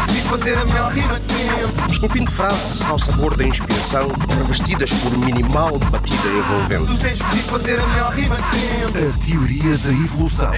escolhi 0.00 0.20
fazer 0.22 0.56
a 0.56 0.64
melhor 0.64 0.92
rima 0.92 1.20
de 1.20 1.32
sempre. 1.32 1.92
Esculpindo 1.92 2.30
frases 2.30 2.82
ao 2.88 2.98
sabor 2.98 3.36
da 3.36 3.44
inspiração, 3.44 4.08
revestidas 4.38 4.92
por 4.94 5.18
minimal 5.18 5.78
batida 5.78 6.28
envolvente. 6.28 6.86
Tu 6.86 6.98
tens 6.98 7.12
escolhi 7.14 7.42
fazer 7.42 7.80
a 7.80 7.86
melhor 7.86 8.12
rima 8.12 8.36
de 8.36 8.42
sempre. 8.56 9.06
A 9.06 9.26
teoria 9.26 9.78
da 9.78 9.90
evolução. 9.90 10.52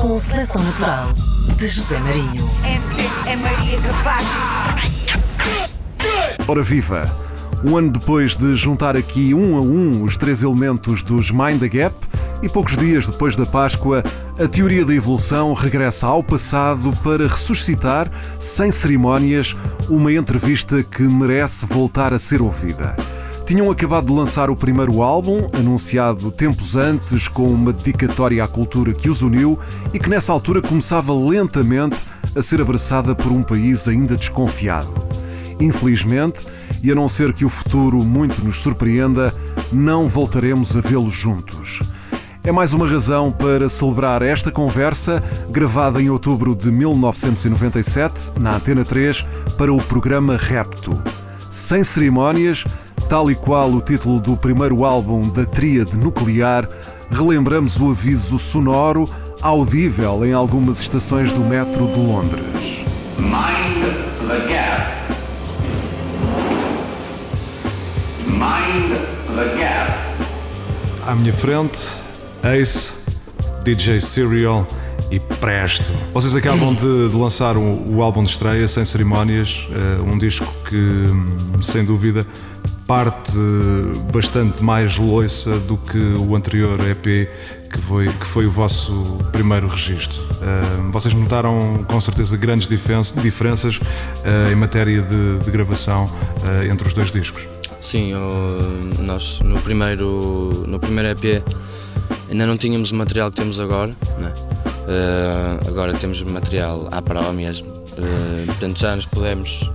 Com 0.00 0.20
seleção 0.20 0.62
natural 0.62 1.12
de 1.56 1.68
José 1.68 1.98
Marinho. 1.98 2.50
MC 2.64 3.10
é 3.26 3.36
Maria 3.36 3.80
Capaz. 3.80 4.26
Ora 6.46 6.62
viva! 6.62 7.24
Um 7.64 7.78
ano 7.78 7.92
depois 7.92 8.36
de 8.36 8.54
juntar 8.56 8.94
aqui 8.94 9.32
um 9.32 9.56
a 9.56 9.60
um 9.60 10.02
os 10.02 10.18
três 10.18 10.42
elementos 10.42 11.02
dos 11.02 11.30
Mind 11.30 11.60
the 11.60 11.68
Gap 11.68 11.94
e 12.44 12.48
poucos 12.48 12.76
dias 12.76 13.06
depois 13.06 13.36
da 13.36 13.46
Páscoa, 13.46 14.02
a 14.38 14.46
teoria 14.46 14.84
da 14.84 14.94
evolução 14.94 15.54
regressa 15.54 16.06
ao 16.06 16.22
passado 16.22 16.92
para 17.02 17.26
ressuscitar, 17.26 18.10
sem 18.38 18.70
cerimónias, 18.70 19.56
uma 19.88 20.12
entrevista 20.12 20.82
que 20.82 21.02
merece 21.02 21.64
voltar 21.64 22.12
a 22.12 22.18
ser 22.18 22.42
ouvida. 22.42 22.94
Tinham 23.46 23.70
acabado 23.70 24.06
de 24.06 24.12
lançar 24.12 24.50
o 24.50 24.56
primeiro 24.56 25.02
álbum, 25.02 25.48
anunciado 25.58 26.30
tempos 26.30 26.76
antes 26.76 27.28
com 27.28 27.46
uma 27.46 27.72
dedicatória 27.72 28.44
à 28.44 28.48
cultura 28.48 28.92
que 28.92 29.08
os 29.08 29.22
uniu 29.22 29.58
e 29.94 29.98
que 29.98 30.10
nessa 30.10 30.32
altura 30.32 30.60
começava 30.60 31.14
lentamente 31.14 32.04
a 32.36 32.42
ser 32.42 32.60
abraçada 32.60 33.14
por 33.14 33.32
um 33.32 33.42
país 33.42 33.88
ainda 33.88 34.16
desconfiado. 34.16 34.92
Infelizmente, 35.58 36.46
e 36.82 36.92
a 36.92 36.94
não 36.94 37.08
ser 37.08 37.32
que 37.32 37.44
o 37.44 37.48
futuro 37.48 38.04
muito 38.04 38.44
nos 38.44 38.56
surpreenda, 38.56 39.34
não 39.72 40.08
voltaremos 40.08 40.76
a 40.76 40.80
vê-los 40.80 41.14
juntos. 41.14 41.80
É 42.46 42.52
mais 42.52 42.74
uma 42.74 42.86
razão 42.86 43.32
para 43.32 43.70
celebrar 43.70 44.20
esta 44.20 44.52
conversa, 44.52 45.22
gravada 45.48 46.02
em 46.02 46.10
outubro 46.10 46.54
de 46.54 46.70
1997, 46.70 48.32
na 48.38 48.56
Antena 48.56 48.84
3, 48.84 49.24
para 49.56 49.72
o 49.72 49.78
programa 49.78 50.36
Repto. 50.36 51.02
Sem 51.48 51.82
cerimónias, 51.82 52.62
tal 53.08 53.30
e 53.30 53.34
qual 53.34 53.70
o 53.70 53.80
título 53.80 54.20
do 54.20 54.36
primeiro 54.36 54.84
álbum 54.84 55.26
da 55.26 55.46
Tríade 55.46 55.96
Nuclear, 55.96 56.68
relembramos 57.10 57.80
o 57.80 57.90
aviso 57.90 58.38
sonoro 58.38 59.08
audível 59.40 60.22
em 60.22 60.34
algumas 60.34 60.80
estações 60.80 61.32
do 61.32 61.40
metro 61.40 61.86
de 61.88 61.98
Londres. 61.98 62.84
Mind 63.18 63.86
the 64.18 64.52
gap. 64.52 64.92
Mind 68.26 68.98
the 69.34 69.58
gap. 69.58 69.94
À 71.06 71.14
minha 71.14 71.32
frente, 71.32 72.03
Ace, 72.44 72.92
DJ 73.64 74.00
Serial 74.00 74.66
e 75.10 75.18
Presto. 75.18 75.90
Vocês 76.12 76.34
acabam 76.36 76.74
de, 76.74 77.08
de 77.08 77.16
lançar 77.16 77.56
o, 77.56 78.02
álbum 78.02 78.22
de 78.22 78.30
estreia, 78.30 78.66
sem 78.68 78.84
cerimónias, 78.84 79.66
eh, 79.70 80.00
um 80.02 80.18
disco 80.18 80.46
que, 80.68 81.62
sem 81.62 81.84
dúvida, 81.84 82.26
parte 82.86 83.32
bastante 84.12 84.62
mais 84.62 84.98
loiça 84.98 85.58
do 85.60 85.76
que 85.78 85.98
o 85.98 86.36
anterior 86.36 86.78
EP, 86.88 87.28
que 87.70 87.78
foi, 87.80 88.08
que 88.08 88.26
foi 88.26 88.46
o 88.46 88.50
vosso 88.50 89.18
primeiro 89.32 89.66
registro. 89.66 90.20
Eh, 90.42 90.90
vocês 90.92 91.14
notaram 91.14 91.84
com 91.88 92.00
certeza 92.00 92.36
grandes 92.36 92.68
diferen- 92.68 93.00
diferenças 93.22 93.80
eh, 94.22 94.52
em 94.52 94.54
matéria 94.56 95.00
de, 95.02 95.38
de 95.38 95.50
gravação 95.50 96.10
eh, 96.44 96.68
entre 96.70 96.86
os 96.86 96.92
dois 96.92 97.10
discos. 97.10 97.46
Sim, 97.80 98.12
nós 99.00 99.40
no 99.40 99.60
primeiro, 99.60 100.64
no 100.66 100.78
primeiro 100.78 101.08
EP 101.10 101.42
ainda 102.34 102.46
não 102.46 102.56
tínhamos 102.58 102.90
o 102.90 102.94
material 102.96 103.30
que 103.30 103.36
temos 103.36 103.60
agora, 103.60 103.94
né? 104.18 104.32
Eh, 104.88 105.68
agora 105.68 105.92
temos 105.94 106.20
material 106.22 106.88
à 106.90 107.00
prova 107.00 107.32
mesmo. 107.32 107.66
Eh, 107.96 108.44
portanto, 108.46 108.78
já 108.80 108.96
nos 108.96 109.06
podemos 109.06 109.70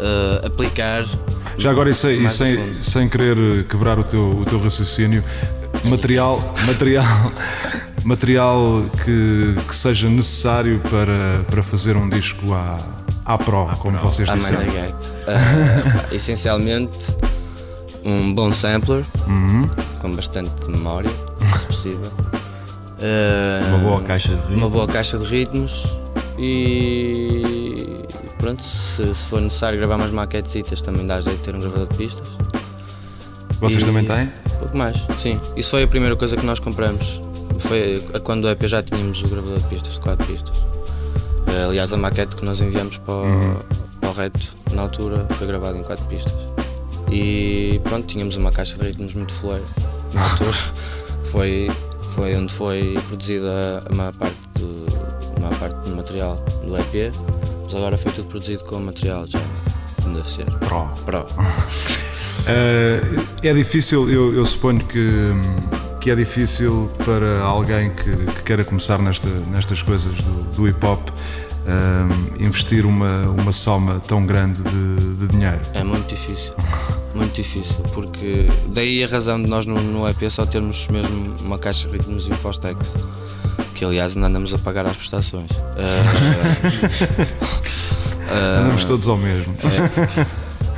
eh, 0.00 0.46
aplicar. 0.46 1.04
Já 1.56 1.70
agora, 1.70 1.88
e 1.90 1.94
sem, 1.94 2.24
e 2.26 2.28
sem, 2.28 2.74
sem 2.82 3.08
querer 3.08 3.64
quebrar 3.68 3.96
o 3.98 4.02
teu, 4.04 4.38
o 4.40 4.44
teu 4.44 4.60
raciocínio, 4.60 5.22
material, 5.84 6.42
material, 6.66 7.32
material 8.04 8.84
que, 9.04 9.54
que 9.68 9.74
seja 9.76 10.08
necessário 10.08 10.80
para, 10.90 11.44
para 11.48 11.62
fazer 11.62 11.96
um 11.96 12.08
disco 12.10 12.52
à, 12.52 12.76
à 13.24 13.38
pro, 13.38 13.66
como 13.78 13.96
vocês 13.98 14.28
à 14.28 14.34
disseram. 14.34 14.60
Mind 14.62 14.72
the 14.72 14.80
Gap. 14.80 14.94
Eh, 16.10 16.14
essencialmente, 16.16 17.16
um 18.04 18.34
bom 18.34 18.52
sampler 18.52 19.04
Uhum. 19.28 19.70
com 20.00 20.12
bastante 20.14 20.68
memória, 20.68 21.10
se 21.56 21.66
possível. 21.66 22.10
Uma 23.68 23.78
boa 23.78 24.00
caixa 24.02 24.28
de 24.28 24.34
ritmo. 24.36 24.56
uma 24.56 24.70
boa 24.70 24.86
caixa 24.86 25.18
de 25.18 25.24
ritmos 25.24 25.86
e 26.38 28.04
pronto, 28.38 28.62
se, 28.62 29.14
se 29.14 29.26
for 29.26 29.40
necessário 29.40 29.78
gravar 29.78 29.98
mais 29.98 30.10
maquetesitas 30.10 30.80
também 30.80 31.06
dá 31.06 31.20
jeito 31.20 31.38
de 31.38 31.42
ter 31.44 31.54
um 31.54 31.60
gravador 31.60 31.86
de 31.88 31.96
pistas. 31.96 32.26
Vocês 33.60 33.82
E- 33.82 33.84
também 33.86 34.04
têm? 34.04 34.30
Pouco 34.58 34.76
mais, 34.76 35.06
sim. 35.20 35.40
Isso 35.56 35.70
foi 35.70 35.82
a 35.82 35.88
primeira 35.88 36.16
coisa 36.16 36.36
que 36.36 36.44
nós 36.46 36.58
compramos. 36.60 37.20
Foi 37.58 38.00
quando 38.22 38.44
o 38.44 38.48
EP 38.48 38.66
já 38.66 38.82
tínhamos 38.82 39.22
o 39.22 39.28
gravador 39.28 39.58
de 39.58 39.64
pistas, 39.66 39.94
de 39.94 40.00
4 40.00 40.26
pistas. 40.26 40.56
Eh, 41.46 41.64
Aliás, 41.64 41.92
a 41.92 41.96
maquete 41.96 42.36
que 42.36 42.44
nós 42.44 42.60
enviamos 42.60 42.96
para 42.98 43.14
o, 43.14 43.22
Uhum. 43.24 43.56
para 44.00 44.10
o 44.10 44.12
reto 44.12 44.40
na 44.72 44.82
altura 44.82 45.26
foi 45.30 45.46
gravada 45.46 45.78
em 45.78 45.82
4 45.82 46.04
pistas. 46.06 46.32
E 47.10 47.80
pronto, 47.84 48.06
tínhamos 48.06 48.36
uma 48.36 48.50
caixa 48.50 48.76
de 48.76 48.82
ritmos 48.84 49.14
muito 49.14 49.32
flueira 49.32 49.62
na 50.12 50.22
altura. 50.30 50.56
foi, 51.34 51.68
foi 52.14 52.36
onde 52.36 52.54
foi 52.54 52.96
produzida 53.08 53.82
a 53.90 53.94
maior 53.94 54.14
parte 54.14 54.36
do, 54.54 55.40
maior 55.40 55.58
parte 55.58 55.74
do 55.88 55.96
material 55.96 56.36
do 56.64 56.76
EP, 56.78 57.12
mas 57.64 57.74
agora 57.74 57.98
foi 57.98 58.12
tudo 58.12 58.28
produzido 58.28 58.62
com 58.62 58.78
material 58.78 59.26
já 59.26 59.40
como 60.00 60.14
deve 60.14 60.30
ser. 60.30 60.44
Pro. 60.60 60.86
Pro. 61.04 61.26
Eh, 62.46 63.00
é 63.42 63.54
difícil, 63.54 64.10
eu, 64.10 64.34
eu 64.34 64.44
suponho 64.44 64.78
que, 64.80 65.30
que 65.98 66.10
é 66.10 66.14
difícil 66.14 66.90
para 67.02 67.40
alguém 67.40 67.88
que, 67.88 68.14
que 68.14 68.42
queira 68.42 68.62
começar 68.62 68.98
nesta, 68.98 69.26
nestas 69.50 69.80
coisas 69.80 70.12
do, 70.12 70.42
do 70.54 70.68
hip 70.68 70.84
hop 70.84 71.08
eh, 71.66 72.42
investir 72.44 72.84
uma, 72.84 73.30
uma 73.30 73.50
soma 73.50 73.98
tão 74.06 74.26
grande 74.26 74.62
de, 74.62 75.14
de 75.14 75.28
dinheiro. 75.28 75.60
É 75.72 75.82
muito 75.82 76.06
difícil. 76.06 76.52
Muito 77.14 77.32
difícil, 77.34 77.82
porque 77.94 78.46
daí 78.66 79.04
a 79.04 79.06
razão 79.06 79.40
de 79.40 79.48
nós 79.48 79.66
no, 79.66 79.80
no 79.80 80.08
EP 80.08 80.28
só 80.28 80.44
termos 80.44 80.88
mesmo 80.88 81.36
uma 81.40 81.58
caixa 81.58 81.88
de 81.88 81.96
ritmos 81.96 82.26
e 82.26 82.32
um 82.32 82.34
Fostex. 82.34 82.94
Que 83.74 83.84
aliás 83.84 84.16
ainda 84.16 84.28
andamos 84.28 84.52
a 84.52 84.58
pagar 84.58 84.86
às 84.86 84.96
prestações. 84.96 85.50
Ah, 85.76 87.26
ah, 88.30 88.60
Andamos 88.62 88.84
todos 88.84 89.06
ao 89.06 89.16
mesmo. 89.16 89.54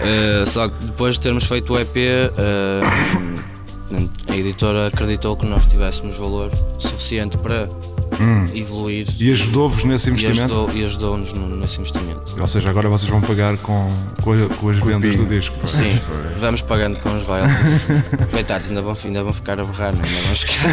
ah, 0.00 0.46
só 0.46 0.68
que 0.68 0.84
depois 0.84 1.14
de 1.14 1.20
termos 1.20 1.44
feito 1.44 1.72
o 1.72 1.78
EP, 1.78 1.96
a 4.28 4.36
editora 4.36 4.88
acreditou 4.88 5.36
que 5.36 5.46
nós 5.46 5.64
tivéssemos 5.66 6.16
valor 6.16 6.50
suficiente 6.78 7.38
para 7.38 7.68
evoluir 8.54 9.06
E 9.18 9.30
ajudou-vos 9.30 9.84
nesse 9.84 10.08
e 10.08 10.12
investimento? 10.12 10.44
ajudou- 10.54 10.70
e 10.74 10.84
ajudou-nos 10.84 11.32
no- 11.32 11.56
nesse 11.56 11.78
investimento. 11.80 12.22
Ou 12.38 12.46
seja, 12.46 12.70
agora 12.70 12.88
vocês 12.88 13.10
vão 13.10 13.20
pagar 13.20 13.56
com, 13.58 13.88
com, 14.22 14.32
a- 14.32 14.48
com 14.56 14.68
as 14.70 14.78
vendas 14.78 15.16
do 15.16 15.24
disco. 15.26 15.56
Sim, 15.68 16.00
vamos 16.40 16.62
pagando 16.62 16.98
com 17.00 17.14
os 17.16 17.22
royalties. 17.22 17.56
Coitados, 18.30 18.68
ainda 18.68 18.82
vão, 18.82 18.94
ainda 19.04 19.22
vão 19.24 19.32
ficar 19.32 19.60
a 19.60 19.64
berrar, 19.64 19.92
não 19.94 20.02
é? 20.02 20.06
ainda 20.06 20.20
vamos 20.22 20.40
ficar. 20.40 20.66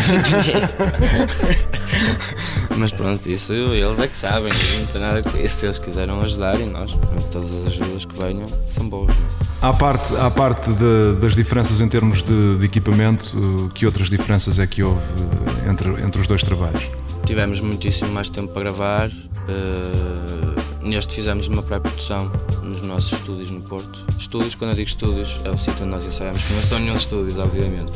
Mas 2.77 2.91
pronto, 2.91 3.29
isso 3.29 3.53
eles 3.53 3.99
é 3.99 4.07
que 4.07 4.17
sabem, 4.17 4.51
não 4.79 4.85
tem 4.87 5.01
nada 5.01 5.21
com 5.21 5.37
isso. 5.37 5.55
Se 5.57 5.65
eles 5.67 5.79
quiseram 5.79 6.19
ajudar 6.21 6.59
e 6.59 6.65
nós, 6.65 6.93
pronto, 6.93 7.25
todas 7.31 7.53
as 7.53 7.67
ajudas 7.67 8.05
que 8.05 8.17
venham 8.17 8.45
são 8.69 8.87
boas. 8.89 9.07
não 9.15 9.67
é? 9.69 9.69
À 9.69 9.73
parte, 9.73 10.15
à 10.17 10.29
parte 10.29 10.69
de- 10.73 11.15
das 11.21 11.35
diferenças 11.35 11.79
em 11.79 11.87
termos 11.87 12.21
de, 12.21 12.57
de 12.57 12.65
equipamento, 12.65 13.71
que 13.73 13.85
outras 13.85 14.09
diferenças 14.09 14.59
é 14.59 14.67
que 14.67 14.83
houve 14.83 14.99
uh, 14.99 15.69
entre, 15.71 15.89
entre 16.03 16.19
os 16.19 16.27
dois 16.27 16.43
trabalhos? 16.43 16.83
Tivemos 17.25 17.61
muitíssimo 17.61 18.11
mais 18.11 18.29
tempo 18.29 18.53
para 18.53 18.63
gravar. 18.63 19.09
eh, 19.47 20.61
neste 20.81 21.15
fizemos 21.15 21.47
uma 21.47 21.63
pré-produção 21.63 22.31
nos 22.61 22.81
nossos 22.81 23.13
estúdios 23.13 23.51
no 23.51 23.61
Porto. 23.61 24.05
Estúdios, 24.17 24.55
quando 24.55 24.71
eu 24.71 24.75
digo 24.75 24.89
estúdios, 24.89 25.39
é 25.43 25.49
o 25.49 25.57
sítio 25.57 25.83
onde 25.83 25.91
nós 25.91 26.05
ensaiamos, 26.05 26.43
que 26.43 26.53
não 26.53 26.61
são 26.61 26.79
nenhum 26.79 26.95
estúdios, 26.95 27.37
obviamente. 27.37 27.91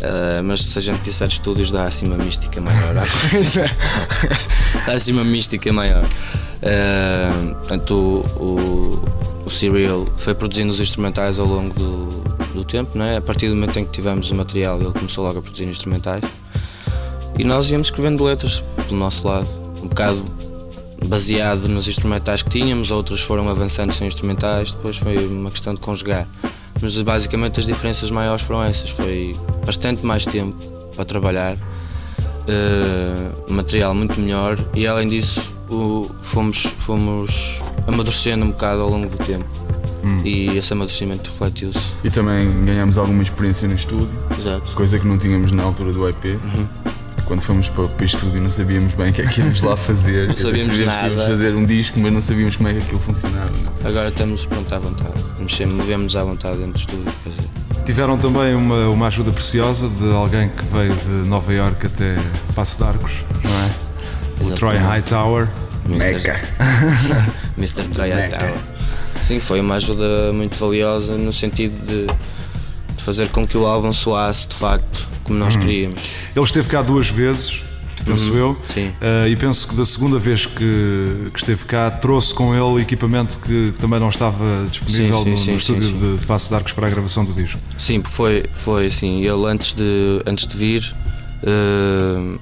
Eh, 0.00 0.42
mas 0.42 0.60
se 0.60 0.78
a 0.78 0.82
gente 0.82 1.00
disser 1.02 1.28
estúdios, 1.28 1.70
dá 1.70 1.84
assim 1.84 2.06
uma 2.06 2.16
mística 2.16 2.60
maior. 2.60 2.98
à 2.98 3.30
coisa. 3.30 3.70
dá 4.86 4.92
assim 4.92 5.12
uma 5.12 5.24
mística 5.24 5.72
maior. 5.72 6.04
Eh, 6.62 7.54
portanto, 7.58 7.94
o, 7.94 8.42
o, 8.42 9.44
o 9.46 9.50
Serial 9.50 10.06
foi 10.16 10.34
produzindo 10.34 10.70
os 10.70 10.80
instrumentais 10.80 11.38
ao 11.38 11.46
longo 11.46 11.72
do, 11.74 12.06
do 12.54 12.64
tempo, 12.64 12.96
não 12.96 13.04
é? 13.04 13.16
a 13.16 13.20
partir 13.20 13.48
do 13.48 13.54
momento 13.54 13.78
em 13.78 13.84
que 13.84 13.92
tivemos 13.92 14.30
o 14.30 14.34
material, 14.34 14.80
ele 14.80 14.92
começou 14.92 15.24
logo 15.24 15.38
a 15.38 15.42
produzir 15.42 15.64
instrumentais. 15.64 16.24
E 17.38 17.44
nós 17.44 17.70
íamos 17.70 17.88
escrevendo 17.88 18.22
letras 18.24 18.62
pelo 18.86 18.98
nosso 18.98 19.26
lado, 19.26 19.48
um 19.82 19.88
bocado 19.88 20.24
baseado 21.06 21.68
nos 21.68 21.86
instrumentais 21.88 22.42
que 22.42 22.50
tínhamos, 22.50 22.90
outros 22.90 23.20
foram 23.20 23.48
avançando 23.48 23.92
sem 23.92 24.06
instrumentais, 24.06 24.72
depois 24.72 24.96
foi 24.96 25.26
uma 25.26 25.50
questão 25.50 25.74
de 25.74 25.80
conjugar. 25.80 26.26
Mas 26.80 27.00
basicamente 27.02 27.60
as 27.60 27.66
diferenças 27.66 28.10
maiores 28.10 28.42
foram 28.42 28.62
essas, 28.62 28.90
foi 28.90 29.36
bastante 29.64 30.04
mais 30.04 30.24
tempo 30.24 30.56
para 30.94 31.04
trabalhar, 31.04 31.56
eh, 32.46 33.30
material 33.48 33.94
muito 33.94 34.18
melhor 34.20 34.58
e 34.74 34.86
além 34.86 35.08
disso 35.08 35.42
o, 35.70 36.10
fomos, 36.22 36.62
fomos 36.78 37.60
amadurecendo 37.86 38.44
um 38.44 38.50
bocado 38.50 38.82
ao 38.82 38.88
longo 38.90 39.08
do 39.08 39.18
tempo. 39.18 39.48
E 40.22 40.58
esse 40.58 40.70
amadurecimento 40.74 41.30
refletiu-se. 41.30 41.80
E 42.04 42.10
também 42.10 42.64
ganhámos 42.66 42.98
alguma 42.98 43.22
experiência 43.22 43.66
no 43.66 43.74
estúdio, 43.74 44.10
Exato. 44.38 44.70
coisa 44.72 44.98
que 44.98 45.06
não 45.06 45.16
tínhamos 45.16 45.50
na 45.50 45.62
altura 45.62 45.92
do 45.92 46.06
EP. 46.06 46.38
Quando 47.26 47.40
fomos 47.40 47.68
para, 47.68 47.88
para 47.88 48.02
o 48.02 48.04
estúdio 48.04 48.40
não 48.40 48.48
sabíamos 48.48 48.92
bem 48.94 49.10
o 49.10 49.12
que 49.12 49.22
é 49.22 49.26
que 49.26 49.40
íamos 49.40 49.62
lá 49.62 49.76
fazer. 49.78 50.26
Quer 50.26 50.32
dizer, 50.32 50.42
sabíamos 50.46 50.76
que 50.76 50.82
íamos 50.82 50.96
nada. 50.96 51.28
fazer 51.28 51.54
um 51.54 51.64
disco, 51.64 51.98
mas 51.98 52.12
não 52.12 52.22
sabíamos 52.22 52.56
como 52.56 52.68
é 52.68 52.72
que 52.74 52.78
aquilo 52.80 53.00
funcionava. 53.00 53.50
não. 53.64 53.88
Agora 53.88 54.08
estamos 54.08 54.46
pronto 54.46 54.74
à 54.74 54.78
vontade. 54.78 55.24
Mexemos, 55.38 55.74
movemos 55.74 56.16
à 56.16 56.22
vontade 56.24 56.58
dentro 56.58 56.72
do 56.72 56.78
estúdio. 56.78 57.12
Tiveram 57.84 58.16
também 58.16 58.54
uma, 58.54 58.88
uma 58.88 59.06
ajuda 59.08 59.30
preciosa 59.30 59.88
de 59.88 60.10
alguém 60.12 60.48
que 60.48 60.64
veio 60.72 60.94
de 60.96 61.28
Nova 61.28 61.52
York 61.52 61.86
até 61.86 62.16
Passo 62.54 62.78
de 62.78 62.84
Arcos, 62.84 63.24
não 63.42 64.48
é? 64.48 64.52
O. 64.52 64.54
Troy 64.54 64.76
Hightower. 64.76 65.48
Mr. 65.86 66.32
Mr. 67.58 67.88
Troy 67.92 68.10
Tower. 68.28 68.54
Sim, 69.20 69.38
foi 69.38 69.60
uma 69.60 69.76
ajuda 69.76 70.32
muito 70.32 70.56
valiosa 70.58 71.16
no 71.16 71.32
sentido 71.32 71.74
de 71.86 72.06
fazer 73.04 73.28
com 73.28 73.46
que 73.46 73.56
o 73.56 73.66
álbum 73.66 73.92
soasse 73.92 74.48
de 74.48 74.54
facto 74.54 75.08
como 75.22 75.38
nós 75.38 75.56
queríamos. 75.56 76.00
Ele 76.34 76.44
esteve 76.44 76.68
cá 76.68 76.82
duas 76.82 77.08
vezes, 77.08 77.62
penso 78.04 78.34
eu, 78.34 78.60
sim. 78.68 78.92
eh, 79.00 79.28
e 79.30 79.36
penso 79.36 79.68
que 79.68 79.74
da 79.74 79.84
segunda 79.86 80.18
vez 80.18 80.44
que, 80.46 81.30
que 81.32 81.38
esteve 81.38 81.64
cá 81.64 81.90
trouxe 81.90 82.34
com 82.34 82.54
ele 82.54 82.82
equipamento 82.82 83.38
que, 83.38 83.72
que 83.72 83.80
também 83.80 83.98
não 84.00 84.08
estava 84.08 84.66
disponível 84.70 85.18
Sim, 85.18 85.24
sim, 85.24 85.30
no, 85.30 85.36
sim, 85.36 85.50
no 85.52 85.56
estúdio. 85.56 85.92
De, 85.92 86.18
de 86.18 86.26
Passo 86.26 86.48
de 86.48 86.54
Arcos 86.54 86.72
para 86.72 86.86
a 86.86 86.90
gravação 86.90 87.24
do 87.24 87.32
disco. 87.32 87.60
Sim, 87.78 88.00
porque 88.00 88.16
foi, 88.16 88.44
foi 88.52 88.86
assim, 88.86 89.20
ele 89.20 89.46
antes 89.46 89.72
de, 89.74 90.20
antes 90.26 90.46
de 90.46 90.56
vir 90.56 90.94
eh, 91.42 92.38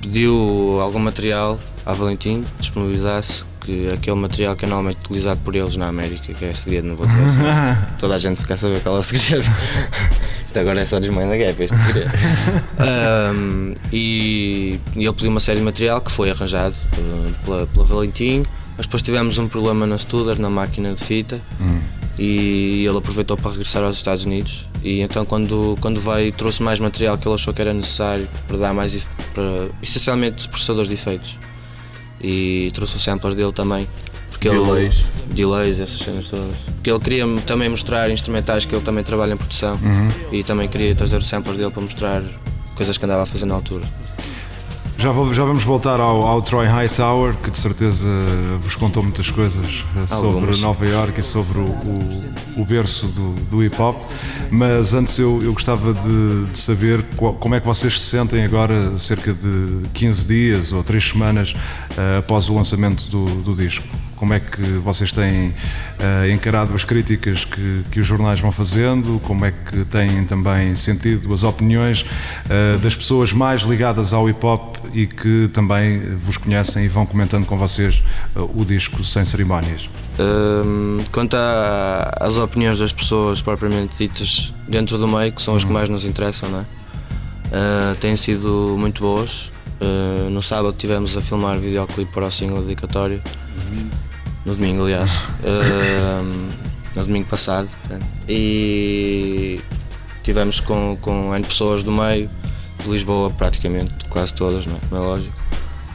pediu 0.00 0.78
algum 0.80 0.98
material 0.98 1.58
à 1.86 1.92
Valentim, 1.94 2.44
disponibilizasse 2.58 3.44
que 3.64 3.90
aquele 3.90 4.16
material 4.16 4.56
que 4.56 4.64
é 4.64 4.68
normalmente 4.68 4.98
utilizado 5.04 5.40
por 5.40 5.54
eles 5.54 5.76
na 5.76 5.86
América, 5.86 6.32
que 6.34 6.44
é 6.44 6.52
segredo, 6.52 6.88
não 6.88 6.96
vou 6.96 7.06
dizer 7.06 7.24
assim. 7.24 7.42
Toda 7.98 8.14
a 8.14 8.18
gente 8.18 8.40
fica 8.40 8.54
a 8.54 8.56
saber 8.56 8.80
qual 8.80 8.96
é 8.96 8.98
o 8.98 9.02
segredo. 9.02 9.44
Isto 10.44 10.58
agora 10.58 10.80
é 10.80 10.84
só 10.84 10.98
desmãe 10.98 11.28
da 11.28 11.36
gap, 11.36 11.62
este 11.62 11.76
segredo. 11.76 12.10
Ahm, 12.78 13.74
e, 13.92 14.80
e 14.96 15.04
ele 15.04 15.12
pediu 15.12 15.30
uma 15.30 15.40
série 15.40 15.60
de 15.60 15.64
material 15.64 16.00
que 16.00 16.10
foi 16.10 16.30
arranjado 16.30 16.74
eh, 16.92 17.32
pela, 17.44 17.66
pela 17.66 17.84
Valentim, 17.84 18.42
mas 18.76 18.86
depois 18.86 19.02
tivemos 19.02 19.38
um 19.38 19.48
problema 19.48 19.86
na 19.86 19.96
Studer, 19.96 20.38
na 20.38 20.50
máquina 20.50 20.92
de 20.92 21.02
fita, 21.02 21.40
e 22.18 22.84
ele 22.86 22.98
aproveitou 22.98 23.36
para 23.36 23.50
regressar 23.50 23.82
aos 23.82 23.96
Estados 23.96 24.24
Unidos. 24.24 24.68
E 24.82 25.00
então, 25.00 25.24
quando, 25.24 25.76
quando 25.80 26.00
veio, 26.00 26.32
trouxe 26.32 26.62
mais 26.62 26.80
material 26.80 27.16
que 27.16 27.26
ele 27.26 27.34
achou 27.34 27.54
que 27.54 27.60
era 27.60 27.72
necessário 27.72 28.28
para 28.46 28.56
dar 28.56 28.74
mais, 28.74 29.08
para, 29.32 29.70
essencialmente, 29.82 30.48
processadores 30.48 30.88
de 30.88 30.94
efeitos. 30.94 31.38
E 32.22 32.70
trouxe 32.74 32.96
o 32.96 33.00
sampler 33.00 33.34
dele 33.34 33.52
também. 33.52 33.88
Porque 34.30 34.48
Delays. 34.48 35.04
Ele, 35.26 35.34
delays, 35.34 35.80
essas 35.80 35.98
cenas 35.98 36.26
todas. 36.28 36.56
Porque 36.74 36.90
ele 36.90 37.00
queria 37.00 37.24
também 37.46 37.68
mostrar 37.68 38.10
instrumentais 38.10 38.64
que 38.64 38.74
ele 38.74 38.82
também 38.82 39.04
trabalha 39.04 39.34
em 39.34 39.36
produção. 39.36 39.78
E 40.30 40.42
também 40.42 40.68
queria 40.68 40.94
trazer 40.94 41.16
o 41.16 41.22
sampler 41.22 41.56
dele 41.56 41.70
para 41.70 41.82
mostrar 41.82 42.22
coisas 42.74 42.96
que 42.98 43.04
andava 43.04 43.22
a 43.22 43.26
fazer 43.26 43.46
na 43.46 43.54
altura. 43.54 43.84
Já, 45.02 45.10
vou- 45.10 45.34
já 45.34 45.42
vamos 45.44 45.64
voltar 45.64 45.98
ao, 45.98 46.22
ao 46.22 46.40
Troy 46.40 46.64
Hightower, 46.66 47.34
que 47.34 47.50
de 47.50 47.58
certeza 47.58 48.06
vos 48.60 48.76
contou 48.76 49.02
muitas 49.02 49.30
coisas 49.30 49.84
eh, 49.96 50.06
sobre. 50.06 50.46
Nova 50.60 50.86
York 50.86 51.18
e 51.18 51.22
sobre 51.24 51.58
o, 51.58 51.64
o- 51.64 52.32
o 52.58 52.64
berço 52.64 53.06
do, 53.08 53.34
do 53.50 53.64
hip 53.64 53.80
hop. 53.82 54.00
Mas 54.50 54.94
antes 54.94 55.18
eu, 55.18 55.42
eu 55.42 55.52
gostava 55.54 55.92
de, 55.92 56.44
de 56.52 56.56
saber 56.58 57.02
qual- 57.16 57.34
como 57.34 57.54
é 57.56 57.60
que 57.60 57.66
vocês 57.66 58.00
se 58.00 58.06
sentem 58.06 58.44
agora, 58.44 58.96
cerca 58.96 59.32
de 59.34 59.88
15 59.92 60.26
dias 60.26 60.72
ou 60.72 60.84
3 60.84 61.02
semanas 61.08 61.52
eh, 61.98 62.18
após 62.18 62.48
o 62.48 62.54
lançamento 62.54 63.04
do, 63.08 63.24
do 63.42 63.54
disco. 63.54 63.84
Como 64.22 64.34
é 64.34 64.38
que 64.38 64.62
vocês 64.78 65.10
têm 65.10 65.52
eh, 65.98 66.30
encarado 66.30 66.72
as 66.74 66.84
críticas 66.84 67.44
que, 67.44 67.84
que 67.90 67.98
os 67.98 68.06
jornais 68.06 68.38
vão 68.38 68.52
fazendo? 68.52 69.20
Como 69.24 69.44
é 69.44 69.50
que 69.50 69.84
têm 69.86 70.24
também 70.24 70.76
sentido 70.76 71.34
as 71.34 71.42
opiniões 71.42 72.06
eh, 72.48 72.76
das 72.76 72.94
pessoas 72.94 73.32
mais 73.32 73.62
ligadas 73.62 74.12
ao 74.12 74.30
hip 74.30 74.46
hop 74.46 74.76
e 74.94 75.08
que 75.08 75.50
também 75.52 76.14
vos 76.14 76.36
conhecem 76.36 76.84
e 76.84 76.88
vão 76.88 77.04
comentando 77.04 77.46
com 77.46 77.58
vocês 77.58 78.00
eh, 78.36 78.38
o 78.54 78.64
disco 78.64 79.02
sem 79.02 79.24
cerimónias? 79.24 79.90
Hum, 80.20 80.98
quanto 81.10 81.36
às 82.20 82.36
opiniões 82.36 82.78
das 82.78 82.92
pessoas 82.92 83.42
propriamente 83.42 83.98
ditas 83.98 84.54
dentro 84.68 84.98
do 84.98 85.08
meio, 85.08 85.32
que 85.32 85.42
são 85.42 85.56
as 85.56 85.64
que 85.64 85.72
mais 85.72 85.88
nos 85.88 86.04
interessam, 86.04 86.48
não 86.48 86.60
é? 86.60 86.64
Ah, 87.52 87.96
têm 87.98 88.14
sido 88.14 88.76
muito 88.78 89.02
boas. 89.02 89.50
Ah, 89.80 90.30
no 90.30 90.44
sábado 90.44 90.76
tivemos 90.78 91.16
a 91.16 91.20
filmar 91.20 91.58
videoclipe 91.58 92.12
para 92.12 92.26
o 92.26 92.30
single 92.30 92.62
dedicatório. 92.62 93.20
No 94.44 94.54
domingo, 94.54 94.82
aliás. 94.82 95.10
Ah, 95.44 96.22
no 96.94 97.06
domingo 97.06 97.26
passado. 97.28 97.68
portanto. 97.68 98.06
E 98.28 99.60
tivemos 100.22 100.60
com, 100.60 100.96
com 101.00 101.34
N 101.34 101.44
pessoas 101.44 101.82
do 101.82 101.90
meio, 101.90 102.28
de 102.82 102.90
Lisboa 102.90 103.30
praticamente, 103.30 103.92
quase 104.10 104.34
todas, 104.34 104.66
não 104.66 104.76
é? 104.76 104.78
Como 104.88 105.02
é 105.02 105.06
lógico. 105.06 105.34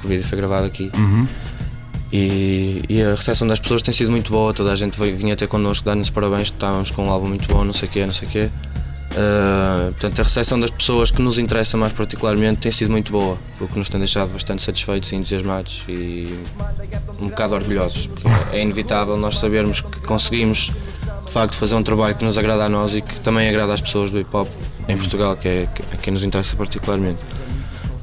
O 0.04 0.08
vídeo 0.08 0.24
foi 0.26 0.38
gravado 0.38 0.66
aqui. 0.66 0.92
E, 2.12 2.84
e 2.88 3.02
a 3.02 3.12
recepção 3.12 3.48
das 3.48 3.60
pessoas 3.60 3.82
tem 3.82 3.94
sido 3.94 4.10
muito 4.10 4.32
boa, 4.32 4.54
toda 4.54 4.72
a 4.72 4.76
gente 4.76 4.98
veio, 4.98 5.16
vinha 5.18 5.36
ter 5.36 5.48
connosco 5.48 5.86
dar-nos 5.86 6.10
parabéns, 6.10 6.44
estávamos 6.44 6.90
com 6.90 7.06
um 7.08 7.12
álbum 7.12 7.28
muito 7.28 7.48
bom, 7.48 7.66
não 7.66 7.74
sei 7.74 7.88
o 7.90 7.92
quê, 7.92 8.06
não 8.06 8.14
sei 8.14 8.28
o 8.28 8.32
quê. 8.32 8.50
Ah, 9.20 9.88
portanto, 9.88 10.20
a 10.20 10.24
recepção 10.24 10.60
das 10.60 10.70
pessoas 10.70 11.10
que 11.10 11.24
nos 11.24 11.40
interessa 11.40 11.76
mais 11.76 11.92
particularmente 11.92 12.60
tem 12.60 12.72
sido 12.72 12.92
muito 12.92 13.12
boa, 13.12 13.36
o 13.60 13.68
que 13.68 13.76
nos 13.76 13.90
tem 13.90 14.00
deixado 14.00 14.32
bastante 14.32 14.62
satisfeitos 14.62 15.12
e 15.12 15.16
entusiasmados 15.16 15.84
e 15.90 16.40
um 17.20 17.28
bocado 17.28 17.56
orgulhosos. 17.56 18.08
É 18.54 18.62
inevitável 18.62 19.18
nós 19.18 19.40
sabermos 19.40 19.82
que 19.82 20.02
conseguimos 20.02 20.72
de 21.26 21.32
facto 21.32 21.56
fazer 21.56 21.74
um 21.74 21.82
trabalho 21.82 22.14
que 22.16 22.24
nos 22.24 22.38
agrada 22.38 22.66
a 22.66 22.70
nós 22.70 22.94
e 22.94 23.02
que 23.02 23.20
também 23.20 23.50
agrada 23.50 23.74
às 23.74 23.82
pessoas 23.82 24.12
do 24.12 24.20
hip 24.20 24.30
hop 24.36 24.48
em 24.88 24.96
Portugal, 24.96 25.36
que 25.36 25.48
é 25.48 25.70
a 25.92 25.98
quem 25.98 26.14
nos 26.14 26.24
interessa 26.24 26.56
particularmente. 26.56 27.20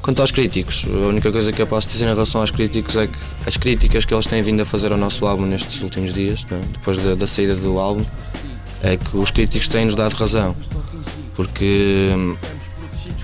Quanto 0.03 0.21
aos 0.21 0.33
críticos, 0.33 0.85
a 0.87 1.07
única 1.07 1.31
coisa 1.31 1.53
que 1.53 1.63
eu 1.63 1.67
posso 1.67 1.87
dizer 1.87 2.07
em 2.07 2.09
relação 2.09 2.41
aos 2.41 2.51
críticos 2.51 2.97
é 2.97 3.07
que 3.07 3.19
as 3.47 3.57
críticas 3.57 4.05
que 4.05 4.13
eles 4.13 4.27
têm 4.27 4.43
vindo 4.43 4.61
a 4.61 4.65
fazer 4.65 4.91
ao 4.91 4.99
nosso 4.99 5.25
álbum 5.25 5.47
nestes 5.47 5.81
últimos 5.81 6.13
dias, 6.13 6.45
não 6.51 6.59
é? 6.59 6.61
depois 6.73 6.99
da, 6.99 7.15
da 7.15 7.27
saída 7.27 7.55
do 7.55 7.79
álbum, 7.79 8.05
é 8.85 8.97
que 8.97 9.17
os 9.17 9.31
críticos 9.31 9.67
têm-nos 9.69 9.95
dado 9.95 10.13
razão. 10.15 10.55
Porque 11.35 12.11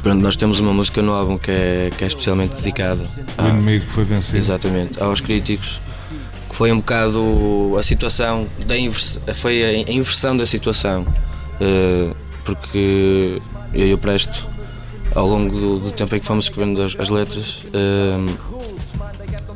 pronto, 0.03 0.21
nós 0.23 0.35
temos 0.37 0.59
uma 0.59 0.73
música 0.73 1.01
no 1.03 1.13
álbum 1.13 1.39
que 1.39 1.51
é, 1.51 1.91
que 1.97 2.03
é 2.03 2.07
especialmente 2.07 2.57
dedicada 2.57 3.05
O 3.39 3.43
a- 3.43 3.49
inimigo 3.51 3.85
foi 3.89 4.05
vencido. 4.05 4.39
Exatamente, 4.39 5.01
aos 5.03 5.21
críticos, 5.21 5.81
que 6.49 6.57
foi 6.57 6.73
um 6.73 6.77
bocado 6.79 7.77
a 7.79 7.83
situação, 7.83 8.47
da 8.67 8.77
invers, 8.77 9.19
foi 9.35 9.63
a 9.63 9.69
a 9.91 9.93
inversão 9.93 10.37
da 10.37 10.45
situação, 10.47 11.07
eh, 11.61 12.13
porque 12.45 13.41
eu 13.73 13.87
e 13.87 13.95
o 13.95 13.99
Presto, 13.99 14.49
ao 15.15 15.27
longo 15.29 15.55
do, 15.55 15.79
do 15.79 15.91
tempo 15.93 16.17
em 16.17 16.19
que 16.21 16.27
fomos 16.27 16.47
escrevendo 16.47 16.83
as, 16.83 16.99
as 16.99 17.11
letras, 17.11 17.63
eh, 17.73 18.35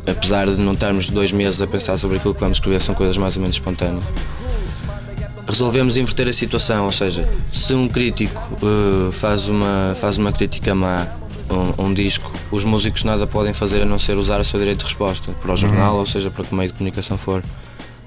apesar 0.07 0.47
de 0.47 0.61
não 0.61 0.75
estarmos 0.75 1.09
dois 1.09 1.33
meses 1.33 1.61
a 1.61 1.67
pensar 1.67 1.97
sobre 1.99 2.19
aquilo 2.19 2.35
que 2.35 2.41
vamos 2.41 2.59
escrever, 2.59 2.81
são 2.81 2.95
coisas 2.95 3.17
mais 3.17 3.35
ou 3.37 3.41
menos 3.43 3.57
espontâneas. 3.57 4.05
Resolvemos 5.47 5.97
inverter 5.97 6.29
a 6.29 6.33
situação, 6.33 6.87
ou 6.87 6.93
seja, 6.93 7.29
se 7.53 7.75
um 7.75 7.87
crítico 7.87 8.59
eh, 8.63 9.13
faz, 9.13 9.49
uma, 9.49 9.95
faz 9.95 10.17
uma 10.17 10.33
crítica 10.33 10.75
má 10.75 11.07
a 11.49 11.55
um, 11.55 11.87
um 11.87 11.95
disco, 11.95 12.33
os 12.51 12.65
músicos 12.65 13.05
nada 13.05 13.27
podem 13.27 13.53
fazer 13.53 13.83
a 13.83 13.85
não 13.85 13.99
ser 13.99 14.17
usar 14.17 14.41
o 14.41 14.45
seu 14.45 14.59
direito 14.59 14.79
de 14.79 14.85
resposta 14.85 15.33
para 15.33 15.53
o 15.53 15.57
jornal, 15.57 15.97
ou 15.97 16.07
seja, 16.07 16.31
para 16.31 16.45
que 16.45 16.55
meio 16.55 16.69
de 16.69 16.75
comunicação 16.75 17.19
for. 17.19 17.45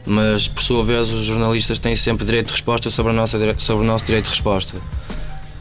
Mas, 0.06 0.48
por 0.48 0.64
sua 0.64 0.84
vez, 0.84 1.12
os 1.12 1.26
jornalistas 1.26 1.80
têm 1.80 1.96
sempre 1.96 2.26
direito 2.26 2.48
de 2.48 2.54
resposta 2.54 2.90
sobre, 2.90 3.12
a 3.12 3.16
nossa, 3.16 3.38
sobre 3.58 3.84
o 3.84 3.88
nosso 3.88 4.06
direito 4.06 4.26
de 4.26 4.32
resposta. 4.32 4.76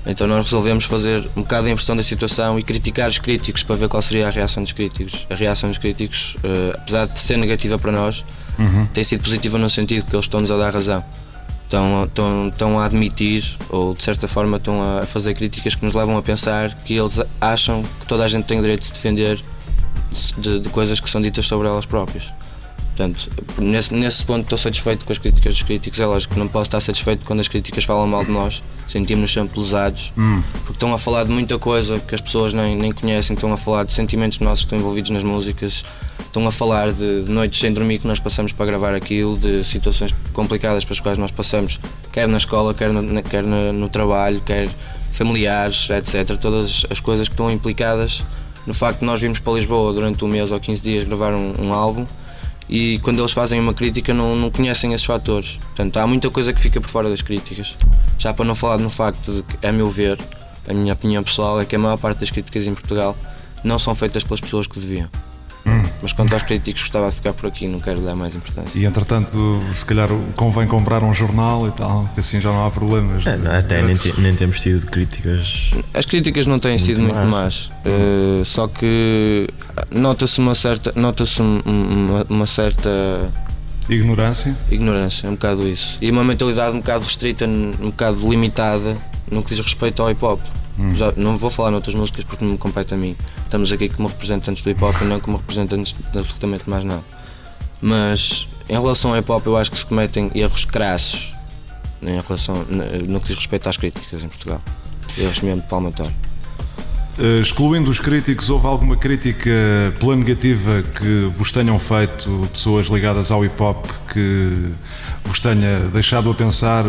Então 0.06 0.26
nós 0.28 0.44
resolvemos 0.44 0.84
fazer 0.84 1.28
um 1.36 1.42
bocado 1.42 1.66
a 1.66 1.70
inversão 1.70 1.96
da 1.96 2.02
situação 2.02 2.56
e 2.58 2.62
criticar 2.62 3.08
os 3.08 3.18
críticos 3.18 3.64
para 3.64 3.74
ver 3.74 3.88
qual 3.88 4.00
seria 4.00 4.28
a 4.28 4.30
reação 4.30 4.62
dos 4.62 4.72
críticos. 4.72 5.26
A 5.28 5.34
reação 5.34 5.68
dos 5.68 5.78
críticos, 5.78 6.36
eh, 6.44 6.72
apesar 6.74 7.06
de 7.06 7.18
ser 7.18 7.36
negativa 7.36 7.76
para 7.76 7.90
nós, 7.90 8.24
tem 8.94 9.02
sido 9.02 9.22
positiva 9.22 9.58
no 9.58 9.68
sentido 9.68 10.06
que 10.06 10.14
eles 10.14 10.24
estão-nos 10.24 10.50
a 10.50 10.56
dar 10.56 10.72
razão. 10.72 11.04
Estão, 11.66 12.04
estão, 12.04 12.48
estão 12.48 12.78
a 12.78 12.84
admitir, 12.84 13.58
ou 13.68 13.92
de 13.92 14.00
certa 14.00 14.28
forma 14.28 14.56
estão 14.56 14.80
a 15.00 15.04
fazer 15.04 15.34
críticas 15.34 15.74
que 15.74 15.84
nos 15.84 15.94
levam 15.94 16.16
a 16.16 16.22
pensar 16.22 16.72
que 16.84 16.94
eles 16.94 17.20
acham 17.40 17.82
que 17.98 18.06
toda 18.06 18.22
a 18.22 18.28
gente 18.28 18.44
tem 18.44 18.60
o 18.60 18.62
direito 18.62 18.82
de 18.82 18.86
se 18.86 18.92
defender 18.92 19.42
de, 20.38 20.60
de 20.60 20.68
coisas 20.68 21.00
que 21.00 21.10
são 21.10 21.20
ditas 21.20 21.44
sobre 21.44 21.66
elas 21.66 21.84
próprias. 21.84 22.30
Portanto, 22.96 23.28
nesse, 23.58 23.92
nesse 23.94 24.24
ponto 24.24 24.44
estou 24.44 24.56
satisfeito 24.56 25.04
com 25.04 25.12
as 25.12 25.18
críticas 25.18 25.52
dos 25.52 25.62
críticos. 25.62 26.00
É 26.00 26.06
lógico 26.06 26.32
que 26.32 26.40
não 26.40 26.48
posso 26.48 26.68
estar 26.68 26.80
satisfeito 26.80 27.26
quando 27.26 27.40
as 27.40 27.48
críticas 27.48 27.84
falam 27.84 28.06
mal 28.06 28.24
de 28.24 28.30
nós. 28.30 28.62
Sentimos-nos 28.88 29.32
sempre 29.32 29.60
pesados. 29.60 30.14
Porque 30.50 30.72
estão 30.72 30.94
a 30.94 30.98
falar 30.98 31.24
de 31.24 31.30
muita 31.30 31.58
coisa 31.58 31.98
que 31.98 32.14
as 32.14 32.20
pessoas 32.22 32.54
nem, 32.54 32.74
nem 32.74 32.90
conhecem. 32.90 33.34
Estão 33.34 33.52
a 33.52 33.56
falar 33.58 33.84
de 33.84 33.92
sentimentos 33.92 34.40
nossos 34.40 34.60
que 34.64 34.68
estão 34.68 34.78
envolvidos 34.78 35.10
nas 35.10 35.22
músicas. 35.22 35.84
Estão 36.20 36.46
a 36.46 36.50
falar 36.50 36.90
de, 36.90 37.24
de 37.24 37.30
noites 37.30 37.60
sem 37.60 37.70
dormir 37.70 37.98
que 37.98 38.06
nós 38.06 38.18
passamos 38.18 38.52
para 38.52 38.64
gravar 38.64 38.94
aquilo, 38.94 39.36
de 39.36 39.62
situações 39.62 40.14
complicadas 40.32 40.82
para 40.84 40.94
as 40.94 41.00
quais 41.00 41.18
nós 41.18 41.30
passamos, 41.30 41.78
quer 42.12 42.26
na 42.26 42.36
escola, 42.38 42.72
quer 42.72 42.90
no, 42.92 43.22
quer 43.22 43.42
na- 43.42 43.72
no 43.72 43.88
trabalho, 43.90 44.40
quer 44.40 44.68
familiares, 45.12 45.88
etc. 45.90 46.36
Todas 46.38 46.84
as 46.90 47.00
coisas 47.00 47.28
que 47.28 47.34
estão 47.34 47.50
implicadas 47.50 48.22
no 48.66 48.74
facto 48.74 49.00
de 49.00 49.06
nós 49.06 49.20
virmos 49.20 49.38
para 49.38 49.52
Lisboa 49.54 49.92
durante 49.92 50.24
um 50.24 50.28
mês 50.28 50.50
ou 50.50 50.58
15 50.60 50.82
dias 50.82 51.04
gravar 51.04 51.32
um, 51.34 51.54
um 51.58 51.72
álbum 51.72 52.04
e 52.68 52.98
quando 53.00 53.20
eles 53.20 53.32
fazem 53.32 53.60
uma 53.60 53.72
crítica 53.72 54.12
não, 54.12 54.34
não 54.34 54.50
conhecem 54.50 54.92
esses 54.92 55.06
fatores. 55.06 55.58
Portanto, 55.62 55.96
há 55.98 56.06
muita 56.06 56.30
coisa 56.30 56.52
que 56.52 56.60
fica 56.60 56.80
por 56.80 56.88
fora 56.88 57.08
das 57.08 57.22
críticas. 57.22 57.76
Já 58.18 58.34
para 58.34 58.44
não 58.44 58.54
falar 58.54 58.78
no 58.78 58.90
facto 58.90 59.32
de 59.32 59.42
que, 59.42 59.66
a 59.66 59.72
meu 59.72 59.88
ver, 59.88 60.18
a 60.68 60.74
minha 60.74 60.92
opinião 60.92 61.22
pessoal 61.22 61.60
é 61.60 61.64
que 61.64 61.76
a 61.76 61.78
maior 61.78 61.96
parte 61.96 62.18
das 62.18 62.30
críticas 62.30 62.66
em 62.66 62.74
Portugal 62.74 63.16
não 63.62 63.78
são 63.78 63.94
feitas 63.94 64.24
pelas 64.24 64.40
pessoas 64.40 64.66
que 64.66 64.78
deviam. 64.80 65.08
Mas 66.02 66.12
quanto 66.12 66.32
aos 66.34 66.42
críticos, 66.42 66.82
gostava 66.82 67.08
de 67.08 67.16
ficar 67.16 67.32
por 67.32 67.46
aqui, 67.46 67.66
não 67.66 67.80
quero 67.80 68.00
dar 68.00 68.14
mais 68.14 68.34
importância. 68.34 68.78
E 68.78 68.84
entretanto, 68.84 69.60
se 69.74 69.84
calhar 69.84 70.08
convém 70.36 70.66
comprar 70.66 71.02
um 71.02 71.12
jornal 71.12 71.66
e 71.66 71.70
tal, 71.72 72.08
que 72.14 72.20
assim 72.20 72.40
já 72.40 72.50
não 72.52 72.64
há 72.66 72.70
problemas. 72.70 73.26
É, 73.26 73.36
não, 73.36 73.50
até 73.50 73.82
nem, 73.82 73.94
te- 73.96 74.20
nem 74.20 74.34
temos 74.34 74.60
tido 74.60 74.86
críticas. 74.86 75.70
As 75.92 76.04
críticas 76.04 76.46
não 76.46 76.58
têm 76.58 76.78
sido 76.78 77.00
muito 77.02 77.18
más, 77.24 77.70
eh, 77.84 78.42
só 78.44 78.68
que 78.68 79.48
nota-se 79.90 80.38
uma 80.38 80.54
certa, 80.54 80.92
nota-se 80.94 81.42
um- 81.42 81.60
um- 81.66 82.06
uma, 82.10 82.26
uma 82.28 82.46
certa 82.46 83.28
Ignorância. 83.88 84.56
ignorância, 84.70 85.28
um 85.28 85.32
bocado 85.32 85.68
isso. 85.68 85.98
E 86.00 86.10
uma 86.10 86.22
mentalidade 86.24 86.74
um 86.74 86.78
bocado 86.78 87.04
restrita, 87.04 87.46
um 87.46 87.72
bocado 87.90 88.28
limitada 88.28 88.96
no 89.30 89.42
que 89.42 89.50
diz 89.50 89.60
respeito 89.60 90.02
ao 90.02 90.10
hip 90.10 90.24
hop. 90.24 90.40
Já, 90.94 91.12
não 91.16 91.36
vou 91.36 91.50
falar 91.50 91.70
noutras 91.70 91.94
músicas 91.94 92.24
porque 92.24 92.44
não 92.44 92.52
me 92.52 92.58
compete 92.58 92.94
a 92.94 92.96
mim. 92.96 93.16
Estamos 93.44 93.72
aqui 93.72 93.88
como 93.88 94.08
representantes 94.08 94.62
do 94.62 94.70
hip 94.70 94.82
hop 94.84 94.94
e 95.00 95.04
não 95.04 95.20
como 95.20 95.36
representantes 95.38 95.92
de 95.92 96.18
absolutamente 96.18 96.68
mais 96.68 96.84
nada. 96.84 97.02
Mas 97.80 98.48
em 98.68 98.74
relação 98.74 99.12
ao 99.12 99.18
hip 99.18 99.30
hop, 99.30 99.46
eu 99.46 99.56
acho 99.56 99.70
que 99.70 99.78
se 99.78 99.86
cometem 99.86 100.30
erros 100.34 100.64
crassos 100.64 101.34
em 102.02 102.20
relação, 102.20 102.66
no 103.08 103.20
que 103.20 103.28
diz 103.28 103.36
respeito 103.36 103.68
às 103.68 103.76
críticas 103.76 104.22
em 104.22 104.28
Portugal. 104.28 104.60
Erros 105.18 105.40
mesmo 105.40 105.62
de 105.62 105.68
palmatório. 105.68 106.14
Eh, 107.18 107.40
excluindo 107.40 107.90
os 107.90 107.98
críticos, 107.98 108.50
houve 108.50 108.66
alguma 108.66 108.96
crítica 108.96 109.50
pela 109.98 110.14
negativa 110.14 110.82
que 110.82 111.30
vos 111.34 111.50
tenham 111.50 111.78
feito 111.78 112.46
pessoas 112.52 112.86
ligadas 112.86 113.30
ao 113.30 113.44
hip 113.44 113.60
hop 113.62 113.86
que 114.12 114.72
vos 115.24 115.38
tenha 115.38 115.80
deixado 115.92 116.30
a 116.30 116.34
pensar, 116.34 116.84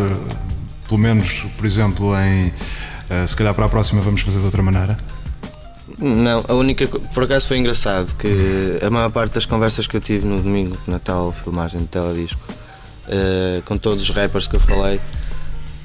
pelo 0.86 0.98
menos, 0.98 1.46
por 1.56 1.64
exemplo, 1.64 2.14
em 2.18 2.52
se 3.26 3.36
calhar 3.36 3.54
para 3.54 3.66
a 3.66 3.68
próxima 3.68 4.02
vamos 4.02 4.20
fazer 4.20 4.38
de 4.38 4.44
outra 4.44 4.62
maneira? 4.62 4.96
Não, 5.98 6.44
a 6.46 6.54
única. 6.54 6.86
Por 6.86 7.24
acaso 7.24 7.48
foi 7.48 7.58
engraçado 7.58 8.14
que 8.16 8.78
a 8.80 8.90
maior 8.90 9.10
parte 9.10 9.32
das 9.34 9.46
conversas 9.46 9.86
que 9.86 9.96
eu 9.96 10.00
tive 10.00 10.26
no 10.26 10.40
domingo, 10.40 10.76
na 10.86 10.98
tal 10.98 11.32
filmagem 11.32 11.80
de 11.80 11.86
teledisco, 11.86 12.40
eh, 13.08 13.62
com 13.64 13.76
todos 13.76 14.04
os 14.04 14.10
rappers 14.10 14.46
que 14.46 14.54
eu 14.54 14.60
falei, 14.60 15.00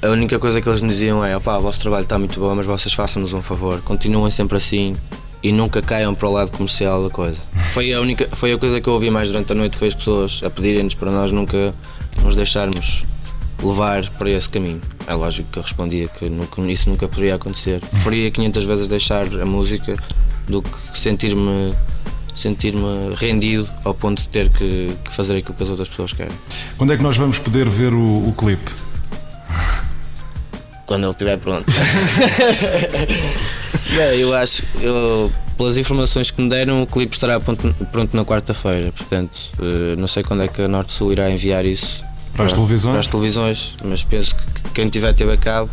a 0.02 0.08
única 0.08 0.38
coisa 0.38 0.60
que 0.60 0.68
eles 0.68 0.80
me 0.80 0.88
diziam 0.88 1.24
é: 1.24 1.36
opá, 1.36 1.56
o 1.56 1.62
vosso 1.62 1.80
trabalho 1.80 2.04
está 2.04 2.18
muito 2.18 2.38
bom, 2.38 2.54
mas 2.54 2.66
vocês 2.66 2.94
façam-nos 2.94 3.32
um 3.32 3.42
favor, 3.42 3.80
continuem 3.80 4.30
sempre 4.30 4.56
assim 4.56 4.96
e 5.42 5.50
nunca 5.50 5.82
caiam 5.82 6.14
para 6.14 6.28
o 6.28 6.32
lado 6.32 6.52
comercial 6.52 7.02
da 7.02 7.10
coisa. 7.10 7.40
Foi 7.72 7.92
a 7.92 8.00
única. 8.00 8.28
Foi 8.32 8.52
a 8.52 8.58
coisa 8.58 8.80
que 8.80 8.88
eu 8.88 8.92
ouvi 8.92 9.10
mais 9.10 9.28
durante 9.28 9.50
a 9.52 9.54
noite, 9.54 9.76
foi 9.76 9.88
as 9.88 9.94
pessoas 9.94 10.40
a 10.44 10.50
pedirem-nos 10.50 10.94
para 10.94 11.10
nós 11.10 11.32
nunca 11.32 11.74
nos 12.22 12.36
deixarmos 12.36 13.04
levar 13.64 14.08
para 14.10 14.30
esse 14.30 14.48
caminho. 14.48 14.80
É 15.06 15.14
lógico 15.14 15.48
que 15.50 15.58
eu 15.58 15.62
respondia 15.62 16.08
que 16.08 16.28
nunca- 16.28 16.62
isso 16.62 16.88
nunca 16.88 17.08
poderia 17.08 17.34
acontecer. 17.34 17.80
Preferia 17.80 18.30
500 18.30 18.64
vezes 18.64 18.88
deixar 18.88 19.26
a 19.40 19.46
música 19.46 19.96
do 20.48 20.62
que 20.62 20.98
sentir-me 20.98 21.72
sentir-me 22.34 23.14
rendido 23.14 23.70
ao 23.84 23.94
ponto 23.94 24.20
de 24.20 24.28
ter 24.28 24.48
que, 24.48 24.88
que 25.04 25.12
fazer 25.14 25.36
aquilo 25.36 25.54
que 25.54 25.62
as 25.62 25.68
outras 25.68 25.88
pessoas 25.88 26.12
querem. 26.12 26.32
Quando 26.76 26.92
é 26.92 26.96
que 26.96 27.02
nós 27.02 27.16
vamos 27.16 27.38
poder 27.38 27.68
ver 27.68 27.92
o, 27.94 28.28
o 28.28 28.32
clipe? 28.32 28.72
Quando 30.84 31.04
ele 31.04 31.12
estiver 31.12 31.38
pronto. 31.38 31.64
Bem, 33.96 34.20
eu 34.20 34.34
acho, 34.34 34.62
eu, 34.80 35.30
pelas 35.56 35.76
informações 35.76 36.30
que 36.30 36.40
me 36.42 36.48
deram, 36.48 36.82
o 36.82 36.86
clipe 36.86 37.14
estará 37.14 37.38
pronto, 37.38 37.72
pronto 37.92 38.16
na 38.16 38.24
quarta-feira. 38.24 38.92
Portanto, 38.92 39.52
eh, 39.60 39.94
não 39.96 40.08
sei 40.08 40.22
quando 40.22 40.42
é 40.42 40.48
que 40.48 40.62
a 40.62 40.68
Norte 40.68 40.92
Sul 40.92 41.12
irá 41.12 41.30
enviar 41.30 41.64
isso 41.64 42.04
Para 42.36 42.46
as 42.46 42.52
televisões? 42.52 42.92
para 42.92 43.00
as 43.00 43.06
televisões, 43.06 43.74
mas 43.84 44.02
penso 44.04 44.34
que 44.34 44.70
quem 44.72 44.88
tiver 44.88 45.12
TV 45.12 45.32
a 45.32 45.36
cabo 45.36 45.70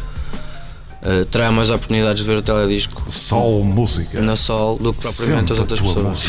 eh, 1.03 1.25
terá 1.31 1.51
mais 1.51 1.69
oportunidades 1.69 2.21
de 2.21 2.27
ver 2.27 2.37
o 2.37 2.41
teledisco 2.41 3.03
Sol 3.11 3.63
Música. 3.63 4.21
na 4.21 4.35
Sol 4.35 4.77
do 4.77 4.93
que 4.93 4.99
propriamente 5.01 5.39
Sente 5.39 5.53
as 5.53 5.59
outras 5.59 5.81
pessoas. 5.81 6.25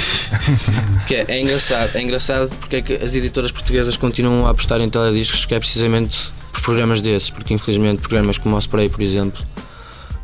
Que 1.07 1.17
é, 1.17 1.25
é 1.29 1.41
engraçado, 1.43 1.91
é 1.95 2.03
engraçado 2.03 2.49
porque 2.59 2.77
é 2.77 2.83
que 2.83 2.95
as 2.95 3.15
editoras 3.15 3.53
portuguesas 3.53 3.97
continuam 3.97 4.47
a 4.47 4.51
apostar 4.51 4.81
em 4.81 4.89
telediscos, 4.89 5.45
que 5.45 5.55
é 5.55 5.59
precisamente 5.59 6.19
por 6.53 6.63
programas 6.63 7.01
desses, 7.03 7.29
porque 7.31 7.53
infelizmente 7.53 8.01
programas 8.01 8.39
como 8.39 8.57
o 8.57 8.59
Spray, 8.59 8.89
por 8.89 9.03
exemplo, 9.03 9.43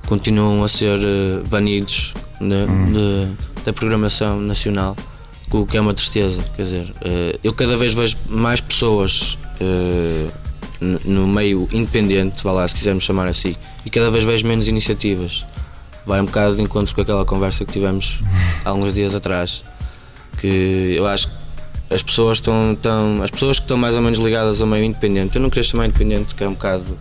continuam 0.07 0.65
a 0.65 0.69
ser 0.69 0.99
eh, 1.01 1.43
banidos 1.49 2.15
né, 2.41 2.65
de- 2.93 3.63
da 3.65 3.73
programação 3.75 4.41
nacional, 4.41 4.97
o 5.51 5.67
que 5.67 5.77
é 5.77 5.81
uma 5.81 5.93
tristeza. 5.93 6.41
Quer 6.57 6.63
dizer, 6.63 6.93
eh, 7.03 7.39
eu 7.45 7.53
cada 7.53 7.77
vez 7.77 7.93
vejo 7.93 8.17
mais 8.29 8.61
pessoas 8.61 9.37
eh, 9.61 10.29
no 10.81 11.27
meio 11.27 11.69
independente, 11.73 12.43
vá 12.45 12.53
lá 12.53 12.69
se 12.69 12.75
quisermos 12.75 13.05
chamar 13.05 13.27
assim, 13.27 13.57
e 13.85 13.91
cada 13.91 14.11
vez 14.11 14.25
vejo 14.25 14.47
menos 14.47 14.69
iniciativas. 14.69 15.45
Vai 16.07 16.21
um 16.21 16.25
bocado 16.25 16.57
de 16.57 16.63
encontro 16.63 16.95
com 16.95 17.01
aquela 17.01 17.25
conversa 17.25 17.65
que 17.65 17.73
tivemos 17.73 18.23
há 18.65 18.73
uns 18.73 18.95
dias 18.95 19.15
atrás, 19.15 19.65
que 20.39 20.95
eu 20.97 21.07
acho 21.07 21.29
que 21.29 21.35
as 21.95 22.03
pessoas 22.03 22.39
estão, 22.39 22.73
estão 22.73 23.21
as 23.23 23.31
pessoas 23.31 23.59
que 23.59 23.65
estão 23.65 23.77
mais 23.77 23.97
ou 23.97 24.03
menos 24.03 24.19
ligadas 24.19 24.61
ao 24.61 24.67
meio 24.67 24.85
independente, 24.85 25.37
eu 25.37 25.43
não 25.43 25.51
queria 25.51 25.65
chamar 25.65 25.87
independente, 25.87 26.35
que 26.35 26.45
é 26.45 26.49
um 26.49 26.53
bocado 26.53 26.99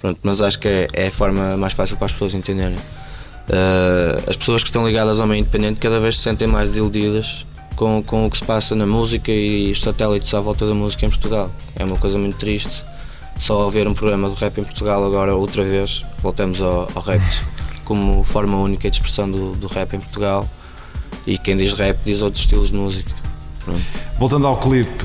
Pronto, 0.00 0.20
mas 0.22 0.40
acho 0.40 0.58
que 0.58 0.68
é, 0.68 0.86
é 0.92 1.06
a 1.08 1.10
forma 1.10 1.56
mais 1.56 1.72
fácil 1.72 1.96
para 1.96 2.06
as 2.06 2.12
pessoas 2.12 2.34
entenderem. 2.34 2.76
Uh, 2.76 4.30
as 4.30 4.36
pessoas 4.36 4.62
que 4.62 4.68
estão 4.68 4.86
ligadas 4.86 5.20
ao 5.20 5.26
meio 5.26 5.40
independente 5.40 5.80
cada 5.80 6.00
vez 6.00 6.16
se 6.16 6.22
sentem 6.22 6.48
mais 6.48 6.70
desiludidas 6.70 7.46
com, 7.76 8.02
com 8.02 8.26
o 8.26 8.30
que 8.30 8.38
se 8.38 8.44
passa 8.44 8.74
na 8.74 8.86
música 8.86 9.30
e 9.30 9.70
os 9.70 9.80
satélites 9.80 10.32
à 10.34 10.40
volta 10.40 10.66
da 10.66 10.74
música 10.74 11.06
em 11.06 11.10
Portugal. 11.10 11.50
É 11.76 11.84
uma 11.84 11.96
coisa 11.96 12.18
muito 12.18 12.36
triste. 12.36 12.82
Só 13.38 13.66
haver 13.66 13.86
um 13.86 13.94
programa 13.94 14.28
de 14.30 14.34
rap 14.36 14.58
em 14.58 14.64
Portugal 14.64 15.04
agora 15.04 15.36
outra 15.36 15.62
vez, 15.62 16.04
voltamos 16.20 16.60
ao, 16.60 16.88
ao 16.94 17.02
rap 17.02 17.20
como 17.84 18.24
forma 18.24 18.56
única 18.56 18.90
de 18.90 18.96
expressão 18.96 19.30
do, 19.30 19.52
do 19.52 19.66
rap 19.66 19.94
em 19.94 20.00
Portugal. 20.00 20.48
E 21.26 21.36
quem 21.36 21.56
diz 21.56 21.74
rap 21.74 21.98
diz 22.04 22.22
outros 22.22 22.42
estilos 22.42 22.70
de 22.70 22.76
música. 22.76 23.12
Pronto. 23.64 23.80
Voltando 24.18 24.46
ao 24.46 24.56
clipe, 24.58 25.04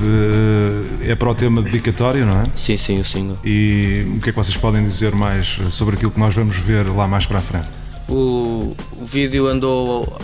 eh, 1.02 1.10
é 1.10 1.14
para 1.14 1.28
o 1.28 1.34
tema 1.34 1.60
dedicatório, 1.60 2.24
não 2.24 2.40
é? 2.40 2.46
Sim, 2.54 2.76
sim, 2.76 2.98
o 2.98 3.04
single. 3.04 3.38
E 3.44 4.06
o 4.16 4.20
que 4.20 4.30
é 4.30 4.32
que 4.32 4.38
vocês 4.38 4.56
podem 4.56 4.82
dizer 4.82 5.14
mais 5.14 5.58
sobre 5.70 5.96
aquilo 5.96 6.10
que 6.10 6.20
nós 6.20 6.32
vamos 6.32 6.56
ver 6.56 6.88
lá 6.88 7.06
mais 7.06 7.26
para 7.26 7.38
a 7.38 7.42
frente? 7.42 7.68
O, 8.08 8.74
o 9.00 9.04
vídeo 9.04 9.48
andou 9.48 10.16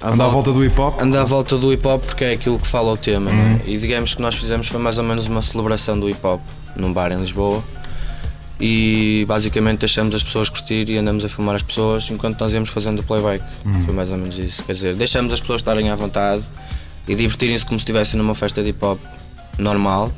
à, 0.00 0.10
Anda 0.10 0.24
à 0.24 0.28
volta 0.28 0.52
do 0.52 0.64
hip 0.64 0.78
hop? 0.80 1.00
anda 1.00 1.20
à 1.20 1.24
volta 1.24 1.56
do 1.56 1.72
hip 1.72 1.86
hop 1.86 2.04
porque 2.04 2.24
é 2.24 2.32
aquilo 2.32 2.58
que 2.58 2.66
fala 2.66 2.92
o 2.92 2.96
tema, 2.96 3.30
não 3.32 3.42
é? 3.42 3.62
E 3.66 3.76
digamos 3.78 4.14
que 4.14 4.22
nós 4.22 4.34
fizemos 4.36 4.68
foi 4.68 4.80
mais 4.80 4.98
ou 4.98 5.04
menos 5.04 5.26
uma 5.26 5.42
celebração 5.42 5.98
do 5.98 6.08
hip 6.08 6.24
hop 6.26 6.40
num 6.76 6.92
bar 6.92 7.10
em 7.12 7.18
Lisboa. 7.20 7.62
E 8.60 9.24
basicamente 9.28 9.78
deixamos 9.80 10.14
as 10.16 10.22
pessoas 10.22 10.48
curtir 10.48 10.88
e 10.90 10.98
andamos 10.98 11.24
a 11.24 11.28
filmar 11.28 11.54
as 11.54 11.62
pessoas 11.62 12.10
enquanto 12.10 12.40
nós 12.40 12.52
íamos 12.52 12.70
fazendo 12.70 13.00
o 13.00 13.02
playback. 13.04 13.44
Foi 13.84 13.94
mais 13.94 14.10
ou 14.10 14.18
menos 14.18 14.36
isso. 14.36 14.64
Quer 14.64 14.72
dizer, 14.72 14.94
deixamos 14.96 15.32
as 15.32 15.40
pessoas 15.40 15.60
estarem 15.60 15.90
à 15.90 15.94
vontade 15.94 16.42
e 17.06 17.14
divertirem-se 17.14 17.64
como 17.64 17.78
se 17.78 17.82
estivessem 17.84 18.18
numa 18.18 18.34
festa 18.34 18.60
de 18.62 18.70
hip 18.70 18.84
hop 18.84 18.98
normal. 19.58 20.10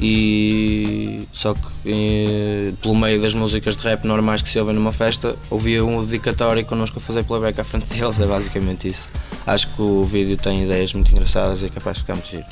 E 0.00 1.26
só 1.32 1.54
que 1.54 1.60
eh, 1.84 2.72
pelo 2.80 2.94
meio 2.94 3.20
das 3.20 3.34
músicas 3.34 3.76
de 3.76 3.82
rap 3.82 4.04
normais 4.04 4.40
que 4.40 4.48
se 4.48 4.58
ouvem 4.58 4.74
numa 4.74 4.92
festa, 4.92 5.34
ouvia 5.50 5.84
um 5.84 6.04
dedicatório 6.04 6.64
connosco 6.64 6.98
a 6.98 7.00
fazer 7.00 7.24
playback 7.24 7.60
à 7.60 7.64
frente 7.64 7.86
deles, 7.88 8.20
é 8.20 8.26
basicamente 8.26 8.88
isso. 8.88 9.08
Acho 9.46 9.66
que 9.74 9.82
o 9.82 10.04
vídeo 10.04 10.36
tem 10.36 10.62
ideias 10.62 10.92
muito 10.94 11.10
engraçadas 11.10 11.62
e 11.62 11.66
é 11.66 11.68
capaz 11.68 11.96
de 11.96 12.02
ficar 12.02 12.14
muito 12.14 12.28
giro. 12.28 12.44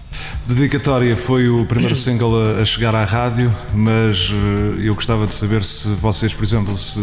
Dedicatória 0.47 1.17
foi 1.17 1.49
o 1.49 1.65
primeiro 1.67 1.95
single 1.95 2.35
a, 2.37 2.63
a 2.63 2.65
chegar 2.65 2.95
à 2.95 3.05
rádio, 3.05 3.53
mas 3.75 4.31
eh, 4.33 4.87
eu 4.87 4.95
gostava 4.95 5.27
de 5.27 5.35
saber 5.35 5.63
se 5.63 5.89
vocês, 5.89 6.35
por 6.35 6.45
exemplo, 6.45 6.77
se, 6.77 7.01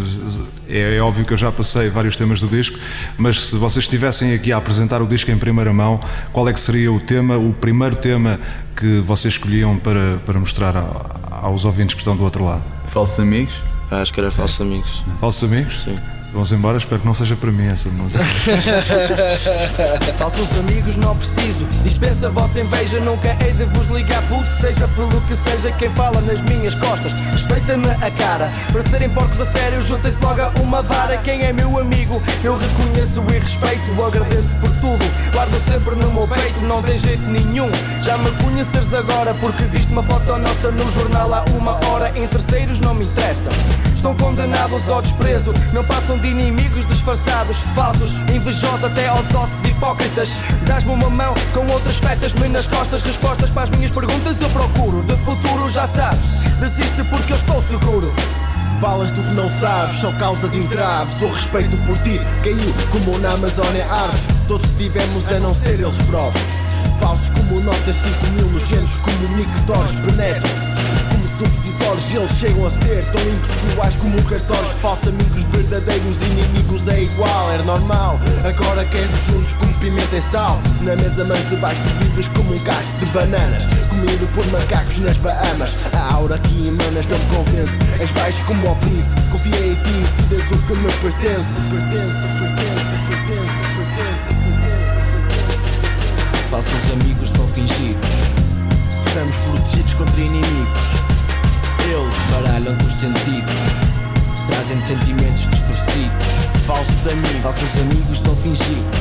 é, 0.67 0.97
é 0.97 1.01
óbvio 1.01 1.25
que 1.25 1.31
eu 1.31 1.37
já 1.37 1.51
passei 1.51 1.89
vários 1.89 2.15
temas 2.15 2.39
do 2.39 2.47
disco, 2.47 2.77
mas 3.17 3.41
se 3.45 3.55
vocês 3.55 3.85
estivessem 3.85 4.33
aqui 4.33 4.51
a 4.51 4.57
apresentar 4.57 5.01
o 5.01 5.07
disco 5.07 5.31
em 5.31 5.37
primeira 5.37 5.71
mão, 5.71 5.99
qual 6.31 6.49
é 6.49 6.53
que 6.53 6.59
seria 6.59 6.91
o 6.91 6.99
tema, 6.99 7.37
o 7.37 7.53
primeiro 7.53 7.95
tema 7.95 8.39
que 8.75 8.99
vocês 9.01 9.33
escolhiam 9.35 9.77
para, 9.77 10.17
para 10.25 10.39
mostrar 10.39 10.75
a- 10.77 11.39
aos 11.43 11.65
ouvintes 11.65 11.93
que 11.95 12.01
estão 12.01 12.15
do 12.15 12.23
outro 12.23 12.43
lado? 12.45 12.63
Falsos 12.89 13.19
amigos? 13.19 13.53
Acho 13.91 14.13
que 14.13 14.19
era 14.19 14.31
falsos 14.31 14.59
amigos. 14.61 15.03
Falsos 15.19 15.51
amigos? 15.51 15.83
Sim. 15.83 15.97
Vamos 16.33 16.51
embora, 16.51 16.77
espero 16.79 16.99
que 16.99 17.05
não 17.05 17.13
seja 17.13 17.35
para 17.35 17.51
mim 17.51 17.67
essa 17.67 17.87
música. 17.89 18.23
Falsos 20.17 20.49
amigos 20.57 20.97
não 20.97 21.15
preciso. 21.15 21.63
Dispensa 21.83 22.25
a 22.25 22.29
vossa 22.31 22.59
inveja 22.59 22.99
Nunca 22.99 23.37
hei 23.39 23.53
de 23.53 23.65
vos 23.65 23.85
ligar 23.87 24.21
puto 24.27 24.47
Seja 24.59 24.87
pelo 24.89 25.21
que 25.21 25.35
seja 25.35 25.71
quem 25.73 25.89
fala 25.91 26.19
nas 26.21 26.41
minhas 26.41 26.73
costas 26.73 27.13
Respeita-me 27.13 27.87
a 27.87 28.09
cara. 28.09 28.51
Para 28.71 28.81
serem 28.89 29.09
porcos 29.11 29.39
a 29.41 29.45
sério 29.45 29.79
Juntem-se 29.83 30.17
logo 30.23 30.41
a 30.41 30.51
uma 30.59 30.81
vara. 30.81 31.17
Quem 31.17 31.43
é 31.43 31.53
meu 31.53 31.79
amigo 31.79 32.19
Eu 32.43 32.57
reconheço 32.57 33.23
e 33.29 33.39
respeito 33.39 34.03
Agradeço 34.03 34.49
por 34.59 34.71
tudo. 34.81 35.31
Guardo 35.31 35.61
sempre 35.69 35.95
no 35.95 36.11
meu 36.11 36.27
peito 36.27 36.61
Não 36.61 36.81
tem 36.81 36.97
jeito 36.97 37.23
nenhum. 37.23 37.69
Já 38.01 38.17
me 38.17 38.31
conheceres 38.43 38.91
agora 38.91 39.35
Porque 39.35 39.63
viste 39.65 39.91
uma 39.91 40.01
foto 40.01 40.35
nossa 40.37 40.71
no 40.71 40.89
jornal 40.89 41.31
há 41.31 41.45
uma 41.51 41.73
hora. 41.87 42.11
Em 42.15 42.25
terceiros 42.27 42.79
não 42.79 42.95
me 42.95 43.05
interessa 43.05 43.92
estão 44.03 44.15
condenados 44.17 44.85
ao 44.89 45.01
desprezo. 45.01 45.53
Não 45.71 45.83
passam 45.85 46.19
de 46.19 46.27
inimigos 46.27 46.85
disfarçados, 46.85 47.55
falsos, 47.73 48.11
invejosos 48.35 48.83
até 48.83 49.07
aos 49.07 49.25
ossos 49.33 49.69
hipócritas. 49.69 50.29
Dás-me 50.67 50.91
uma 50.91 51.09
mão 51.09 51.33
com 51.53 51.65
outras 51.71 52.01
metas-me 52.01 52.49
nas 52.49 52.67
costas. 52.67 53.01
Respostas 53.01 53.49
para 53.49 53.63
as 53.63 53.69
minhas 53.69 53.91
perguntas 53.91 54.35
eu 54.41 54.49
procuro. 54.49 55.03
De 55.03 55.15
futuro 55.23 55.69
já 55.69 55.87
sabes, 55.87 56.19
desiste 56.59 57.01
porque 57.05 57.31
eu 57.31 57.37
estou 57.37 57.63
seguro. 57.63 58.13
Falas 58.81 59.11
do 59.11 59.23
que 59.23 59.31
não 59.31 59.49
sabes, 59.61 60.01
só 60.01 60.11
causas 60.13 60.53
entraves. 60.53 61.21
O 61.21 61.27
respeito 61.27 61.77
por 61.85 61.97
ti 61.99 62.19
caiu 62.43 62.73
como 62.91 63.17
na 63.19 63.31
Amazónia 63.31 63.85
árvores. 63.85 64.23
Todos 64.49 64.69
tivemos 64.71 65.25
a 65.31 65.39
não 65.39 65.55
ser 65.55 65.79
eles 65.79 65.95
próprios. 66.07 66.45
Falsos 66.99 67.29
como 67.29 67.61
notas 67.61 67.95
5 67.95 68.27
mil, 68.27 68.51
nojentos 68.51 68.95
como 68.95 69.29
mictórios, 69.29 69.95
penetram-se 70.01 71.22
como 71.43 71.49
supositórios. 71.49 72.13
Eles 72.13 72.31
chegam 72.37 72.65
a 72.65 72.69
ser 72.69 73.03
tão 73.11 73.21
impessoais 73.21 73.95
como 73.95 74.21
cartórios. 74.23 74.71
Falsos 74.81 75.09
amigos, 75.09 75.43
verdadeiros 75.45 76.21
inimigos 76.23 76.87
é 76.87 77.03
igual, 77.03 77.51
é 77.51 77.61
normal. 77.63 78.19
Agora 78.47 78.85
queres 78.85 79.25
juntos 79.27 79.53
como 79.53 79.73
pimenta 79.75 80.15
e 80.15 80.21
sal. 80.21 80.61
Na 80.81 80.95
mesa, 80.95 81.25
mas 81.25 81.47
debaixo 81.49 81.81
de 81.81 81.93
vidros 81.93 82.27
como 82.29 82.53
um 82.53 82.59
cacho 82.59 82.91
de 82.97 83.05
bananas. 83.07 83.65
Comido 83.89 84.27
por 84.33 84.45
macacos 84.47 84.99
nas 84.99 85.17
Bahamas. 85.17 85.71
A 85.93 86.13
aura 86.13 86.37
que 86.37 86.67
emanas 86.67 87.05
não 87.07 87.17
me 87.17 87.25
convence. 87.25 87.73
És 87.99 88.11
baixo 88.11 88.43
como 88.45 88.71
o 88.71 88.75
príncipe. 88.77 89.21
Confiei 89.31 89.71
em 89.71 89.75
ti, 89.75 90.23
tiras 90.27 90.51
o 90.51 90.57
que 90.65 90.73
me. 90.75 90.93
Pertence, 91.03 91.69
pertence, 91.69 92.17
pertence, 92.39 92.93
pertence. 93.17 94.33
Falsos 96.49 96.91
amigos 96.93 97.29
estão 97.29 97.47
fingidos. 97.47 98.09
Estamos 99.07 99.35
protegidos 99.35 99.93
contra 99.95 100.21
inimigos. 100.21 101.22
Eles 101.93 102.17
baralham 102.31 102.75
os 102.83 102.91
sentidos. 102.93 103.53
Trazem 104.47 104.81
sentimentos 104.81 105.47
distorcidos. 105.47 106.27
Falsos 106.65 107.07
amigos. 107.07 107.41
Falsos 107.43 107.69
amigos 107.79 108.17
estão 108.17 108.35
fingidos. 108.37 108.99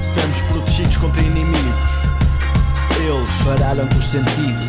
Estamos 0.00 0.40
protegidos 0.52 0.96
contra 0.98 1.20
inimigos. 1.20 1.90
Eles 3.00 3.28
baralham 3.44 3.88
os 3.88 4.04
sentidos. 4.04 4.64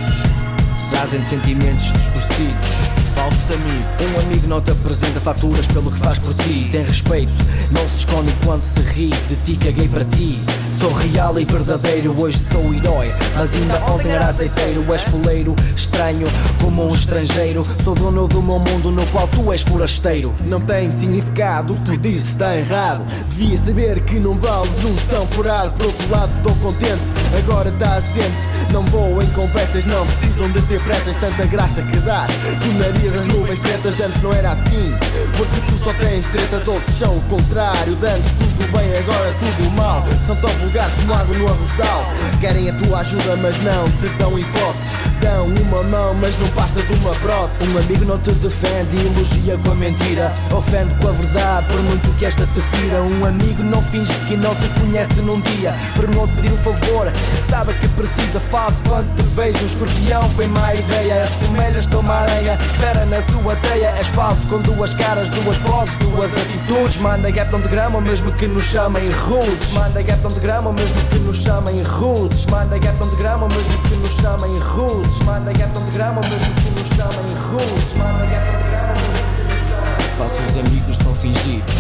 Trazem 0.90 1.22
sentimentos 1.22 1.94
distorcidos. 1.94 2.96
Um 3.16 4.20
amigo 4.22 4.48
não 4.48 4.60
te 4.60 4.72
apresenta 4.72 5.22
faturas 5.22 5.68
pelo 5.68 5.92
que 5.92 6.00
faz 6.00 6.18
por 6.18 6.34
ti. 6.34 6.68
Tem 6.72 6.84
respeito, 6.84 7.32
não 7.72 7.88
se 7.90 8.00
esconde 8.00 8.32
enquanto 8.32 8.64
se 8.64 8.80
ri. 8.80 9.12
De 9.30 9.36
ti 9.46 9.56
caguei 9.58 9.88
para 9.88 10.04
ti. 10.06 10.40
Sou 10.80 10.92
real 10.92 11.40
e 11.40 11.46
verdadeiro, 11.46 12.16
hoje 12.22 12.40
sou 12.52 12.74
herói. 12.74 13.12
Mas 13.36 13.54
ainda 13.54 13.78
ontem 13.92 14.10
era 14.10 14.28
azeiteiro. 14.28 14.86
És 14.94 15.02
fuleiro, 15.04 15.56
estranho, 15.76 16.28
como 16.62 16.90
um 16.90 16.94
estrangeiro. 16.94 17.64
Sou 17.84 17.96
dono 17.96 18.28
do 18.28 18.42
meu 18.42 18.60
mundo 18.60 18.92
no 18.92 19.06
qual 19.08 19.28
tu 19.28 19.52
és 19.52 19.62
forasteiro. 19.62 20.34
Não 20.46 20.60
tem 20.60 20.92
significado, 20.92 21.74
o 21.74 21.78
que 21.78 21.84
tu 21.84 21.98
dizes 21.98 22.30
está 22.30 22.56
errado. 22.56 23.06
Devia 23.30 23.58
saber 23.58 24.00
que 24.02 24.20
não 24.20 24.36
vales 24.36 24.84
um 24.84 24.92
estão 24.92 25.26
furado. 25.28 25.72
Por 25.72 25.88
outro 25.88 26.10
lado, 26.10 26.32
estou 26.38 26.56
contente, 26.56 27.04
agora 27.38 27.70
está 27.70 27.96
assente. 27.96 28.36
Não 28.72 28.84
vou 28.86 29.22
em 29.22 29.28
conversas, 29.28 29.86
não 29.86 30.06
precisam 30.06 30.52
de 30.52 30.62
ter 30.64 30.82
pressas. 30.82 31.16
Tanta 31.16 31.46
graça 31.46 31.82
que 31.82 31.98
dás. 31.98 32.32
Tu 32.62 32.74
narias 32.74 33.16
as 33.16 33.28
nuvens 33.28 33.60
pretas, 33.60 34.00
antes 34.00 34.22
não 34.22 34.34
era 34.34 34.52
assim. 34.52 34.94
Porque 35.38 35.62
tu 35.68 35.84
só 35.84 35.94
tens 35.94 36.26
tretas, 36.28 36.68
outros 36.68 36.96
são 36.96 37.18
o 37.18 37.22
contrário. 37.24 37.96
De 37.96 38.08
antes 38.08 38.32
tudo 38.34 38.72
bem, 38.72 38.98
agora 38.98 39.34
tudo 39.40 39.72
mal. 39.72 40.04
São 40.28 40.36
tão 40.36 40.65
vulgares 40.66 40.96
como 40.96 41.14
água 41.14 41.38
no 41.38 41.48
arrozal. 41.48 42.06
Querem 42.40 42.70
a 42.70 42.74
tua 42.74 43.00
ajuda, 43.00 43.36
mas 43.38 43.58
não 43.62 43.86
te 43.86 44.10
dão 44.18 44.38
hipótese. 44.38 45.06
Dão 45.22 45.46
uma 45.48 45.84
mão, 45.84 46.14
mas 46.16 46.38
não 46.40 46.48
passa 46.50 46.82
de 46.82 46.94
uma 46.94 47.14
prótese. 47.16 47.70
Um 47.70 47.78
amigo 47.78 48.06
não 48.06 48.18
te 48.20 48.32
defende 48.32 48.98
elogia 49.06 49.58
com 49.64 49.72
a 49.72 49.76
mentira. 49.76 50.34
Ofende 50.52 50.94
com 50.96 51.08
a 51.08 51.12
verdade, 51.12 51.68
por 51.68 51.82
muito 51.84 52.10
que 52.18 52.26
esta 52.26 52.46
te 52.48 52.62
fira. 52.78 53.02
Um 53.02 53.26
amigo 53.26 53.64
não 53.64 53.82
finge 53.84 54.14
que 54.28 54.36
não 54.36 54.54
te 54.56 54.68
conhece 54.80 55.22
num 55.22 55.40
dia. 55.42 55.76
Por 55.96 56.08
não 56.14 56.28
te 56.28 56.34
pedir 56.36 56.52
um 56.54 56.58
favor, 56.58 57.12
sabe 57.48 57.74
que 57.76 57.88
precisa. 57.90 58.40
Faço 58.52 58.78
quando 58.88 59.16
te 59.16 59.24
vejo. 59.36 59.64
Um 59.64 59.66
escorpião 59.68 60.30
foi 60.36 60.48
má 60.48 60.74
ideia. 60.74 61.24
Assemelhas-te 61.24 61.96
uma 61.96 62.14
areia, 62.14 62.58
espera 62.72 63.06
na 63.06 63.22
sua 63.32 63.56
teia. 63.58 63.90
És 63.98 64.08
falso 64.08 64.42
com 64.48 64.62
duas 64.62 64.94
caras, 64.96 65.30
duas 65.30 65.58
poses, 65.60 65.96
duas 65.98 66.32
atitudes. 66.34 66.98
Manda 66.98 67.30
gap 67.32 67.56
de 67.56 67.68
grama, 67.70 68.02
mesmo 68.02 68.32
que 68.34 68.48
nos 68.48 68.66
chamem 68.66 69.12
rudes. 69.12 69.72
Manda 69.74 70.02
gap 70.02 70.28
de 70.28 70.40
grama, 70.40 70.55
mesmo 70.62 71.02
que 71.10 71.20
nos 71.20 71.38
chamem 71.38 71.82
rudes. 71.82 72.46
Manda 72.46 72.78
gap 72.78 72.98
de 72.98 73.16
grama, 73.18 73.48
mesmo 73.50 73.78
que 73.84 73.96
nos 73.96 74.14
chamem 74.14 74.58
rudes. 74.60 75.20
Manda 75.26 75.52
gap 75.52 75.78
de 75.78 75.92
grama, 75.92 76.22
mesmo 76.22 76.54
que 76.56 76.70
nos 76.70 76.88
chamem 76.88 77.28
rudes. 77.52 77.94
Manda 77.96 78.26
gap 78.26 78.58
de 78.58 78.70
grama, 78.70 78.94
mesmo 78.94 79.36
que 79.36 79.44
nos 79.52 79.62
chamem 79.68 80.18
Falsos 80.18 80.58
amigos 80.58 80.98
estão 80.98 81.14
fingidos. 81.16 81.76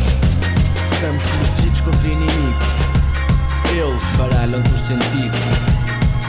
Estamos 0.92 1.24
protegidos 1.24 1.82
contra 1.82 2.08
inimigos. 2.08 2.68
Eles 3.72 4.04
baralham 4.18 4.62
os 4.62 4.80
sentidos. 4.82 5.40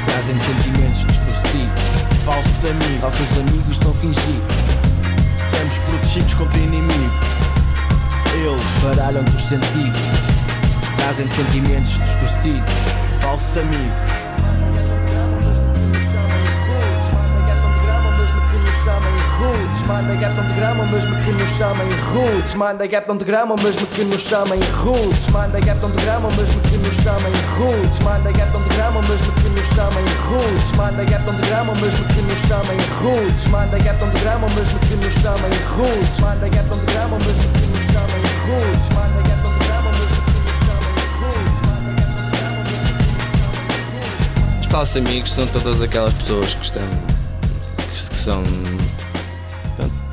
Trazem 0.06 0.38
sentimentos 0.38 1.04
distorcidos. 1.04 1.82
Falsos 2.24 2.64
amigos. 2.64 3.00
Falsos 3.00 3.38
amigos 3.38 3.72
estão 3.72 3.92
fingidos. 3.94 4.56
Estamos 5.52 5.78
protegidos 5.90 6.34
contra 6.34 6.58
inimigos. 6.58 7.28
Eles 8.34 8.64
baralham 8.84 9.24
os 9.24 9.42
sentidos. 9.42 10.35
Trazem 11.06 11.28
sentimentos 11.28 12.00
distorcidos. 12.00 12.74
Falsos 13.22 13.58
amigos. 13.58 13.86
Manda 19.86 20.16
gap 20.16 20.34
de 20.34 20.54
grama, 20.54 20.84
mesmo 20.86 21.14
que 21.22 21.30
nos 21.30 21.50
chamem 21.50 21.92
rudes. 22.12 22.54
Manda 22.56 22.86
gap 22.88 23.16
de 23.16 23.24
grama, 23.24 23.54
mesmo 23.62 23.86
que 23.86 24.04
nos 24.04 24.20
chamem 24.20 24.58
rudes. 24.82 25.28
Manda 25.30 25.60
gap 25.60 25.86
de 25.86 25.94
grama, 25.94 26.28
mesmo 26.36 26.60
que 26.62 26.76
nos 26.76 26.96
chamem 26.96 27.30
rudes. 27.54 28.00
Manda 28.02 28.32
gap 28.32 28.58
de 28.58 28.74
grama, 28.74 29.00
mesmo 29.02 29.32
que 29.32 29.48
nos 29.48 29.66
chamem 29.66 30.04
rudes. 30.26 30.72
Manda 30.76 31.04
gap 31.04 31.30
de 31.30 31.46
grama, 31.46 31.72
mesmo 31.76 32.04
que 32.08 32.22
nos 32.22 32.38
chamem 32.48 32.78
rudes. 32.98 33.46
Manda 33.46 33.78
gap 33.78 34.04
de 34.04 34.20
grama, 34.20 34.48
mesmo 34.56 34.78
que 34.80 34.96
nos 34.96 35.14
chamem 35.14 35.54
rudes. 35.70 36.18
Manda 36.18 36.48
gap 36.48 36.74
de 36.74 36.92
grama, 36.92 37.18
mesmo 37.20 37.48
que 37.52 37.66
nos 37.68 37.84
chamem 37.94 38.22
rudes. 38.42 38.88
Manda 38.96 39.22
gap 39.28 39.35
falsos 44.76 44.96
amigos 44.98 45.32
são 45.32 45.46
todas 45.46 45.80
aquelas 45.80 46.12
pessoas 46.12 46.52
que 46.52 46.62
estão. 46.62 46.82
que, 47.78 48.10
que 48.10 48.18
são. 48.18 48.42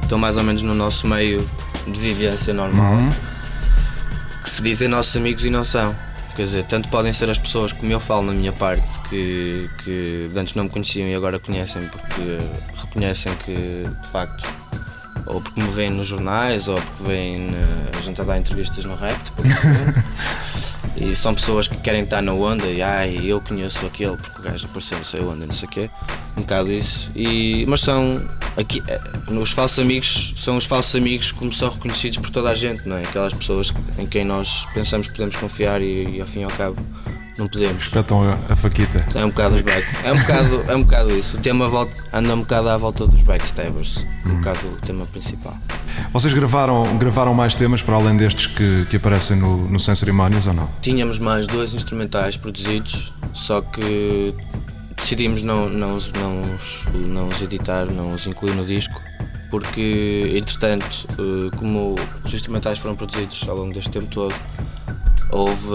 estão 0.01 0.17
mais 0.17 0.37
ou 0.37 0.43
menos 0.43 0.61
no 0.61 0.73
nosso 0.73 1.05
meio 1.05 1.45
de 1.85 1.99
vivência 1.99 2.53
normal. 2.53 2.95
Que 4.41 4.49
se 4.49 4.63
dizem 4.63 4.87
nossos 4.87 5.17
amigos 5.17 5.43
e 5.43 5.49
não 5.49 5.65
são. 5.65 5.93
Quer 6.33 6.43
dizer, 6.43 6.63
tanto 6.63 6.87
podem 6.87 7.11
ser 7.11 7.29
as 7.29 7.37
pessoas, 7.37 7.73
como 7.73 7.91
eu 7.91 7.99
falo 7.99 8.21
na 8.27 8.31
minha 8.31 8.53
parte, 8.53 8.87
que, 9.09 9.69
que 9.83 10.31
antes 10.33 10.55
não 10.55 10.63
me 10.63 10.69
conheciam 10.69 11.09
e 11.09 11.13
agora 11.13 11.39
conhecem 11.39 11.85
porque 11.89 12.37
reconhecem 12.73 13.35
que, 13.35 13.85
de 14.01 14.07
facto, 14.07 14.47
ou 15.25 15.41
porque 15.41 15.61
me 15.61 15.69
veem 15.71 15.89
nos 15.89 16.07
jornais, 16.07 16.67
ou 16.67 16.75
porque 16.75 17.03
na, 17.51 17.97
a 17.97 18.01
gente 18.01 18.19
a 18.21 18.23
dar 18.23 18.37
entrevistas 18.37 18.85
no 18.85 18.93
exemplo. 18.93 19.43
E 20.95 21.15
são 21.15 21.33
pessoas 21.33 21.67
que 21.67 21.75
querem 21.77 22.03
estar 22.03 22.21
na 22.21 22.33
onda 22.33 22.67
e 22.67 22.81
ai, 22.81 23.19
eu 23.23 23.41
conheço 23.41 23.83
aquele 23.85 24.15
porque 24.15 24.39
o 24.39 24.43
gajo 24.43 24.67
apareceu 24.67 24.97
não 24.97 25.03
sei 25.03 25.21
onde, 25.21 25.45
não 25.47 25.53
sei 25.53 25.67
o 25.67 25.71
quê. 25.71 25.89
Um 26.37 26.41
bocado 26.41 26.71
isso. 26.71 27.11
E, 27.15 27.65
mas 27.67 27.81
são 27.81 28.23
aqui, 28.55 28.81
eh, 28.87 29.01
os 29.29 29.51
falsos 29.51 29.79
amigos 29.79 30.35
são 30.37 30.55
os 30.55 30.65
falsos 30.65 30.95
amigos 30.95 31.31
como 31.31 31.51
são 31.51 31.69
reconhecidos 31.69 32.19
por 32.19 32.29
toda 32.29 32.49
a 32.49 32.55
gente, 32.55 32.87
não 32.87 32.95
é? 32.95 33.01
Aquelas 33.01 33.33
pessoas 33.33 33.73
em 33.97 34.05
quem 34.05 34.23
nós 34.23 34.67
pensamos 34.73 35.07
que 35.07 35.13
podemos 35.13 35.35
confiar 35.35 35.81
e, 35.81 36.17
e 36.17 36.21
ao 36.21 36.27
fim 36.27 36.41
e 36.41 36.43
ao 36.43 36.51
cabo 36.51 36.77
não 37.37 37.47
podemos. 37.47 37.83
Espetam 37.83 38.23
a, 38.23 38.37
a 38.49 38.55
faquita. 38.55 39.05
É 39.15 39.25
um 39.25 39.29
bocado 39.29 39.55
os 39.55 39.61
back. 39.61 39.85
É 40.03 40.13
um 40.13 40.19
bocado, 40.19 40.65
é 40.67 40.75
um 40.75 40.83
bocado 40.83 41.17
isso. 41.17 41.37
O 41.37 41.41
tema 41.41 41.67
volta, 41.67 41.93
anda 42.13 42.33
um 42.33 42.39
bocado 42.39 42.69
à 42.69 42.77
volta 42.77 43.07
dos 43.07 43.21
backstabbers. 43.23 44.05
Um 44.25 44.35
bocado 44.35 44.67
o 44.67 44.75
tema 44.77 45.05
principal. 45.05 45.57
Vocês 46.11 46.33
gravaram, 46.33 46.97
gravaram 46.97 47.33
mais 47.33 47.55
temas 47.55 47.81
para 47.81 47.95
além 47.95 48.15
destes 48.15 48.47
que, 48.47 48.85
que 48.89 48.97
aparecem 48.97 49.37
no, 49.37 49.69
no 49.69 49.79
Sem 49.79 49.95
Cerimónias 49.95 50.47
ou 50.47 50.53
não? 50.53 50.69
Tínhamos 50.81 51.19
mais 51.19 51.47
dois 51.47 51.73
instrumentais 51.73 52.37
produzidos, 52.37 53.13
só 53.33 53.61
que 53.61 54.33
decidimos 54.95 55.43
não, 55.43 55.67
não, 55.69 55.97
não, 55.97 56.41
os, 56.55 56.85
não 56.93 57.27
os 57.27 57.41
editar, 57.41 57.85
não 57.85 58.13
os 58.13 58.25
incluir 58.27 58.53
no 58.53 58.65
disco, 58.65 59.01
porque 59.49 60.33
entretanto, 60.35 61.07
eh, 61.11 61.55
como 61.57 61.95
os 62.23 62.33
instrumentais 62.33 62.79
foram 62.79 62.95
produzidos 62.95 63.47
ao 63.47 63.57
longo 63.57 63.73
deste 63.73 63.91
tempo 63.91 64.07
todo, 64.07 64.33
houve 65.29 65.67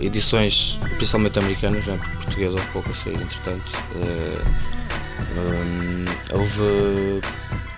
eh, 0.00 0.04
edições, 0.06 0.78
principalmente 0.96 1.38
americanas, 1.38 1.86
né, 1.86 1.96
porque 2.00 2.16
português 2.24 2.52
houve 2.52 2.66
pouco 2.68 2.90
a 2.90 2.94
sair, 2.94 3.14
entretanto. 3.14 3.72
eh, 3.96 4.42
hum, 5.36 6.04
houve 6.32 7.20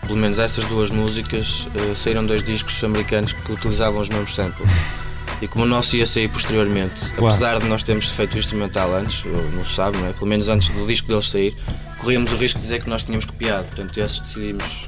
pelo 0.07 0.19
menos 0.19 0.39
essas 0.39 0.65
duas 0.67 0.91
músicas 0.91 1.69
eh, 1.75 1.95
saíram 1.95 2.25
dois 2.25 2.43
discos 2.45 2.83
americanos 2.85 3.33
que 3.33 3.53
utilizavam 3.53 4.01
os 4.01 4.09
mesmos 4.09 4.35
samples. 4.35 4.69
E 5.43 5.47
como 5.47 5.67
o 5.67 5.69
nosso 5.69 5.95
ia 5.99 6.07
sair 6.07 6.29
posteriormente, 6.31 6.95
Claro. 7.15 7.27
apesar 7.27 7.59
de 7.61 7.67
nós 7.67 7.83
termos 7.83 8.09
feito 8.09 8.37
o 8.37 8.39
instrumental 8.39 8.95
antes, 8.95 9.23
não 9.55 9.67
se 9.67 9.75
sabe, 9.75 9.99
não 9.99 10.07
é? 10.07 10.13
pelo 10.15 10.25
menos 10.27 10.49
antes 10.49 10.71
do 10.71 10.87
disco 10.87 11.09
deles 11.09 11.29
sair, 11.29 11.55
corríamos 11.99 12.33
o 12.33 12.37
risco 12.37 12.59
de 12.59 12.63
dizer 12.63 12.83
que 12.83 12.89
nós 12.89 13.05
tínhamos 13.05 13.27
copiado. 13.27 13.67
Portanto, 13.67 14.01
esses 14.01 14.19
decidimos 14.21 14.87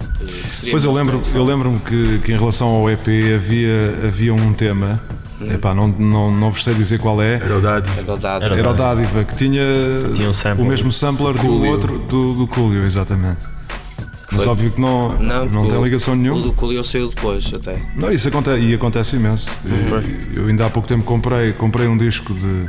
que 0.48 0.54
seria 0.56 0.70
Pois 0.72 0.84
eu 0.84 0.92
lembro, 0.92 1.20
eu 1.34 1.44
lembro-me 1.44 1.78
que, 1.80 2.20
que 2.24 2.32
em 2.32 2.38
relação 2.38 2.66
ao 2.68 2.88
EP 2.88 3.06
havia, 3.34 4.06
havia 4.06 4.32
um 4.32 4.54
tema, 4.54 4.98
epá, 5.54 5.72
não, 5.74 5.88
não, 5.88 6.30
não 6.30 6.50
vos 6.50 6.62
sei 6.64 6.74
dizer 6.74 6.98
qual 6.98 7.20
é, 7.22 7.34
Era 7.34 7.56
o 7.56 7.60
Dado. 7.60 7.88
Era 7.96 8.12
o 8.12 8.16
Dádiva. 8.16 8.54
era 8.56 8.70
o 8.70 8.74
Dádiva, 8.74 9.24
que 9.24 9.34
tinha, 9.36 9.62
Tinha 10.14 10.28
um 10.28 10.32
sample. 10.32 10.64
o 10.64 10.66
mesmo 10.66 10.90
sampler 10.92 11.34
do 11.34 11.64
outro, 11.66 11.98
do, 12.00 12.34
do 12.34 12.46
Coolio, 12.46 12.84
exatamente. 12.84 13.38
Mas 14.30 14.42
foi- 14.42 14.48
óbvio 14.52 14.70
que 14.70 14.80
não, 14.80 15.08
não, 15.18 15.48
porque 15.48 15.68
tem 15.70 15.78
o- 15.78 15.84
ligação 15.84 16.12
O 16.12 16.16
nenhuma. 16.16 16.42
do 16.42 16.52
Coolio 16.52 16.84
saiu 16.84 17.08
depois, 17.08 17.50
até. 17.54 17.80
Não, 17.96 18.12
isso 18.12 18.28
acontece, 18.28 18.60
e 18.60 18.74
acontece 18.74 19.16
imenso. 19.16 19.48
E- 19.64 20.36
Eu 20.36 20.48
ainda 20.48 20.66
há 20.66 20.70
pouco 20.70 20.86
tempo 20.86 21.02
comprei, 21.04 21.52
comprei 21.52 21.88
um 21.88 21.96
disco 21.96 22.34
de. 22.34 22.68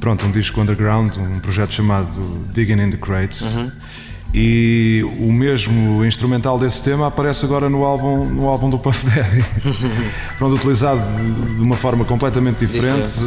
Pronto, 0.00 0.24
um 0.24 0.30
disco 0.30 0.58
underground, 0.60 1.14
um 1.18 1.40
projeto 1.40 1.74
chamado 1.74 2.08
Digging 2.54 2.80
in 2.82 2.90
the 2.90 2.96
Crates. 2.96 3.42
E 4.32 5.02
o 5.18 5.32
mesmo 5.32 6.04
instrumental 6.04 6.56
desse 6.56 6.84
tema 6.84 7.08
aparece 7.08 7.44
agora 7.44 7.68
no 7.68 7.84
álbum, 7.84 8.24
no 8.24 8.48
álbum 8.48 8.70
do 8.70 8.78
Puff 8.78 9.04
Daddy. 9.06 9.44
Pronto, 10.38 10.54
utilizado 10.54 11.00
de, 11.00 11.60
uma 11.60 11.76
forma 11.76 12.04
completamente 12.04 12.64
diferente, 12.64 13.18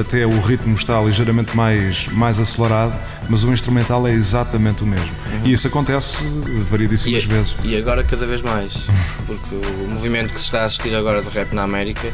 até 0.00 0.26
o 0.26 0.40
ritmo 0.40 0.74
está 0.74 1.00
ligeiramente 1.02 1.54
mais, 1.54 2.08
mais 2.08 2.40
acelerado, 2.40 2.98
mas 3.28 3.44
o 3.44 3.52
instrumental 3.52 4.06
é 4.06 4.12
exatamente 4.12 4.82
o 4.82 4.86
mesmo. 4.86 5.14
E 5.44 5.52
isso 5.52 5.66
acontece 5.68 6.24
variedíssimas 6.70 7.22
E, 7.22 7.26
vezes. 7.26 7.54
e 7.62 7.76
agora 7.76 8.02
cada 8.02 8.26
vez 8.26 8.40
mais, 8.40 8.86
porque 9.26 9.54
o 9.84 9.88
movimento 9.90 10.32
que 10.32 10.40
se 10.40 10.46
está 10.46 10.62
a 10.62 10.64
assistir 10.64 10.94
agora 10.94 11.20
de 11.20 11.28
rap 11.28 11.52
na 11.54 11.64
América 11.64 12.10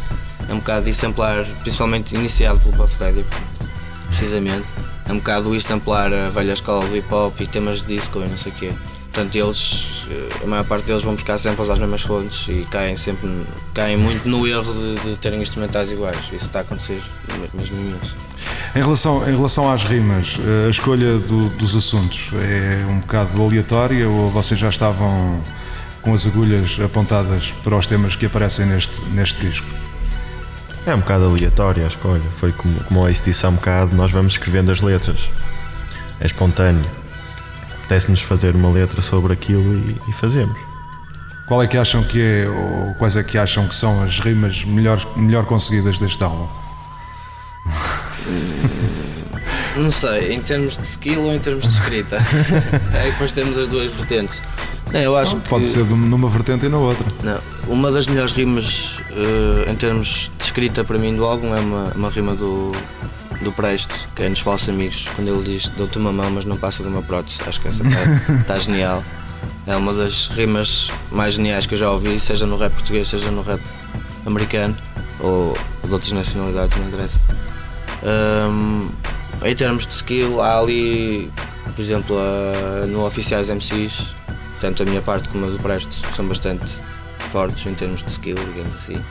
é 0.49 0.53
um 0.53 0.59
bocado 0.59 0.85
de 0.85 0.91
exemplar, 0.91 1.45
principalmente 1.63 2.17
iniciado 2.17 2.59
pelo 2.59 2.73
Puff 2.75 2.99
Daddy, 2.99 3.25
precisamente, 4.09 4.67
é 5.07 5.13
um 5.13 5.17
bocado 5.17 5.61
samplar 5.61 6.13
a 6.13 6.31
velha 6.31 6.53
escola 6.53 6.87
do 6.87 6.97
hip 6.97 7.13
hop 7.13 7.41
e 7.41 7.47
temas 7.47 7.83
de 7.83 7.97
disco 7.97 8.19
e 8.21 8.29
não 8.29 8.37
sei 8.37 8.53
o 8.53 8.55
quê. 8.55 8.73
Portanto, 9.13 9.37
eles, 9.37 10.07
eh, 10.11 10.45
a 10.45 10.47
maior 10.47 10.65
parte 10.65 10.85
deles 10.87 11.03
vão 11.03 11.13
buscar 11.15 11.37
samples 11.39 11.69
às 11.69 11.79
mesmas 11.79 12.01
fontes 12.01 12.49
e 12.49 12.67
caem 12.71 12.97
sempre, 12.97 13.29
caem 13.75 13.99
muito 13.99 14.27
no 14.27 14.47
erro 14.47 14.73
de, 14.73 15.11
de 15.11 15.17
terem 15.17 15.43
instrumentais 15.43 15.91
iguais. 15.91 16.17
Isso 16.33 16.47
está 16.47 16.61
a 16.61 16.63
acontecer 16.63 17.03
mesmo 17.53 17.77
imenso. 17.79 18.17
Em 18.75 18.79
relação, 18.81 19.29
em 19.29 19.37
relação 19.37 19.71
às 19.71 19.85
rimas, 19.85 20.39
eh, 20.41 20.67
a 20.67 20.71
escolha 20.71 21.19
do- 21.19 21.51
dos 21.59 21.77
assuntos 21.77 22.31
é 22.43 22.87
um 22.89 23.01
bocado 23.01 23.43
aleatória 23.43 24.09
ou 24.09 24.31
vocês 24.31 24.59
já 24.59 24.71
estavam 24.71 25.45
com 26.01 26.15
as 26.15 26.27
agulhas 26.27 26.79
apontadas 26.83 27.53
para 27.63 27.77
os 27.77 27.87
temas 27.87 28.17
que 28.17 28.25
aparecem 28.25 28.65
neste, 28.65 28.99
neste 29.11 29.39
disco? 29.47 29.67
É 30.85 30.95
um 30.95 30.99
bocado 30.99 31.27
aleatória 31.27 31.85
a 31.85 31.87
escolha. 31.87 32.23
Foi 32.37 32.51
como, 32.53 32.83
como 32.85 33.01
o 33.01 33.09
Ace 33.09 33.23
disse 33.23 33.47
há 33.47 33.49
um 33.49 33.55
bocado, 33.55 33.95
nós 33.95 34.11
vamos 34.11 34.33
escrevendo 34.35 34.73
as 34.73 34.81
letras. 34.81 35.31
É 36.21 36.27
espontâneo. 36.27 36.85
Apetece-nos 37.79 38.23
fazer 38.23 38.55
uma 38.55 38.71
letra 38.71 39.01
sobre 39.01 39.33
aquilo 39.33 39.75
e, 39.75 39.97
e 40.09 40.13
fazemos. 40.13 40.59
Qual 41.47 41.63
é 41.63 41.67
que 41.67 41.77
acham 41.77 42.03
que 42.03 42.21
é, 42.21 42.49
ou 42.49 42.95
quais 42.95 43.17
é 43.17 43.23
que 43.23 43.39
acham 43.39 43.69
que 43.69 43.75
são 43.75 44.03
as 44.03 44.19
rimas 44.21 44.65
melhor, 44.65 45.01
melhor 45.17 45.45
conseguidas 45.45 45.99
deste 45.99 46.23
álbum? 46.23 46.49
Não 49.77 49.91
sei, 49.91 50.33
em 50.35 50.41
termos 50.41 50.77
de 50.77 50.83
skill 50.87 51.23
ou 51.23 51.33
em 51.35 51.39
termos 51.39 51.65
de 51.67 51.75
escrita. 51.81 52.19
Aí 53.01 53.11
depois 53.13 53.33
temos 53.33 53.57
as 53.57 53.69
duas 53.69 53.91
vertentes. 53.93 54.43
Não, 54.93 55.01
eu 55.01 55.17
acho 55.17 55.37
que 55.37 55.49
Pode 55.49 55.67
ser 55.67 55.85
de- 55.85 55.95
numa 55.95 56.29
vertente 56.29 56.67
e 56.67 56.69
na 56.69 56.77
outra. 56.79 57.05
não, 57.23 57.39
uma 57.67 57.91
das 57.91 58.07
melhores 58.07 58.33
rimas 58.33 58.99
eh, 59.11 59.71
em 59.71 59.75
termos 59.75 60.31
de 60.37 60.45
escrita 60.45 60.85
para 60.85 60.99
mim 60.99 61.17
do 61.17 61.25
álbum 61.25 61.55
é 61.57 61.61
uma, 61.61 61.85
uma 61.95 62.11
rima 62.11 62.35
do, 62.35 62.73
do 63.41 63.51
Preste, 63.53 64.07
que 64.15 64.23
é 64.25 64.29
nos 64.29 64.41
Falsos 64.41 64.69
Amigos, 64.69 65.09
quando 65.17 65.29
ele 65.29 65.43
diz 65.51 65.69
dou-te 65.69 65.97
uma 65.97 66.13
mão 66.13 66.31
mas 66.31 66.45
não 66.45 66.59
passa 66.59 66.83
de 66.83 66.89
uma 66.91 67.01
prótese. 67.01 67.41
Acho 67.47 67.59
que 67.61 67.69
essa 67.69 67.83
está 68.41 68.59
genial. 68.61 69.03
É 69.67 69.75
uma 69.77 69.95
das 69.95 70.27
rimas 70.29 70.91
mais 71.11 71.35
geniais 71.35 71.65
que 71.65 71.73
eu 71.73 71.79
já 71.79 71.91
ouvi, 71.91 72.21
seja 72.21 72.45
no 72.45 72.59
rap 72.59 72.73
português, 72.73 73.09
seja 73.09 73.31
no 73.31 73.41
rap 73.43 73.63
americano 74.27 74.77
ou 75.21 75.57
de 75.85 75.91
outras 75.93 76.13
nacionalidades, 76.13 76.77
não 76.77 76.89
interessa. 76.89 77.21
Hum, 78.05 78.91
em 79.45 79.55
termos 79.55 79.87
de 79.87 79.95
skill, 79.95 80.41
há 80.43 80.59
ali, 80.59 81.31
por 81.75 81.83
exemplo, 81.83 82.17
a- 82.19 82.87
no 82.87 83.05
Oficiais 83.07 83.51
MCs, 83.51 84.15
tanto 84.61 84.83
a 84.83 84.87
minha 84.87 85.03
parte 85.03 85.29
como 85.29 85.47
a 85.47 85.51
do 85.51 85.59
Presto, 85.59 85.95
são 86.15 86.27
bastante 86.27 86.73
fortes 87.33 87.65
em 87.67 87.75
termos 87.75 88.03
de 88.03 88.11
skill, 88.11 88.37
digamos 88.37 88.75
assim. 88.77 89.03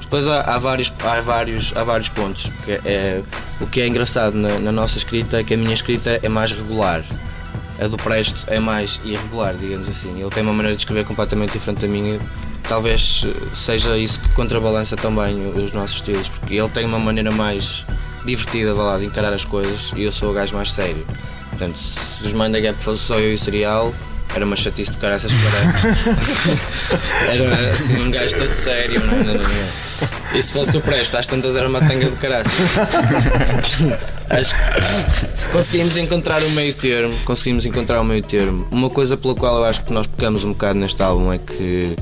Depois 0.00 0.26
há, 0.26 0.40
há 0.40 0.58
vários, 0.58 0.92
há, 1.04 1.20
vários, 1.20 1.72
há 1.76 1.84
vários 1.84 2.08
pontos. 2.08 2.48
porque 2.48 2.80
é, 2.84 3.22
o 3.60 3.66
que 3.66 3.80
é 3.80 3.86
engraçado 3.86 4.34
na, 4.34 4.58
na 4.58 4.72
nossa 4.72 4.98
escrita 4.98 5.38
é 5.40 5.44
que 5.44 5.54
a 5.54 5.56
minha 5.56 5.72
escrita 5.74 6.18
é 6.22 6.28
mais 6.28 6.50
regular. 6.52 7.04
A 7.80 7.86
do 7.86 7.96
Presto 7.96 8.44
é 8.48 8.58
mais 8.60 9.00
irregular, 9.04 9.54
digamos 9.54 9.88
assim. 9.88 10.20
Ele 10.20 10.30
tem 10.30 10.42
uma 10.42 10.52
maneira 10.52 10.74
de 10.76 10.82
escrever 10.82 11.04
completamente 11.04 11.52
diferente 11.52 11.80
da 11.80 11.88
minha. 11.88 12.20
Talvez 12.68 13.24
eh, 13.26 13.32
seja 13.52 13.96
isso 13.96 14.20
que 14.20 14.28
contrabalança 14.30 14.94
também 14.96 15.34
os 15.54 15.72
nossos 15.72 15.96
estilos, 15.96 16.28
porque 16.28 16.54
ele 16.54 16.68
tem 16.68 16.84
uma 16.84 16.98
maneira 16.98 17.30
mais 17.32 17.84
divertida 18.24 18.74
vá 18.74 18.82
lá, 18.82 18.98
de 18.98 19.06
encarar 19.06 19.32
as 19.32 19.44
coisas 19.44 19.92
e 19.96 20.02
eu 20.02 20.12
sou 20.12 20.30
o 20.30 20.34
gajo 20.34 20.54
mais 20.54 20.72
sério. 20.72 21.04
Portanto, 21.50 21.76
se 21.76 22.24
os 22.24 22.32
Mind 22.32 22.52
the 22.52 22.60
Gap 22.60 22.82
fosse 22.82 23.02
só 23.02 23.18
eu 23.18 23.30
e 23.30 23.34
o 23.34 23.38
Serial, 23.38 23.94
era 24.34 24.44
uma 24.44 24.56
chatice 24.56 24.92
de 24.92 24.96
cara 24.96 25.14
essas 25.14 25.30
para 25.30 25.42
Era 27.30 27.74
assim 27.74 27.96
um 27.96 28.10
gajo 28.10 28.34
todo 28.36 28.54
sério, 28.54 29.00
não, 29.04 29.18
não, 29.18 29.34
não, 29.34 29.34
não. 29.34 30.34
E 30.34 30.42
se 30.42 30.52
fosse 30.52 30.76
o 30.76 30.80
Presto, 30.80 31.18
às 31.18 31.26
tantas 31.26 31.54
era 31.54 31.68
uma 31.68 31.80
tanga 31.80 32.08
do 32.08 32.16
caraças. 32.16 32.52
Acho 34.30 34.54
que 34.54 35.52
conseguimos 35.52 35.98
encontrar 35.98 36.42
o 36.42 36.50
meio 36.52 36.72
termo. 36.72 37.14
Conseguimos 37.24 37.66
encontrar 37.66 38.00
o 38.00 38.04
meio 38.04 38.22
termo. 38.22 38.66
Uma 38.70 38.88
coisa 38.88 39.14
pela 39.16 39.34
qual 39.34 39.58
eu 39.58 39.64
acho 39.64 39.84
que 39.84 39.92
nós 39.92 40.06
pecamos 40.06 40.42
um 40.42 40.52
bocado 40.52 40.78
neste 40.78 41.02
álbum 41.02 41.30
é 41.30 41.36
que 41.36 41.94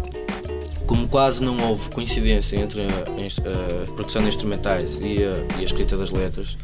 como 0.90 1.06
quase 1.06 1.40
não 1.40 1.56
houve 1.68 1.88
coincidência 1.90 2.56
entre 2.58 2.82
a, 2.82 3.20
ins- 3.24 3.38
a 3.38 3.92
produção 3.92 4.22
de 4.22 4.28
instrumentais 4.28 4.98
e 5.00 5.22
a, 5.24 5.56
e 5.56 5.60
a 5.60 5.62
escrita 5.62 5.96
das 5.96 6.10
letras, 6.10 6.58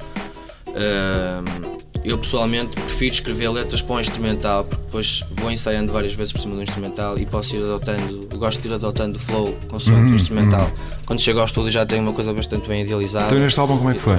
hum, 0.69 1.77
eu 2.05 2.19
pessoalmente 2.19 2.71
prefiro 2.75 3.15
escrever 3.15 3.49
letras 3.51 3.83
para 3.83 3.95
o 3.97 4.01
instrumental 4.01 4.65
porque 4.65 4.83
depois 4.85 5.25
vou 5.33 5.51
ensaiando 5.51 5.93
várias 5.93 6.15
vezes 6.15 6.33
por 6.33 6.41
cima 6.41 6.55
do 6.57 6.63
instrumental 6.63 7.17
e 7.19 7.25
posso 7.27 7.55
ir 7.57 7.63
adotando, 7.63 8.29
gosto 8.37 8.61
de 8.61 8.69
ir 8.69 8.75
adotando 8.75 9.17
o 9.17 9.21
flow 9.21 9.57
consoante 9.69 10.13
o 10.13 10.15
instrumental. 10.17 10.71
Quando 11.05 11.21
chego 11.21 11.39
ao 11.39 11.45
estúdio 11.45 11.71
já 11.71 11.87
tenho 11.87 12.03
uma 12.03 12.13
coisa 12.13 12.33
bastante 12.35 12.69
bem 12.69 12.83
idealizada. 12.83 13.27
Então 13.27 13.39
neste 13.39 13.59
álbum 13.61 13.77
como 13.79 13.91
é 13.91 13.95
que 13.95 14.01
foi? 14.01 14.19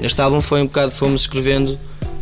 Neste 0.00 0.20
álbum 0.22 0.40
foi 0.40 0.60
um 0.62 0.66
bocado, 0.66 0.92
fomos 0.92 1.22
escrevendo 1.22 1.78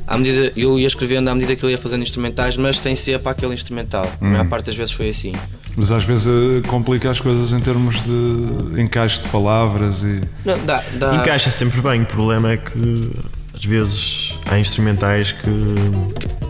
à 0.06 0.16
medida, 0.16 0.50
eu 0.56 0.78
ia 0.78 0.86
escrevendo 0.86 1.28
à 1.28 1.34
medida 1.34 1.54
que 1.54 1.62
ele 1.64 1.72
ia 1.72 1.78
fazendo 1.78 2.00
instrumentais, 2.02 2.56
mas 2.56 2.78
sem 2.78 2.96
ser 2.96 3.18
para 3.20 3.32
aquele 3.32 3.52
instrumental. 3.52 4.10
A 4.18 4.24
maior 4.24 4.48
parte 4.48 4.64
das 4.66 4.74
vezes 4.76 4.92
foi 4.94 5.10
assim. 5.10 5.32
Mas 5.80 5.92
às 5.92 6.02
vezes 6.02 6.26
eh, 6.26 6.66
complica 6.66 7.08
as 7.08 7.20
coisas 7.20 7.52
em 7.52 7.60
termos 7.60 8.02
de 8.02 8.80
encaixe 8.82 9.22
de 9.22 9.28
palavras 9.28 10.02
e. 10.02 10.20
Não, 10.44 10.58
dá, 10.66 10.82
dá, 10.98 11.14
Encaixa 11.14 11.50
sempre 11.52 11.80
bem. 11.80 12.02
O 12.02 12.06
problema 12.06 12.50
é 12.52 12.56
que 12.56 13.10
às 13.54 13.64
vezes 13.64 14.34
há 14.50 14.58
instrumentais 14.58 15.30
que. 15.30 15.48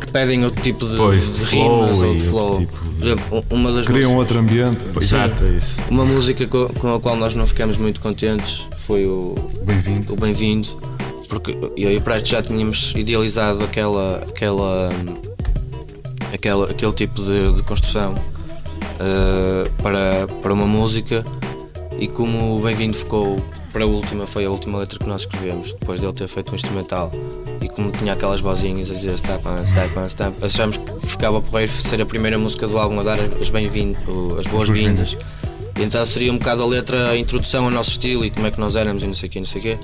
que 0.01 0.11
pedem 0.11 0.45
outro 0.45 0.63
tipo 0.63 0.87
de, 0.87 0.97
Pois, 0.97 1.37
de 1.41 1.45
rimas 1.45 2.01
ou 2.01 2.15
de 2.15 2.21
flow. 2.23 2.59
tipo 2.61 2.79
de- 2.89 3.55
uma 3.55 3.71
das 3.71 3.87
Criam 3.87 4.13
músicas, 4.13 4.19
outro 4.19 4.39
ambiente. 4.39 4.85
Exato, 4.99 5.45
é 5.45 5.51
isso. 5.51 5.77
uma 5.91 6.07
música 6.07 6.47
co- 6.47 6.71
com 6.79 6.95
a 6.95 6.99
qual 6.99 7.15
nós 7.15 7.35
não 7.35 7.47
ficamos 7.47 7.77
muito 7.77 8.01
contentes 8.01 8.63
foi 8.79 9.05
o 9.07 9.35
Bem-vindo. 9.63 10.11
o 10.11 10.17
Bem-vindo, 10.17 10.69
porque 11.29 11.55
eu 11.77 11.93
e 11.93 11.97
o 11.99 12.01
Presto 12.01 12.31
já 12.31 12.41
tínhamos 12.43 12.95
idealizado 12.97 13.63
aquela, 13.63 14.25
aquela, 14.27 14.89
aquela, 16.33 16.71
aquele 16.71 16.93
tipo 16.93 17.23
de, 17.23 17.53
de 17.53 17.63
construção 17.63 18.15
eh, 19.01 19.71
para, 19.83 20.27
para 20.43 20.53
uma 20.53 20.67
música 20.67 21.25
e 21.99 22.07
como 22.07 22.59
o 22.59 22.61
Bem-vindo 22.61 22.97
ficou 22.97 23.37
para 23.73 23.85
a 23.85 23.87
última, 23.87 24.27
foi 24.27 24.45
a 24.45 24.51
última 24.51 24.79
letra 24.79 24.99
que 24.99 25.07
nós 25.07 25.23
escrevemos, 25.23 25.73
depois 25.73 26.01
dele 26.01 26.13
ter 26.13 26.27
feito 26.27 26.53
um 26.53 26.55
instrumental 26.55 27.13
e 27.61 27.69
como 27.69 27.91
tinha 27.91 28.13
aquelas 28.15 28.41
vozinhas 28.41 28.91
a 28.91 28.95
dizer 28.95 29.17
step 29.19 29.47
on, 29.47 29.65
step 29.65 29.99
on, 29.99 30.09
step, 30.09 30.45
achámos 30.45 30.77
que 30.79 31.07
ficava 31.07 31.41
porreiro 31.41 31.71
ser 31.71 32.01
a 32.01 32.07
primeira 32.07 32.39
música 32.39 32.67
do 32.67 32.79
álbum 32.79 33.01
a 33.01 33.03
dar 33.03 33.19
as 33.41 33.51
bem-vindas, 33.51 34.03
as 34.39 34.47
boas-vindas. 34.47 35.17
E 35.79 35.83
então 35.83 36.05
seria 36.05 36.33
um 36.33 36.39
bocado 36.39 36.63
a 36.63 36.67
letra, 36.67 37.11
a 37.11 37.17
introdução 37.17 37.67
ao 37.67 37.71
nosso 37.71 37.91
estilo 37.91 38.25
e 38.25 38.31
como 38.31 38.47
é 38.47 38.51
que 38.51 38.59
nós 38.59 38.75
éramos 38.75 39.03
e 39.03 39.07
não 39.07 39.15
sei 39.15 39.29
o 39.29 39.33
quê, 39.33 39.39
não 39.39 39.47
sei 39.47 39.61
o 39.61 39.63
quê. 39.63 39.79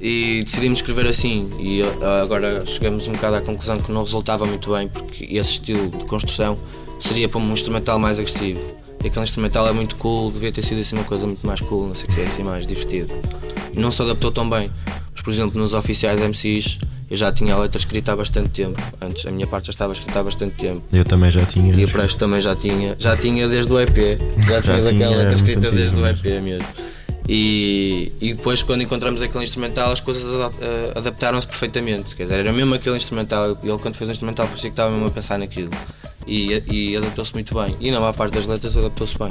E 0.00 0.42
decidimos 0.44 0.78
escrever 0.78 1.08
assim 1.08 1.48
e 1.58 1.82
ah, 1.82 2.20
agora 2.22 2.64
chegamos 2.66 3.08
um 3.08 3.12
bocado 3.12 3.36
à 3.36 3.40
conclusão 3.40 3.78
que 3.80 3.90
não 3.90 4.02
resultava 4.02 4.44
muito 4.44 4.72
bem 4.72 4.86
porque 4.86 5.24
esse 5.24 5.52
estilo 5.52 5.88
de 5.88 6.04
construção 6.04 6.56
seria 6.98 7.28
para 7.28 7.40
um 7.40 7.52
instrumental 7.52 7.98
mais 7.98 8.18
agressivo. 8.18 8.60
E 9.02 9.08
aquele 9.08 9.24
instrumental 9.24 9.68
é 9.68 9.72
muito 9.72 9.96
cool, 9.96 10.30
devia 10.30 10.50
ter 10.50 10.62
sido 10.62 10.80
assim 10.80 10.96
uma 10.96 11.04
coisa 11.04 11.26
muito 11.26 11.46
mais 11.46 11.60
cool, 11.60 11.88
não 11.88 11.94
sei 11.94 12.08
o 12.08 12.14
quê, 12.14 12.22
assim 12.22 12.42
mais 12.42 12.66
divertido. 12.66 13.14
Não 13.74 13.90
se 13.90 14.00
adaptou 14.02 14.30
tão 14.30 14.48
bem. 14.48 14.70
Mas 15.12 15.22
por 15.22 15.32
exemplo 15.32 15.60
nos 15.60 15.74
oficiais 15.74 16.20
MCs 16.20 16.78
eu 17.10 17.16
já 17.16 17.30
tinha 17.30 17.54
a 17.54 17.58
letra 17.58 17.78
escrita 17.78 18.12
há 18.12 18.16
bastante 18.16 18.50
tempo. 18.50 18.80
Antes 19.00 19.26
a 19.26 19.30
minha 19.30 19.46
parte 19.46 19.66
já 19.66 19.70
estava 19.70 19.92
escrita 19.92 20.20
há 20.20 20.22
bastante 20.22 20.54
tempo. 20.56 20.82
Eu 20.92 21.04
também 21.04 21.30
já 21.30 21.44
tinha. 21.44 21.74
E 21.74 21.84
o 21.84 21.88
Presto 21.88 22.18
também 22.18 22.40
já 22.40 22.56
tinha, 22.56 22.96
já 22.98 23.16
tinha 23.16 23.46
desde 23.46 23.72
o 23.72 23.78
EP, 23.78 23.96
já 24.48 24.62
tinha 24.62 24.62
tinha, 24.62 24.82
daquela 24.82 25.12
era 25.12 25.16
letra 25.22 25.34
escrita 25.34 25.58
antigo 25.58 25.76
desde 25.76 26.00
o 26.00 26.02
mesmo. 26.02 26.26
EP 26.26 26.42
mesmo. 26.42 26.66
E, 27.28 28.12
e 28.20 28.34
depois, 28.34 28.62
quando 28.62 28.82
encontramos 28.82 29.22
aquele 29.22 29.44
instrumental, 29.44 29.92
as 29.92 30.00
coisas 30.00 30.24
eh, 30.60 30.92
adaptaram-se 30.94 31.46
perfeitamente. 31.46 32.14
Quer 32.14 32.24
dizer, 32.24 32.40
era 32.40 32.52
mesmo 32.52 32.74
aquele 32.74 32.96
instrumental. 32.96 33.56
Ele, 33.62 33.78
quando 33.78 33.96
fez 33.96 34.08
o 34.08 34.12
instrumental, 34.12 34.46
parecia 34.46 34.70
que 34.70 34.74
estava 34.74 34.90
mesmo 34.90 35.06
a 35.06 35.10
pensar 35.10 35.38
naquilo. 35.38 35.70
E, 36.26 36.62
e 36.66 36.96
adaptou-se 36.96 37.32
muito 37.34 37.54
bem. 37.54 37.76
E 37.80 37.90
na 37.90 38.00
maior 38.00 38.14
parte 38.14 38.34
das 38.34 38.46
letras 38.46 38.76
adaptou-se 38.76 39.18
bem. 39.18 39.28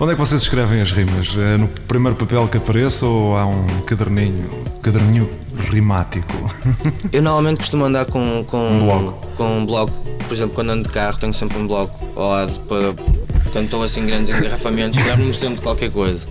Onde 0.00 0.12
é 0.12 0.14
que 0.14 0.20
vocês 0.20 0.42
escrevem 0.42 0.80
as 0.80 0.92
rimas? 0.92 1.36
É 1.36 1.56
no 1.56 1.66
primeiro 1.68 2.16
papel 2.16 2.46
que 2.48 2.56
apareça 2.56 3.04
ou 3.06 3.36
há 3.36 3.44
um 3.46 3.66
caderninho, 3.86 4.48
caderninho 4.82 5.28
rimático? 5.70 6.32
Eu 7.12 7.22
normalmente 7.22 7.58
costumo 7.58 7.84
andar 7.84 8.06
com, 8.06 8.44
com, 8.44 8.58
Um 8.58 8.84
bloco. 8.84 9.28
com 9.36 9.58
um 9.58 9.66
bloco, 9.66 9.92
por 10.26 10.34
exemplo, 10.34 10.54
quando 10.54 10.70
ando 10.70 10.84
de 10.84 10.90
carro 10.90 11.18
tenho 11.18 11.34
sempre 11.34 11.58
um 11.58 11.66
bloco 11.66 12.08
ao 12.20 12.28
lado 12.30 12.60
para 12.60 12.94
quando 13.52 13.64
estou 13.64 13.82
assim 13.82 14.04
grandes 14.06 14.30
engarrafamentos, 14.36 15.04
lembro-me 15.04 15.34
sempre 15.34 15.56
de 15.56 15.62
qualquer 15.62 15.90
coisa. 15.90 16.26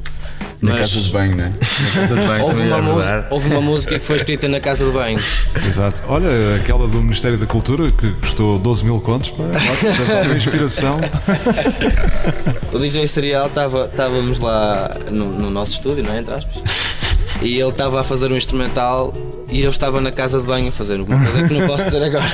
Na 0.61 0.77
casa 0.77 0.99
de 0.99 1.09
banho, 1.11 1.35
né? 1.35 1.53
Na 1.59 2.01
casa 2.01 2.15
de 2.15 2.27
banho 2.27 2.43
houve, 2.43 2.61
uma 2.61 2.77
é 2.77 2.81
música, 2.81 3.27
houve 3.29 3.49
uma 3.49 3.61
música 3.61 3.99
que 3.99 4.05
foi 4.05 4.15
escrita 4.15 4.47
na 4.47 4.59
casa 4.59 4.85
de 4.85 4.91
banho. 4.91 5.19
Exato. 5.67 6.01
Olha, 6.07 6.27
aquela 6.59 6.87
do 6.87 6.97
Ministério 6.97 7.37
da 7.37 7.45
Cultura 7.45 7.91
que 7.91 8.11
custou 8.13 8.57
12 8.57 8.83
mil 8.83 8.99
contos, 8.99 9.31
deve 9.31 10.05
dar 10.05 10.25
uma 10.25 10.35
inspiração. 10.35 10.99
O 12.73 12.79
DJ 12.79 13.07
Serial 13.07 13.47
estava, 13.47 13.85
estávamos 13.85 14.39
lá 14.39 14.97
no, 15.09 15.31
no 15.31 15.49
nosso 15.49 15.73
estúdio, 15.73 16.03
não 16.03 16.13
é? 16.13 16.19
Entre 16.19 16.33
aspas. 16.33 16.61
E 17.41 17.57
ele 17.59 17.69
estava 17.69 18.01
a 18.01 18.03
fazer 18.03 18.31
um 18.31 18.35
instrumental 18.35 19.13
e 19.49 19.61
eu 19.61 19.69
estava 19.69 20.01
na 20.01 20.11
casa 20.11 20.39
de 20.39 20.45
banho 20.45 20.67
a 20.67 20.71
fazer 20.71 20.99
uma 20.99 21.17
coisa 21.17 21.47
que 21.47 21.53
não 21.53 21.65
posso 21.65 21.85
dizer 21.85 22.03
agora. 22.03 22.25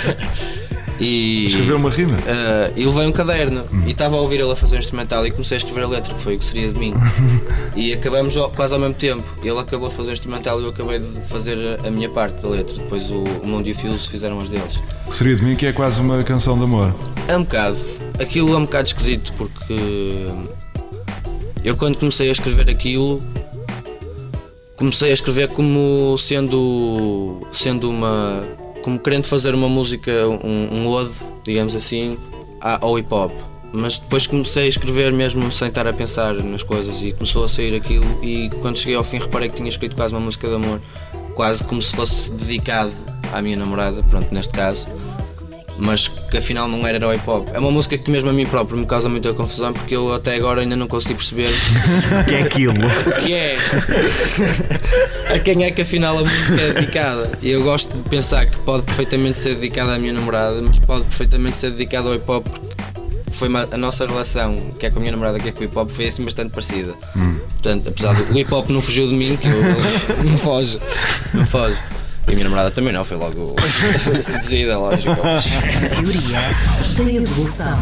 E, 1.04 1.48
Escrever 1.48 1.74
uma 1.74 1.90
rima? 1.90 2.18
Eh, 2.26 2.72
e 2.78 2.86
levei 2.86 3.06
um 3.06 3.12
caderno 3.12 3.66
e 3.86 3.92
estava 3.92 4.16
a 4.16 4.22
ouvir 4.22 4.40
ele 4.40 4.50
a 4.50 4.56
fazer 4.56 4.78
o 4.78 4.80
instrumental 4.80 5.28
e 5.28 5.32
comecei 5.32 5.56
a 5.56 5.58
escrever 5.58 5.84
a 5.84 5.88
letra, 5.88 6.14
que 6.14 6.22
foi 6.22 6.36
o 6.36 6.40
que 6.40 6.46
seria 6.46 6.72
de 6.72 6.80
mim. 6.80 6.94
e 7.76 7.92
acabamos 7.92 8.36
quase 8.56 8.74
ao 8.74 8.80
mesmo 8.80 8.96
tempo. 8.96 9.28
Ele 9.44 9.60
acabou 9.60 9.90
de 9.90 9.96
fazer 9.96 10.12
o 10.12 10.14
instrumental 10.14 10.62
e 10.62 10.64
eu 10.64 10.70
acabei 10.70 11.00
de 11.00 11.20
fazer 11.28 11.58
a, 11.86 11.92
minha 11.92 12.10
parte 12.10 12.42
da 12.42 12.48
letra. 12.48 12.74
Depois 12.76 13.12
o, 13.12 13.22
o 13.22 13.46
Mundo 13.46 13.68
e 13.68 13.72
o 13.72 13.76
Fios 13.76 14.08
fizeram 14.08 14.40
as 14.40 14.50
deles. 14.50 14.80
Seria 15.12 15.36
de 15.36 15.44
mim 15.44 15.58
que 15.58 15.66
é 15.66 15.74
quase 15.74 16.00
uma 16.00 16.24
canção 16.24 16.58
de 16.58 16.64
amor. 16.64 16.96
É 17.28 17.36
um 17.36 17.44
bocado. 17.44 17.78
Aquilo 18.18 18.54
é 18.54 18.58
um 18.58 18.64
bocado 18.64 18.88
esquisito 18.88 19.34
porque 19.34 20.28
eu 21.66 21.76
quando 21.76 21.98
comecei 21.98 22.30
a 22.30 22.32
escrever 22.32 22.70
aquilo 22.70 23.22
comecei 24.76 25.10
a 25.10 25.14
escrever 25.14 25.48
como 25.50 26.16
sendo 26.18 27.42
sendo 27.52 27.90
uma 27.90 28.44
como 28.84 29.00
querendo 29.00 29.26
fazer 29.26 29.56
uma 29.56 29.70
música 29.70 30.12
um, 30.28 30.76
um 30.76 30.88
ode 30.88 31.14
digamos 31.44 31.76
assim 31.76 32.18
ao 32.62 33.00
hip 33.00 33.12
hop. 33.12 33.32
Mas 33.76 33.98
depois 33.98 34.28
comecei 34.28 34.66
a 34.66 34.68
escrever 34.68 35.12
mesmo 35.12 35.52
sem 35.52 35.68
estar 35.68 35.88
a 35.88 35.94
pensar 35.94 36.36
nas 36.36 36.62
coisas 36.62 37.02
e 37.02 37.12
começou 37.12 37.44
a 37.44 37.48
sair 37.48 37.74
aquilo 37.74 38.06
e 38.22 38.50
quando 38.62 38.78
cheguei 38.78 38.96
ao 38.96 39.04
fim 39.04 39.18
reparei 39.18 39.50
que 39.50 39.56
tinha 39.56 39.68
escrito 39.68 39.96
quase 39.96 40.14
uma 40.14 40.20
música 40.20 40.48
de 40.48 40.54
amor 40.54 40.80
quase 41.34 41.64
como 41.64 41.82
se 41.82 41.96
fosse 41.96 42.32
dedicado 42.32 42.94
à 43.32 43.42
minha 43.42 43.58
namorada 43.58 44.04
pronto 44.04 44.32
neste 44.32 44.54
caso 44.54 44.86
mas 45.84 46.08
que 46.08 46.38
afinal 46.38 46.68
não 46.68 46.88
era 46.88 47.06
o 47.08 47.14
hip 47.14 47.30
hop. 47.30 47.50
É 47.54 47.60
uma 47.60 47.70
música 47.72 47.98
que 47.98 48.10
mesmo 48.10 48.30
a 48.30 48.34
mim 48.34 48.46
próprio 48.46 48.78
me 48.80 48.86
causa 48.86 49.10
muita 49.10 49.34
confusão 49.34 49.74
porque 49.74 49.96
eu 49.96 50.14
até 50.14 50.36
agora 50.36 50.62
ainda 50.62 50.76
não 50.76 50.88
consegui 50.88 51.14
perceber 51.16 51.50
O 52.22 52.26
que 52.26 52.34
é 52.36 52.42
aquilo? 52.42 52.74
o 52.74 53.22
que 53.22 53.34
é. 53.34 53.56
a 55.34 55.40
quem 55.40 55.64
é 55.64 55.72
que 55.72 55.82
afinal 55.82 56.18
a 56.18 56.22
música 56.22 56.62
é 56.62 56.74
dedicada. 56.74 57.32
E 57.42 57.50
eu 57.52 57.64
gosto 57.64 57.96
de 57.98 58.10
pensar 58.10 58.46
que 58.46 58.58
pode 58.62 58.84
perfeitamente 58.84 59.38
ser 59.38 59.56
dedicada 59.56 59.94
à 59.96 60.00
minha 60.00 60.14
namorada, 60.14 60.62
mas 60.62 60.80
pode 60.80 61.04
perfeitamente 61.06 61.58
ser 61.58 61.72
dedicada 61.72 62.08
ao 62.10 62.16
hip 62.16 62.30
hop 62.32 62.48
porque 62.48 62.74
foi 63.32 63.48
uma- 63.48 63.68
a 63.72 63.78
nossa 63.78 64.06
relação, 64.06 64.58
que 64.78 64.86
é 64.86 64.90
com 64.92 64.98
a 64.98 65.00
minha 65.00 65.12
namorada, 65.12 65.40
que 65.40 65.50
é 65.50 65.52
com 65.52 65.62
o 65.62 65.64
hip 65.64 65.78
hop, 65.78 65.90
foi 65.90 66.06
assim 66.08 66.24
bastante 66.24 66.52
parecida. 66.52 66.94
Portanto, 67.52 67.90
apesar 67.90 68.14
do 68.14 68.38
hip 68.38 68.54
hop 68.54 68.70
não 68.70 68.80
fugiu 68.82 69.08
de 69.08 69.14
mim, 69.14 69.36
que 69.38 69.48
eu 69.48 69.54
não 70.24 70.38
foge, 70.38 70.80
não 71.34 71.46
foge. 71.46 71.78
E 72.28 72.32
a 72.32 72.34
minha 72.34 72.44
namorada 72.46 72.72
também 72.72 72.94
não, 72.94 73.04
foi 73.04 73.18
logo 73.18 73.56
seduzida, 74.22 74.78
lógico. 74.78 75.16
Teoria 75.94 76.40
da 76.98 77.12
evolução. 77.12 77.80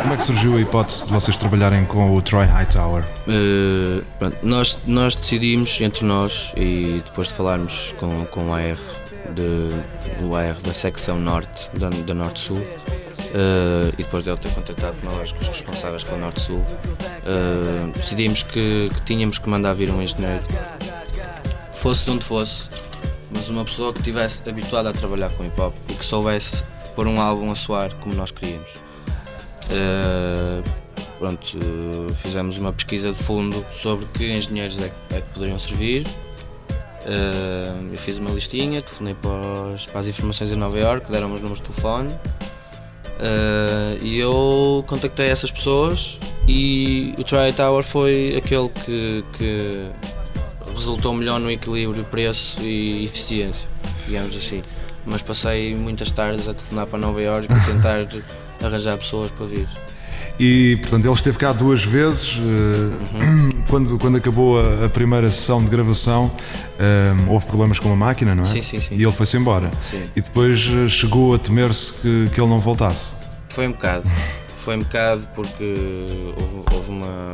Como 0.00 0.14
é 0.14 0.16
que 0.16 0.22
surgiu 0.22 0.56
a 0.56 0.60
hipótese 0.60 1.04
de 1.06 1.12
vocês 1.12 1.36
trabalharem 1.36 1.84
com 1.84 2.16
o 2.16 2.22
Troy 2.22 2.46
Hightower? 2.46 3.04
Uh, 3.28 4.02
pronto, 4.18 4.36
nós, 4.42 4.78
nós 4.86 5.14
decidimos 5.14 5.80
entre 5.80 6.04
nós 6.04 6.52
e 6.56 7.02
depois 7.04 7.28
de 7.28 7.34
falarmos 7.34 7.94
com, 7.98 8.24
com 8.26 8.48
o 8.48 8.54
AR, 8.54 8.78
de, 9.34 10.24
o 10.24 10.34
AR 10.34 10.54
da 10.62 10.72
secção 10.72 11.20
norte, 11.20 11.68
da, 11.74 11.90
da 11.90 12.14
Norte-Sul, 12.14 12.56
uh, 12.56 13.92
e 13.98 14.02
depois 14.02 14.24
de 14.24 14.30
ele 14.30 14.38
ter 14.38 14.50
contactado 14.52 14.96
connosco 14.96 15.38
os 15.40 15.48
responsáveis 15.48 16.04
pela 16.04 16.18
Norte-Sul, 16.18 16.60
uh, 16.60 17.92
decidimos 17.94 18.42
que, 18.42 18.90
que 18.94 19.02
tínhamos 19.02 19.38
que 19.38 19.48
mandar 19.48 19.74
vir 19.74 19.90
um 19.90 20.00
engenheiro, 20.00 20.42
fosse 21.80 22.04
de 22.04 22.10
onde 22.10 22.24
fosse, 22.24 22.68
mas 23.34 23.48
uma 23.48 23.64
pessoa 23.64 23.92
que 23.92 24.00
estivesse 24.00 24.48
habituada 24.48 24.90
a 24.90 24.92
trabalhar 24.92 25.30
com 25.30 25.44
hip 25.44 25.60
hop 25.60 25.74
e 25.88 25.94
que 25.94 26.04
soubesse 26.04 26.62
pôr 26.94 27.06
um 27.06 27.20
álbum 27.20 27.50
a 27.50 27.54
soar 27.56 27.94
como 27.96 28.14
nós 28.14 28.30
queríamos. 28.30 28.70
Uh, 29.70 30.62
pronto, 31.18 31.56
uh, 31.58 32.14
fizemos 32.14 32.58
uma 32.58 32.72
pesquisa 32.72 33.12
de 33.12 33.18
fundo 33.18 33.64
sobre 33.72 34.06
que 34.06 34.30
engenheiros 34.32 34.78
é, 34.78 34.88
que- 34.88 35.14
é 35.16 35.20
que 35.20 35.28
poderiam 35.30 35.58
servir. 35.58 36.06
Uh, 37.02 37.88
eu 37.92 37.98
fiz 37.98 38.18
uma 38.18 38.30
listinha, 38.30 38.82
telefonei 38.82 39.14
para, 39.14 39.32
para 39.90 40.00
as 40.00 40.06
informações 40.06 40.52
em 40.52 40.56
Nova 40.56 40.78
York, 40.78 41.10
deram-me 41.10 41.34
os 41.34 41.40
números 41.42 41.60
de 41.62 41.68
telefone 41.70 42.10
Uh, 43.20 44.02
e 44.02 44.18
eu 44.18 44.82
contactei 44.86 45.26
essas 45.28 45.50
pessoas 45.50 46.18
e 46.48 47.14
o 47.18 47.22
Try 47.22 47.52
Tower 47.54 47.84
foi 47.84 48.34
aquele 48.34 48.70
que, 48.70 49.22
que 49.36 49.90
resultou 50.80 51.12
melhor 51.14 51.38
no 51.38 51.50
equilíbrio 51.50 52.04
preço 52.04 52.60
e 52.62 53.04
eficiência, 53.04 53.68
digamos 54.06 54.34
assim. 54.36 54.62
Mas 55.06 55.22
passei 55.22 55.74
muitas 55.74 56.10
tardes 56.10 56.48
a 56.48 56.54
telefonar 56.54 56.86
para 56.86 56.98
Nova 56.98 57.20
York 57.20 57.46
e 57.50 57.66
tentar 57.66 58.06
arranjar 58.64 58.96
pessoas 58.98 59.30
para 59.30 59.46
vir. 59.46 59.66
E, 60.38 60.78
portanto, 60.80 61.04
ele 61.04 61.14
esteve 61.14 61.36
cá 61.38 61.52
duas 61.52 61.84
vezes. 61.84 62.38
eh, 62.38 63.60
Quando, 63.68 63.98
quando 63.98 64.16
acabou 64.16 64.58
a, 64.58 64.86
a 64.86 64.88
primeira 64.88 65.30
sessão 65.30 65.62
de 65.62 65.68
gravação, 65.70 66.30
eh, 66.78 67.12
houve 67.28 67.44
problemas 67.46 67.78
com 67.78 67.92
a 67.92 67.96
máquina, 67.96 68.34
não 68.34 68.44
é? 68.44 68.46
Sim, 68.46 68.62
sim, 68.62 68.80
sim. 68.80 68.94
E 68.94 69.02
ele 69.02 69.12
foi-se 69.12 69.36
embora. 69.36 69.70
Sim. 69.84 70.02
E 70.16 70.20
depois 70.22 70.66
eh, 70.72 70.88
chegou 70.88 71.34
a 71.34 71.38
temer-se 71.38 71.92
que, 72.00 72.30
que 72.34 72.40
ele 72.40 72.48
não 72.48 72.58
voltasse. 72.58 73.12
Foi 73.50 73.66
um 73.68 73.72
bocado. 73.72 74.08
Foi 74.64 74.76
um 74.76 74.80
bocado 74.80 75.26
porque 75.34 75.74
houve, 76.36 76.64
houve 76.74 76.90
uma. 76.90 77.32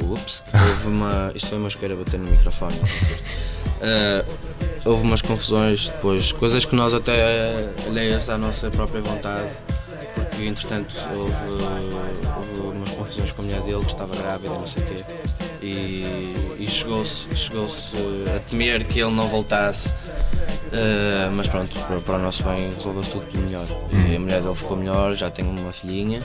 Ups! 0.00 0.42
Houve 0.52 0.88
uma. 0.88 1.32
Isto 1.34 1.48
foi 1.48 1.58
uma 1.58 1.68
isqueira 1.68 1.96
bater 1.96 2.18
no 2.18 2.30
microfone. 2.30 2.76
Ah, 3.80 4.24
houve 4.84 5.02
umas 5.02 5.22
confusões 5.22 5.88
depois, 5.88 6.32
coisas 6.32 6.64
que 6.64 6.74
nós 6.74 6.92
até 6.92 7.68
alheias 7.86 8.28
à 8.28 8.36
nossa 8.36 8.70
própria 8.70 9.00
vontade, 9.00 9.48
porque 10.14 10.46
entretanto 10.46 10.94
houve, 11.14 11.32
houve 12.60 12.76
umas 12.76 12.90
confusões 12.90 13.32
com 13.32 13.42
a 13.42 13.44
mulher 13.44 13.62
dele 13.62 13.80
que 13.80 13.90
estava 13.90 14.16
grávida, 14.16 14.54
não 14.54 14.66
sei 14.66 14.82
o 14.82 14.86
quê, 14.86 15.04
e, 15.62 16.56
e 16.58 16.66
chegou-se 16.68 17.28
chegou 17.36 17.68
a 18.34 18.40
temer 18.40 18.84
que 18.84 19.00
ele 19.00 19.12
não 19.12 19.28
voltasse. 19.28 19.94
Uh, 20.68 21.32
mas 21.32 21.46
pronto, 21.46 21.78
para, 21.80 22.00
para 22.00 22.14
o 22.16 22.18
nosso 22.18 22.42
bem 22.42 22.70
resolveu-se 22.70 23.10
tudo 23.10 23.38
melhor. 23.38 23.66
E 24.10 24.16
a 24.16 24.20
mulher 24.20 24.42
dele 24.42 24.54
ficou 24.54 24.76
melhor, 24.76 25.14
já 25.14 25.30
tem 25.30 25.44
uma 25.44 25.72
filhinha 25.72 26.20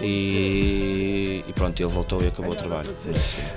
e, 0.00 1.44
e 1.46 1.52
pronto, 1.52 1.80
ele 1.80 1.90
voltou 1.90 2.22
e 2.22 2.28
acabou 2.28 2.52
o 2.52 2.56
trabalho. 2.56 2.88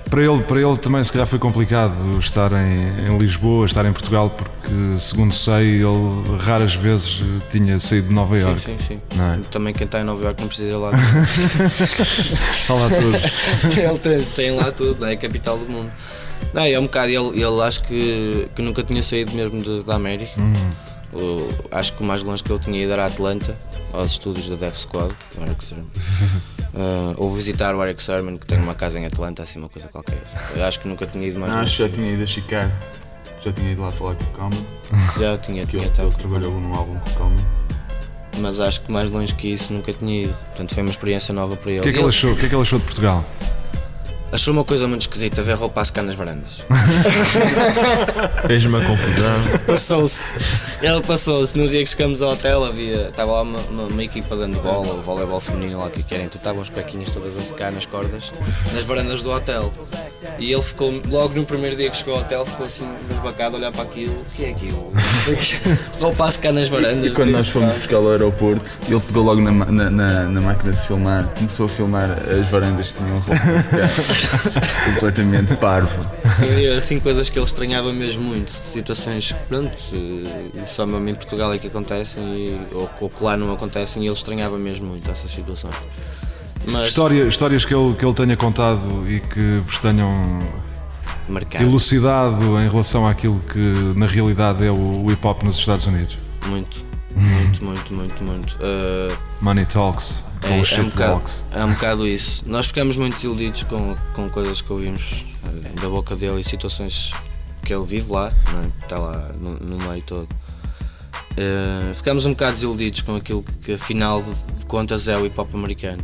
Para 0.09 0.21
ele, 0.21 0.43
para 0.43 0.61
ele 0.61 0.77
também, 0.77 1.03
se 1.03 1.11
calhar, 1.11 1.27
foi 1.27 1.39
complicado 1.39 2.17
estar 2.19 2.51
em, 2.53 3.07
em 3.07 3.17
Lisboa, 3.17 3.65
estar 3.65 3.85
em 3.85 3.93
Portugal, 3.93 4.29
porque, 4.29 4.99
segundo 4.99 5.33
sei, 5.33 5.83
ele 5.83 6.37
raras 6.39 6.75
vezes 6.75 7.23
tinha 7.49 7.79
saído 7.79 8.09
de 8.09 8.13
Nova 8.13 8.37
Iorque. 8.37 8.61
Sim, 8.61 8.77
sim, 8.77 8.99
sim. 9.11 9.19
É? 9.19 9.39
Também 9.49 9.73
quem 9.73 9.85
está 9.85 9.99
em 9.99 10.03
Nova 10.03 10.23
Iorque 10.23 10.41
não 10.41 10.47
precisa 10.47 10.69
ir 10.69 10.75
lá. 10.75 10.91
Está 12.65 12.73
lá 12.73 12.89
tudo. 12.89 13.99
tem, 13.99 14.23
tem 14.23 14.51
lá 14.51 14.71
tudo, 14.71 15.05
é 15.05 15.13
a 15.13 15.17
capital 15.17 15.57
do 15.57 15.65
mundo. 15.65 15.91
Não, 16.55 16.63
é 16.63 16.79
um 16.79 16.83
bocado, 16.83 17.09
ele, 17.11 17.41
ele 17.43 17.61
acho 17.61 17.83
que, 17.83 18.47
que 18.55 18.61
nunca 18.61 18.81
tinha 18.81 19.03
saído 19.03 19.33
mesmo 19.33 19.61
de- 19.61 19.83
da 19.83 19.95
América. 19.95 20.31
O- 21.13 21.49
acho 21.71 21.93
que 21.93 22.01
o 22.01 22.05
mais 22.05 22.23
longe 22.23 22.43
que 22.43 22.51
ele 22.51 22.59
tinha 22.59 22.81
ido 22.83 22.91
era 22.93 23.03
a 23.03 23.07
Atlanta, 23.07 23.55
aos 23.93 24.11
estúdios 24.11 24.49
da 24.49 24.55
Def 24.55 24.77
Squad, 24.77 25.13
o 25.37 25.41
Eric 25.43 25.63
Sermon. 25.63 25.85
Ah, 26.77 27.13
ou 27.17 27.33
visitar 27.33 27.73
o 27.73 27.81
Eric 27.81 28.03
Sermon, 28.03 28.37
que 28.37 28.45
tem 28.45 28.57
uma 28.57 28.75
casa 28.75 28.99
em 28.99 29.05
Atlanta, 29.05 29.41
assim, 29.41 29.59
uma 29.59 29.69
coisa 29.69 29.87
qualquer. 29.87 30.21
Eu 30.53 30.65
acho 30.65 30.77
que 30.81 30.89
nunca 30.89 31.05
tinha 31.07 31.25
ido 31.25 31.39
mais 31.39 31.53
Não, 31.53 31.59
longe. 31.61 31.71
acho 31.71 31.77
que 31.83 31.89
já 31.89 31.95
tinha 32.03 32.13
ido 32.13 32.23
a 32.23 32.25
Chicago. 32.25 32.71
Já 33.39 33.53
tinha 33.53 33.71
ido 33.71 33.81
lá 33.81 33.89
falar 33.91 34.15
com 34.15 34.23
o 34.25 34.27
Common. 34.27 34.65
Já 35.17 35.37
tinha, 35.37 35.65
tinha 35.65 35.83
ele, 35.83 35.91
ele 35.97 36.11
trabalhou 36.11 36.51
num 36.59 36.73
álbum 36.75 36.99
com 36.99 37.09
o 37.09 37.13
Common. 37.13 37.37
mas 38.39 38.59
acho 38.59 38.81
que 38.81 38.91
mais 38.91 39.09
longe 39.09 39.33
que 39.35 39.47
isso 39.53 39.71
nunca 39.71 39.93
tinha 39.93 40.23
ido. 40.25 40.33
Portanto, 40.33 40.73
foi 40.73 40.83
uma 40.83 40.89
experiência 40.89 41.33
nova 41.33 41.55
para 41.55 41.71
ele. 41.71 41.79
O 41.79 41.83
que, 41.83 41.89
é 41.89 41.93
que 41.93 41.99
ele 41.99 42.07
achou, 42.09 42.33
o 42.33 42.35
que 42.35 42.45
é 42.45 42.49
que 42.49 42.55
ele 42.55 42.61
achou 42.61 42.77
de 42.79 42.83
Portugal? 42.85 43.23
Achou 44.31 44.53
uma 44.53 44.63
coisa 44.65 44.85
muito 44.87 45.01
esquisita 45.01 45.41
ver 45.41 45.53
roupa 45.53 45.79
a 45.81 45.85
secar 45.85 46.03
nas 46.03 46.15
varandas. 46.15 46.61
Fez 48.47 48.65
uma 48.65 48.81
confusão. 48.83 49.33
Passou-se. 49.65 50.35
Ele 50.81 51.01
passou-se. 51.03 51.57
No 51.57 51.67
dia 51.69 51.81
que 51.83 51.89
chegamos 51.89 52.21
ao 52.21 52.31
hotel 52.33 52.65
havia. 52.65 53.07
Estava 53.09 53.31
lá 53.31 53.41
uma, 53.43 53.59
uma, 53.59 53.83
uma 53.83 54.03
equipa 54.03 54.35
de 54.35 54.41
handball 54.41 54.85
ou 54.87 55.01
voleibol 55.01 55.39
feminino 55.39 55.79
lá 55.79 55.85
o 55.85 55.89
que 55.89 56.03
querem. 56.03 56.27
Tu 56.27 56.37
estavam 56.37 56.61
as 56.61 56.69
pequinhas 56.69 57.11
todas 57.13 57.37
a 57.37 57.41
secar 57.43 57.71
nas 57.71 57.85
cordas 57.85 58.33
nas 58.73 58.83
varandas 58.83 59.21
do 59.21 59.31
hotel. 59.31 59.73
E 60.39 60.51
ele 60.51 60.61
ficou, 60.61 60.91
logo 61.07 61.35
no 61.35 61.45
primeiro 61.45 61.75
dia 61.75 61.89
que 61.89 61.95
chegou 61.95 62.15
ao 62.15 62.21
hotel, 62.21 62.45
ficou 62.45 62.65
assim, 62.65 62.89
desbacado 63.07 63.55
a 63.55 63.59
olhar 63.59 63.71
para 63.71 63.83
aquilo. 63.83 64.13
O 64.15 64.25
que 64.35 64.43
é 64.45 64.49
aquilo? 64.49 64.91
Roupa 66.01 66.25
a 66.25 66.31
secar 66.31 66.51
nas 66.51 66.67
varandas. 66.67 67.05
E 67.05 67.13
quando 67.13 67.29
nós 67.29 67.47
fomos 67.47 67.73
buscar 67.75 67.97
ao 67.97 68.09
aeroporto, 68.11 68.69
ele 68.89 68.99
pegou 68.99 69.23
logo 69.23 69.39
na, 69.39 69.51
na, 69.51 69.89
na- 69.89 70.23
na 70.23 70.41
máquina 70.41 70.73
de 70.73 70.81
filmar, 70.87 71.25
começou 71.37 71.67
a 71.67 71.69
filmar 71.69 72.09
as 72.11 72.49
varandas 72.49 72.91
que 72.91 72.97
tinham 72.97 73.19
roupa 73.19 73.33
a 73.33 73.61
secar. 73.61 73.89
completamente 74.93 75.55
parvo. 75.55 76.05
E, 76.43 76.67
assim, 76.69 76.99
coisas 76.99 77.29
que 77.29 77.37
ele 77.37 77.45
estranhava 77.45 77.91
mesmo 77.93 78.23
muito. 78.23 78.51
Situações 78.51 79.31
que, 79.31 79.39
pronto, 79.47 79.77
eh, 79.93 80.65
só 80.65 80.85
mesmo 80.85 81.07
em 81.09 81.15
Portugal 81.15 81.53
é 81.53 81.57
que 81.57 81.67
acontecem, 81.67 82.23
e, 82.23 82.61
ou, 82.73 82.89
ou 83.01 83.09
que 83.09 83.23
lá 83.23 83.35
não 83.37 83.51
acontecem, 83.53 84.03
e 84.03 84.07
ele 84.07 84.15
estranhava 84.15 84.57
mesmo 84.57 84.87
muito 84.87 85.09
essas 85.09 85.31
situações. 85.31 85.75
Mas 86.67 86.89
História- 86.89 87.25
histórias 87.27 87.63
que 87.65 87.73
ele, 87.73 87.93
que 87.93 88.03
ele 88.05 88.13
tenha 88.13 88.35
contado 88.35 89.05
e 89.07 89.19
que 89.19 89.59
vos 89.63 89.77
tenham 89.77 90.41
marcado 91.29 91.63
elucidado 91.63 92.59
em 92.59 92.67
relação 92.69 93.07
àquilo 93.07 93.39
que 93.51 93.93
na 93.95 94.07
realidade 94.07 94.65
é 94.65 94.71
o, 94.71 95.03
o 95.05 95.11
hip 95.11 95.25
hop 95.25 95.43
nos 95.43 95.57
Estados 95.57 95.85
Unidos. 95.87 96.17
muito, 96.47 96.77
muito, 97.15 97.63
muito, 97.63 97.93
muito, 97.93 98.23
muito. 98.23 98.57
Eh, 98.59 99.15
Money 99.41 99.65
talks, 99.65 100.23
É, 100.43 100.47
é, 100.47 100.55
bullshit 100.57 100.81
um 100.81 100.89
bocado, 100.89 101.13
walks. 101.13 101.45
é 101.53 101.63
um 101.63 101.73
bocado 101.73 102.07
isso. 102.07 102.43
Nós 102.45 102.67
ficamos 102.67 102.97
muito 102.97 103.23
iludidos 103.23 103.63
com, 103.63 103.95
com 104.13 104.29
coisas 104.29 104.61
que 104.61 104.71
ouvimos 104.71 105.25
eh, 105.45 105.79
da 105.81 105.87
boca 105.89 106.15
dele 106.15 106.41
e 106.41 106.43
situações 106.43 107.11
que 107.63 107.73
ele 107.73 107.85
vive 107.85 108.11
lá, 108.11 108.27
é? 108.29 108.83
está 108.83 108.99
lá 108.99 109.31
no, 109.39 109.53
no 109.59 109.77
meio 109.89 110.03
todo. 110.03 110.27
Eh, 111.37 111.91
ficamos 111.93 112.25
um 112.25 112.31
bocado 112.31 112.53
desiludidos 112.53 113.01
com 113.01 113.15
aquilo 113.15 113.43
que, 113.61 113.73
afinal 113.73 114.21
de, 114.21 114.65
contas 114.65 115.07
é 115.07 115.17
o 115.17 115.25
hip 115.25 115.39
hop 115.39 115.53
americano. 115.55 116.01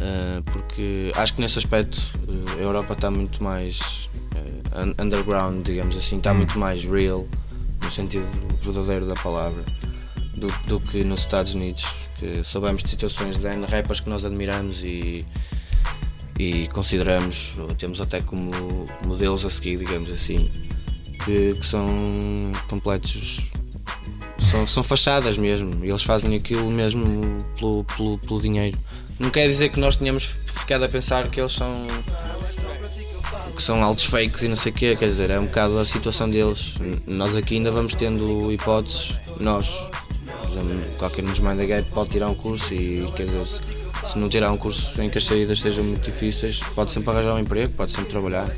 Eh, 0.00 0.42
porque 0.46 1.12
acho 1.16 1.34
que 1.34 1.40
nesse 1.40 1.58
aspecto 1.58 2.00
eh, 2.28 2.60
a 2.60 2.62
Europa 2.62 2.92
está 2.94 3.10
muito 3.10 3.42
mais 3.42 4.08
un- 4.76 4.94
underground, 5.02 5.64
digamos 5.64 5.96
assim, 5.96 6.18
está 6.18 6.32
muito 6.34 6.58
mais 6.58 6.84
real, 6.84 7.26
no 7.82 7.90
sentido 7.90 8.26
verdadeiro 8.60 9.06
da 9.06 9.14
palavra, 9.14 9.62
do, 10.36 10.48
do 10.66 10.80
que 10.80 11.02
nos 11.02 11.20
Estados 11.20 11.54
Unidos, 11.54 11.84
que 12.18 12.42
soubemos 12.44 12.82
de 12.82 12.90
situações 12.90 13.38
de 13.38 13.46
N 13.46 13.66
rappers 13.66 14.00
que 14.00 14.08
nós 14.08 14.24
admiramos 14.24 14.82
e, 14.82 15.24
e 16.38 16.68
consideramos, 16.68 17.56
temos 17.78 18.00
até 18.00 18.20
como 18.20 18.50
modelos 19.04 19.44
a 19.44 19.50
seguir, 19.50 19.78
digamos 19.78 20.10
assim, 20.10 20.50
que, 21.24 21.54
que 21.54 21.66
são 21.66 21.88
completos. 22.68 23.50
São, 24.38 24.66
são 24.66 24.82
fachadas 24.82 25.36
mesmo, 25.36 25.84
eles 25.84 26.04
fazem 26.04 26.36
aquilo 26.36 26.70
mesmo 26.70 27.38
pelo, 27.58 27.84
pelo, 27.84 28.18
pelo 28.18 28.40
dinheiro. 28.40 28.78
Não 29.18 29.30
quer 29.30 29.48
dizer 29.48 29.70
que 29.70 29.80
nós 29.80 29.96
tenhamos 29.96 30.38
ficado 30.46 30.84
a 30.84 30.88
pensar 30.88 31.28
que 31.28 31.40
eles 31.40 31.52
são 31.52 31.86
que 33.56 33.62
são 33.62 33.82
altos 33.82 34.04
fakes 34.04 34.42
e 34.42 34.48
não 34.48 34.54
sei 34.54 34.70
o 34.70 34.74
quê, 34.74 34.94
quer 34.94 35.06
dizer, 35.06 35.30
é 35.30 35.40
um 35.40 35.46
bocado 35.46 35.78
a 35.78 35.84
situação 35.84 36.28
deles. 36.28 36.74
Nós 37.06 37.34
aqui 37.34 37.56
ainda 37.56 37.70
vamos 37.70 37.94
tendo 37.94 38.52
hipóteses, 38.52 39.16
nós, 39.40 39.82
qualquer 40.98 41.24
um 41.24 41.28
dos 41.28 41.40
Mind 41.40 41.58
the 41.58 41.66
Gap 41.66 41.90
pode 41.90 42.10
tirar 42.10 42.28
um 42.28 42.34
curso 42.34 42.72
e 42.74 43.10
quer 43.16 43.24
dizer, 43.24 43.46
se, 43.46 43.60
se 44.04 44.18
não 44.18 44.28
tirar 44.28 44.50
um 44.52 44.56
curso 44.56 45.00
em 45.00 45.10
que 45.10 45.18
as 45.18 45.24
saídas 45.24 45.60
sejam 45.60 45.84
muito 45.84 46.04
difíceis, 46.04 46.60
pode 46.74 46.92
sempre 46.92 47.10
arranjar 47.10 47.34
um 47.34 47.38
emprego, 47.38 47.72
pode 47.74 47.92
sempre 47.92 48.10
trabalhar. 48.10 48.48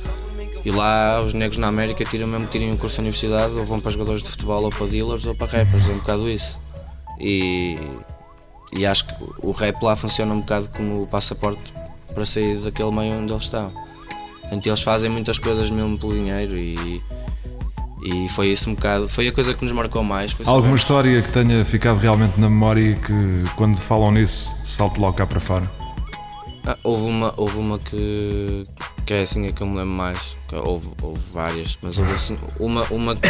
E 0.65 0.71
lá 0.71 1.21
os 1.21 1.35
negros 1.35 1.59
na 1.59 1.69
América 1.69 2.05
tiram 2.05 2.27
mesmo 2.27 2.47
tirem 2.47 2.73
um 2.73 2.77
curso 2.77 2.97
na 2.97 3.03
universidade 3.03 3.55
ou 3.55 3.65
vão 3.65 3.81
para 3.81 3.91
jogadores 3.91 4.23
de 4.23 4.31
futebol 4.31 4.65
ou 4.65 4.71
para 4.71 4.87
dealers 4.87 5.25
ou 5.27 5.35
para 5.35 5.47
rappers, 5.47 5.89
é 5.89 5.93
um 5.93 5.99
bocado 5.99 6.29
isso. 6.29 6.59
E, 7.21 7.79
e 8.73 8.85
acho 8.85 9.07
que 9.07 9.15
o 9.41 9.51
rap 9.53 9.83
lá 9.83 9.97
funciona 9.97 10.35
um 10.35 10.41
bocado 10.41 10.69
como 10.71 11.03
o 11.03 11.07
passaporte 11.07 11.73
para 12.13 12.25
sair 12.25 12.59
daquele 12.59 12.91
meio 12.91 13.15
onde 13.15 13.33
eles 13.33 13.45
estão. 13.45 13.73
Portanto, 14.41 14.67
eles 14.67 14.81
fazem 14.81 15.11
muitas 15.11 15.39
coisas 15.39 15.71
mesmo 15.71 15.99
pelo 15.99 16.15
dinheiro 16.15 16.57
e, 16.57 17.03
e 18.03 18.29
foi 18.31 18.49
isso 18.49 18.71
um 18.71 18.75
bocado, 18.75 19.09
foi 19.09 19.29
a 19.29 19.33
coisa 19.33 19.55
que 19.55 19.63
nos 19.63 19.73
marcou 19.73 20.03
mais. 20.05 20.33
Alguma 20.33 20.55
sabermos- 20.57 20.81
história 20.81 21.23
que 21.23 21.31
tenha 21.31 21.65
ficado 21.65 21.99
realmente 21.99 22.39
na 22.41 22.49
memória 22.49 22.81
e 22.93 22.95
que 22.97 23.45
quando 23.57 23.77
falam 23.79 24.13
nisso 24.13 24.51
salte 24.65 24.99
logo 25.01 25.15
cá 25.17 25.27
para 25.27 25.41
fora? 25.41 25.71
Ah, 26.67 26.77
houve 26.85 27.07
uma, 27.07 27.33
houve 27.37 27.57
uma 27.59 27.79
que, 27.79 28.65
que 29.07 29.15
é 29.15 29.23
assim 29.23 29.47
a 29.49 29.53
que 29.53 29.63
eu 29.63 29.67
me 29.67 29.77
lembro 29.77 29.91
mais. 29.93 30.37
Houve, 30.53 30.89
houve 31.01 31.21
várias, 31.33 31.79
mas 31.83 31.97
houve 31.99 32.13
assim, 32.13 32.37
uma, 32.61 32.83
uma 32.91 33.17
que, 33.17 33.29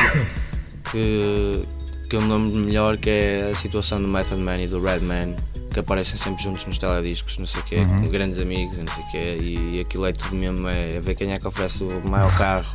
que, 0.91 1.65
que 2.09 2.17
eu 2.17 2.23
me 2.23 2.33
lembro 2.33 2.59
melhor 2.61 2.97
que 2.97 3.11
é 3.11 3.49
a 3.53 3.55
situação 3.55 4.01
do 4.01 4.09
Method 4.09 4.41
Man 4.41 4.59
e 4.63 4.67
do 4.67 4.83
Redman, 4.83 5.37
que 5.73 5.79
aparecem 5.81 6.17
sempre 6.17 6.43
juntos 6.43 6.67
nos 6.67 6.79
telediscos, 6.79 7.39
não 7.39 7.47
sei 7.47 7.61
o 7.61 7.65
quê, 7.65 7.77
Uhum. 7.77 8.03
com 8.03 8.09
grandes 8.09 8.39
amigos 8.39 8.79
e 8.79 8.83
não 8.83 8.93
sei 8.93 9.05
o 9.05 9.07
quê, 9.09 9.39
e 9.41 9.81
aquilo 9.81 10.07
é 10.07 10.13
tudo 10.13 10.35
mesmo, 10.35 10.67
é, 10.69 10.97
é 10.97 11.01
ver 11.01 11.15
quem 11.15 11.33
é 11.33 11.39
que 11.39 11.47
oferece 11.47 11.85
o 11.85 12.09
maior 12.09 12.35
carro. 12.37 12.67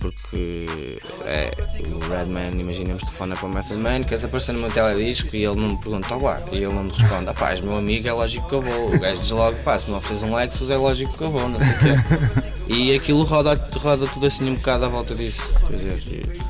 Porque 0.00 0.98
é, 1.24 1.52
o 1.86 1.98
Redman, 2.10 2.58
imaginemos, 2.58 3.04
telefona 3.04 3.36
para 3.36 3.46
o 3.46 3.50
Method 3.50 3.80
Man, 3.80 4.02
queres 4.02 4.24
aparecer 4.24 4.52
no 4.52 4.58
meu 4.58 4.70
teledisco 4.70 5.34
e 5.36 5.44
ele 5.44 5.54
não 5.54 5.68
me 5.70 5.76
pergunta 5.76 6.16
lá, 6.16 6.42
e 6.50 6.56
ele 6.56 6.74
não 6.74 6.82
me 6.84 6.90
responde, 6.90 7.28
ah 7.28 7.34
pá, 7.34 7.50
és 7.50 7.60
meu 7.60 7.76
amigo, 7.76 8.08
é 8.08 8.12
lógico 8.12 8.48
que 8.48 8.54
eu 8.54 8.62
vou. 8.62 8.94
O 8.94 8.98
gajo 8.98 9.20
diz 9.20 9.30
logo, 9.30 9.56
pá, 9.58 9.78
se 9.78 9.88
me 9.88 9.96
ofereces 9.96 10.24
um 10.24 10.34
Lexus 10.34 10.70
é 10.70 10.76
lógico 10.76 11.16
que 11.16 11.22
eu 11.22 11.30
vou, 11.30 11.48
não 11.48 11.60
sei 11.60 11.70
o 11.70 11.78
quê. 11.78 12.52
E 12.66 12.94
aquilo 12.94 13.22
roda, 13.22 13.54
roda 13.76 14.06
tudo 14.08 14.26
assim 14.26 14.50
um 14.50 14.54
bocado 14.56 14.86
à 14.86 14.88
volta 14.88 15.14
disso. 15.14 15.40
Quer 15.66 15.76
dizer, 15.76 16.42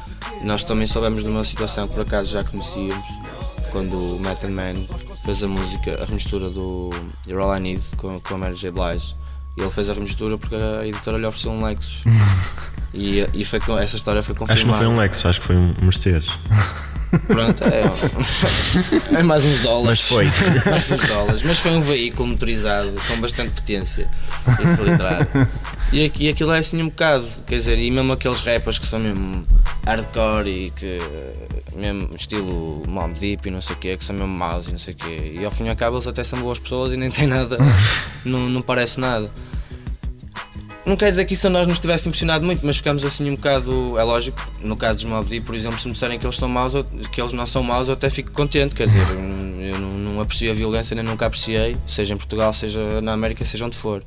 nós 0.45 0.65
também 0.65 0.87
soubemos 0.87 1.23
de 1.23 1.29
uma 1.29 1.45
situação 1.45 1.87
que 1.87 1.95
por 1.95 2.03
acaso 2.03 2.31
já 2.31 2.43
conhecíamos, 2.43 3.05
quando 3.71 4.17
o 4.17 4.21
Method 4.21 4.53
Man 4.53 4.75
fez 5.25 5.43
a 5.43 5.49
música, 5.49 6.03
a 6.03 6.05
remistura 6.05 6.49
do 6.49 6.91
You're 7.27 7.43
All 7.43 7.57
I 7.57 7.61
Need 7.61 7.83
com, 7.97 8.21
com 8.21 8.35
a 8.35 8.39
Mary 8.39 8.55
J. 8.55 8.71
Blige. 8.71 9.15
E 9.57 9.61
ele 9.61 9.71
fez 9.71 9.91
a 9.91 9.95
remistura 9.95 10.39
porque 10.39 10.55
a 10.55 10.87
editora 10.87 11.19
lhe 11.19 11.27
ofereceu 11.27 11.53
um 11.53 11.65
Lexus. 11.65 12.03
E, 12.95 13.27
e 13.33 13.45
foi, 13.45 13.59
essa 13.81 13.97
história 13.97 14.23
foi 14.23 14.35
confirmada. 14.35 14.53
Acho 14.53 14.65
que 14.65 14.71
não 14.71 14.79
foi 14.79 14.87
um 14.87 14.97
Lexus, 14.97 15.27
acho 15.27 15.41
que 15.41 15.47
foi 15.47 15.57
um 15.57 15.75
Mercedes. 15.81 16.31
Pronto, 17.27 17.63
é, 17.65 19.19
é 19.19 19.23
mais 19.23 19.45
uns 19.45 19.61
dólares. 19.61 20.01
Mas 20.01 20.09
foi. 20.09 20.25
mais 20.71 20.91
uns 20.91 21.09
dólares. 21.09 21.43
Mas 21.43 21.59
foi 21.59 21.73
um 21.73 21.83
veículo 21.83 22.29
motorizado 22.29 22.93
com 23.07 23.21
bastante 23.21 23.51
potência 23.51 24.09
e 24.63 24.69
cilindrada. 24.69 25.29
E, 25.93 26.07
aqui, 26.07 26.31
aquilo 26.31 26.53
é 26.53 26.59
assim 26.59 26.81
um 26.81 26.87
bocado, 26.87 27.27
quer 27.47 27.57
dizer, 27.57 27.79
e 27.79 27.91
mesmo 27.91 28.15
aqueles 28.15 28.41
rappers 28.41 28.79
que 28.79 28.87
são 28.87 28.99
mesmo 28.99 29.45
hardcore 29.87 30.49
e 30.49 30.71
que 30.71 30.99
mesmo 31.77 32.09
estilo 32.15 32.83
Mob 32.89 33.19
Deep 33.19 33.47
e 33.47 33.51
não 33.51 33.61
sei 33.61 33.77
o 33.77 33.79
quê, 33.79 33.97
que 33.97 34.05
são 34.05 34.17
mesmo 34.17 34.33
maus 34.33 34.69
e 34.69 34.71
não 34.71 34.79
sei 34.79 34.95
o 34.95 34.97
quê. 34.97 35.33
E 35.39 35.45
ao 35.45 35.51
fim 35.51 35.65
e 35.65 35.69
ao 35.69 35.77
cabo 35.77 35.97
eles 35.97 36.07
até 36.07 36.25
são 36.25 36.39
boas 36.39 36.59
pessoas 36.59 36.95
e 36.95 36.97
nem 36.97 37.11
tem 37.11 37.27
nada, 37.27 37.59
não, 38.25 38.49
não 38.49 38.63
parece 38.63 38.99
nada. 38.99 39.31
Não 40.85 40.97
quer 40.97 41.11
dizer 41.11 41.25
que 41.25 41.35
isso 41.35 41.47
a 41.47 41.51
nós 41.51 41.67
nos 41.67 41.79
tivesse 41.79 42.09
impressionado 42.09 42.45
muito, 42.45 42.67
mas 42.67 42.77
ficamos 42.77 43.05
assim 43.05 43.31
um 43.31 43.37
bocado. 43.37 43.97
É 43.99 44.03
lógico, 44.03 44.41
no 44.61 44.77
caso 44.77 44.95
dos 44.95 45.05
Mob 45.05 45.41
por 45.43 45.55
exemplo, 45.55 45.81
se 45.81 45.87
me 45.87 45.93
disserem 45.93 46.19
que 46.19 46.27
eles 46.27 46.37
são 46.37 46.49
maus, 46.49 46.73
que 47.13 47.21
eles 47.21 47.33
não 47.33 47.47
são 47.47 47.63
maus, 47.63 47.87
eu 47.87 47.95
até 47.95 48.11
fico 48.11 48.33
contente. 48.33 48.75
Quer 48.75 48.87
dizer, 48.87 49.07
eu 49.11 49.79
não, 49.79 50.13
não 50.15 50.21
aprecio 50.21 50.51
a 50.51 50.55
violência, 50.55 50.95
nem 50.97 51.05
nunca 51.05 51.27
apreciei, 51.27 51.77
seja 51.87 52.15
em 52.15 52.17
Portugal, 52.17 52.53
seja 52.53 53.01
na 53.01 53.13
América, 53.13 53.45
seja 53.45 53.65
onde 53.65 53.77
for. 53.77 54.03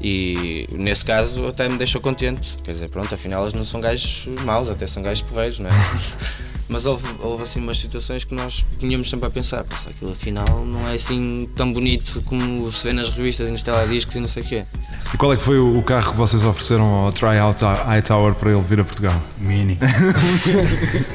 E 0.00 0.66
nesse 0.72 1.04
caso 1.04 1.46
até 1.46 1.68
me 1.68 1.76
deixou 1.76 2.00
contente. 2.00 2.56
Quer 2.64 2.72
dizer, 2.72 2.90
pronto, 2.90 3.14
afinal 3.14 3.42
eles 3.42 3.54
não 3.54 3.64
são 3.64 3.80
gajos 3.80 4.26
maus, 4.44 4.68
até 4.68 4.88
são 4.88 5.02
gajos 5.02 5.22
porreiros, 5.22 5.60
não 5.60 5.70
é? 5.70 5.72
Mas 6.70 6.86
houve, 6.86 7.04
houve 7.18 7.42
assim 7.42 7.58
umas 7.58 7.78
situações 7.80 8.22
que 8.22 8.32
nós 8.32 8.64
tínhamos 8.78 9.10
sempre 9.10 9.26
a 9.26 9.30
pensar, 9.30 9.64
pensar 9.64 9.90
aquilo 9.90 10.12
afinal 10.12 10.64
não 10.64 10.88
é 10.88 10.94
assim 10.94 11.50
tão 11.56 11.72
bonito 11.72 12.22
como 12.24 12.70
se 12.70 12.84
vê 12.84 12.92
nas 12.92 13.10
revistas 13.10 13.48
e 13.48 13.50
nos 13.50 13.62
telediscos 13.62 14.14
e 14.14 14.20
não 14.20 14.28
sei 14.28 14.44
o 14.44 14.46
quê. 14.46 14.64
E 15.12 15.16
qual 15.16 15.32
é 15.32 15.36
que 15.36 15.42
foi 15.42 15.58
o 15.58 15.82
carro 15.82 16.12
que 16.12 16.16
vocês 16.16 16.44
ofereceram 16.44 16.84
ao 16.84 17.12
Tryout 17.12 17.64
Hightower 17.64 18.34
para 18.36 18.52
ele 18.52 18.62
vir 18.62 18.78
a 18.78 18.84
Portugal? 18.84 19.20
Mini. 19.36 19.76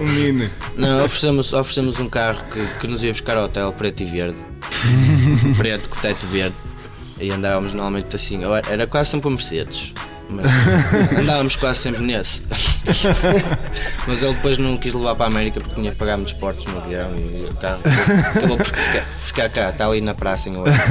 o 0.01 0.03
Mini. 0.11 0.49
Não, 0.75 1.05
oferecemos, 1.05 1.53
oferecemos 1.53 2.01
um 2.01 2.09
carro 2.09 2.43
que, 2.51 2.79
que 2.81 2.87
nos 2.87 3.01
ia 3.01 3.13
buscar 3.13 3.37
ao 3.37 3.45
hotel 3.45 3.71
preto 3.71 4.03
e 4.03 4.05
verde. 4.05 4.37
preto 5.55 5.87
com 5.87 6.01
teto 6.01 6.27
verde. 6.27 6.55
E 7.17 7.31
andávamos 7.31 7.73
normalmente 7.73 8.13
assim. 8.13 8.39
Era 8.69 8.85
quase 8.85 9.11
sempre 9.11 9.29
um 9.29 9.31
Mercedes. 9.31 9.93
Mas 10.29 10.45
andávamos 11.17 11.55
quase 11.55 11.79
sempre 11.79 12.01
nesse. 12.03 12.41
Mas 14.07 14.21
ele 14.21 14.33
depois 14.33 14.57
não 14.57 14.77
quis 14.77 14.93
levar 14.93 15.15
para 15.15 15.25
a 15.25 15.27
América 15.27 15.59
porque 15.59 15.75
tinha 15.75 15.91
que 15.91 15.97
pagar 15.97 16.17
muitos 16.17 16.33
portos 16.33 16.65
no 16.65 16.77
avião 16.77 17.09
e 17.15 17.47
o 17.49 17.55
carro 17.55 17.81
acabou 18.35 18.57
por 18.57 18.65
ficar, 18.65 19.03
ficar 19.03 19.49
cá, 19.49 19.69
está 19.69 19.87
ali 19.87 20.01
na 20.01 20.13
praça 20.13 20.49
em 20.49 20.57
Oeiras. 20.57 20.81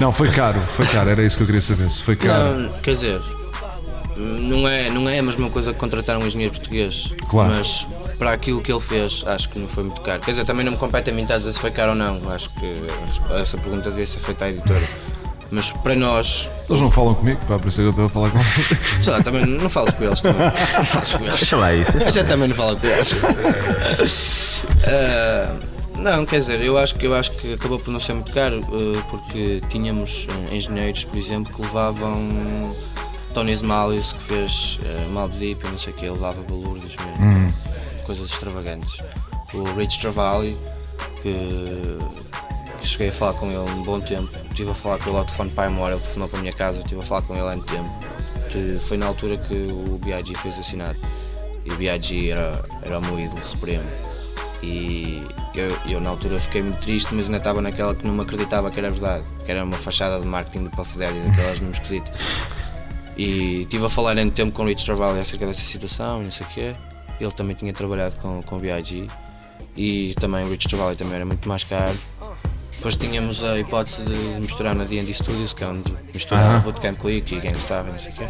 Não, 0.00 0.12
foi 0.12 0.30
caro, 0.30 0.58
foi 0.60 0.86
caro, 0.86 1.10
era 1.10 1.22
isso 1.22 1.36
que 1.36 1.44
eu 1.44 1.46
queria 1.46 1.60
saber. 1.60 1.88
Se 1.88 2.02
foi 2.02 2.16
caro. 2.16 2.58
Não, 2.58 2.72
quer 2.80 2.92
dizer, 2.92 3.20
não 4.16 4.66
é, 4.66 4.90
não 4.90 5.08
é 5.08 5.20
a 5.20 5.22
mesma 5.22 5.48
coisa 5.48 5.72
que 5.72 5.78
contratar 5.78 6.18
um 6.18 6.26
engenheiro 6.26 6.52
português. 6.52 7.12
Claro. 7.28 7.54
Mas 7.54 7.86
para 8.18 8.32
aquilo 8.32 8.60
que 8.60 8.72
ele 8.72 8.80
fez, 8.80 9.22
acho 9.26 9.48
que 9.48 9.58
não 9.58 9.68
foi 9.68 9.84
muito 9.84 10.00
caro. 10.00 10.20
Quer 10.20 10.32
dizer, 10.32 10.44
também 10.44 10.64
não 10.64 10.72
me 10.72 10.78
compete 10.78 11.10
a 11.10 11.12
mim 11.12 11.22
estar 11.22 11.34
a 11.34 11.38
dizer 11.38 11.52
se 11.52 11.60
foi 11.60 11.70
caro 11.70 11.90
ou 11.90 11.96
não. 11.96 12.20
Acho 12.30 12.50
que 12.50 12.70
essa 13.40 13.56
pergunta 13.58 13.90
devia 13.90 14.06
ser 14.06 14.18
feita 14.18 14.44
à 14.44 14.50
editora. 14.50 14.82
Mas 15.54 15.70
para 15.70 15.94
nós, 15.94 16.48
Eles 16.68 16.80
não 16.80 16.90
falam 16.90 17.14
comigo, 17.14 17.38
pá, 17.46 17.58
por 17.58 17.68
isso 17.68 17.80
é 17.80 17.84
que 17.84 17.86
eu 17.88 17.90
estou 17.90 18.06
a 18.06 18.08
falar 18.08 18.30
com 18.30 18.38
eles. 18.38 19.04
sei 19.04 19.12
lá, 19.12 19.22
também 19.22 19.44
não 19.46 19.68
falo 19.68 19.92
com 19.92 20.04
eles 20.04 20.20
também. 20.22 20.40
Não 20.48 20.84
falo 20.86 21.18
com 21.18 21.24
eles. 21.26 21.38
Deixa 21.38 21.56
lá 21.58 21.74
isso. 21.74 21.96
A 21.98 22.10
gente 22.10 22.26
também 22.26 22.48
não 22.48 22.56
fala 22.56 22.74
com 22.76 22.86
eles. 22.86 23.14
Ah, 24.84 25.54
Não, 25.96 26.24
quer 26.26 26.38
dizer, 26.38 26.60
eu 26.62 26.76
acho 26.78 26.94
que, 26.96 27.06
eu 27.06 27.14
acho 27.14 27.30
que 27.32 27.52
acabou 27.54 27.78
por 27.78 27.90
não 27.92 28.00
ser 28.00 28.14
muito 28.14 28.32
caro, 28.32 28.60
eh, 28.72 29.00
porque 29.10 29.60
tínhamos 29.68 30.26
engenheiros, 30.50 31.04
por 31.04 31.16
exemplo, 31.18 31.52
que 31.54 31.60
levavam 31.62 32.74
Tony 33.34 33.52
Smallius, 33.52 34.12
que 34.12 34.22
fez 34.22 34.80
uh, 34.82 35.10
Mob 35.12 35.34
Deep 35.36 35.64
e 35.66 35.70
não 35.70 35.78
sei 35.78 35.92
o 35.92 35.96
que, 35.96 36.04
ele 36.06 36.14
levava 36.14 36.42
balúrdios 36.42 36.96
mesmo, 36.96 37.24
Hum. 37.24 37.52
coisas 38.04 38.30
extravagantes. 38.30 38.98
O 39.54 39.62
Rich 39.74 40.00
Travali, 40.00 40.56
que 41.22 41.98
cheguei 42.86 43.08
a 43.08 43.12
falar 43.12 43.34
com 43.34 43.46
ele 43.46 43.58
um 43.58 43.82
bom 43.82 44.00
tempo, 44.00 44.30
estive 44.50 44.70
a 44.70 44.74
falar 44.74 44.98
com 44.98 45.10
ele 45.10 45.18
ao 45.18 45.24
telefone 45.24 45.50
para 45.50 45.70
ele 45.70 45.96
telefonou 45.96 46.28
para 46.28 46.38
a 46.38 46.42
minha 46.42 46.52
casa, 46.52 46.78
estive 46.78 47.00
a 47.00 47.04
falar 47.04 47.22
com 47.22 47.34
ele 47.34 47.48
há 47.48 47.56
muito 47.56 47.72
tempo, 47.72 47.90
foi 48.80 48.96
na 48.96 49.06
altura 49.06 49.36
que 49.36 49.54
o 49.54 49.98
B.I.G. 49.98 50.34
foi 50.34 50.50
assassinado. 50.50 50.98
E 51.64 51.70
o 51.70 51.76
B.I.G. 51.76 52.30
era, 52.30 52.62
era 52.82 52.98
o 52.98 53.02
meu 53.02 53.18
ídolo 53.18 53.42
supremo. 53.42 53.84
E 54.62 55.22
eu, 55.54 55.76
eu 55.88 56.00
na 56.00 56.10
altura 56.10 56.38
fiquei 56.38 56.62
muito 56.62 56.78
triste, 56.80 57.14
mas 57.14 57.26
ainda 57.26 57.38
estava 57.38 57.60
naquela 57.60 57.94
que 57.94 58.06
não 58.06 58.14
me 58.14 58.22
acreditava 58.22 58.70
que 58.70 58.78
era 58.78 58.90
verdade, 58.90 59.26
que 59.44 59.50
era 59.50 59.64
uma 59.64 59.76
fachada 59.76 60.20
de 60.20 60.26
marketing 60.26 60.68
Puff 60.68 60.98
Daddy, 60.98 61.18
daquelas 61.20 61.58
mesmo 61.58 61.72
esquisitas. 61.72 62.12
E 63.16 63.62
estive 63.62 63.86
a 63.86 63.88
falar 63.88 64.16
em 64.18 64.30
tempo 64.30 64.52
com 64.52 64.62
o 64.62 64.66
Rich 64.66 64.84
Travali 64.84 65.20
acerca 65.20 65.46
dessa 65.46 65.60
situação 65.60 66.20
e 66.20 66.24
não 66.24 66.30
sei 66.30 66.46
o 66.46 66.50
quê. 66.50 66.74
Ele 67.20 67.32
também 67.32 67.54
tinha 67.54 67.72
trabalhado 67.72 68.16
com, 68.16 68.42
com 68.42 68.56
o 68.56 68.60
B.I.G. 68.60 69.06
E 69.76 70.14
também 70.20 70.44
o 70.44 70.50
Rich 70.50 70.68
Travali 70.68 70.96
também 70.96 71.14
era 71.14 71.24
muito 71.24 71.48
mais 71.48 71.64
caro. 71.64 71.96
Depois 72.82 72.96
tínhamos 72.96 73.44
a 73.44 73.60
hipótese 73.60 74.02
de 74.02 74.12
misturar 74.40 74.74
na 74.74 74.82
D&D 74.82 75.14
Studios, 75.14 75.52
que 75.52 75.62
é 75.62 75.68
onde 75.68 75.94
misturava 76.12 76.48
Aham. 76.48 76.60
Bootcamp 76.62 76.98
Click 76.98 77.32
e 77.32 77.38
Gangstar 77.38 77.84
e 77.86 77.92
não 77.92 77.98
sei 78.00 78.10
o 78.12 78.16
quê. 78.16 78.26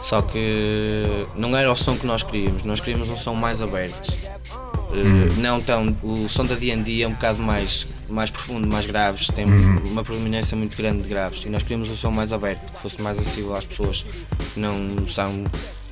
Só 0.00 0.22
que 0.22 1.26
não 1.34 1.56
era 1.56 1.72
o 1.72 1.74
som 1.74 1.96
que 1.96 2.06
nós 2.06 2.22
queríamos, 2.22 2.62
nós 2.62 2.78
queríamos 2.78 3.08
um 3.08 3.16
som 3.16 3.34
mais 3.34 3.60
aberto. 3.60 4.12
Uh, 4.12 5.40
não 5.40 5.60
tão, 5.60 5.88
o 6.04 6.28
som 6.28 6.46
da 6.46 6.54
D&D 6.54 7.02
é 7.02 7.08
um 7.08 7.14
bocado 7.14 7.42
mais, 7.42 7.84
mais 8.08 8.30
profundo, 8.30 8.64
mais 8.68 8.86
graves, 8.86 9.26
tem 9.26 9.44
uma 9.44 10.04
proeminência 10.04 10.56
muito 10.56 10.76
grande 10.76 11.02
de 11.02 11.08
graves 11.08 11.42
e 11.44 11.48
nós 11.50 11.64
queríamos 11.64 11.88
um 11.90 11.96
som 11.96 12.12
mais 12.12 12.32
aberto, 12.32 12.72
que 12.74 12.78
fosse 12.78 13.02
mais 13.02 13.18
acessível 13.18 13.56
às 13.56 13.64
pessoas 13.64 14.06
que 14.52 14.60
não 14.60 15.04
são 15.08 15.42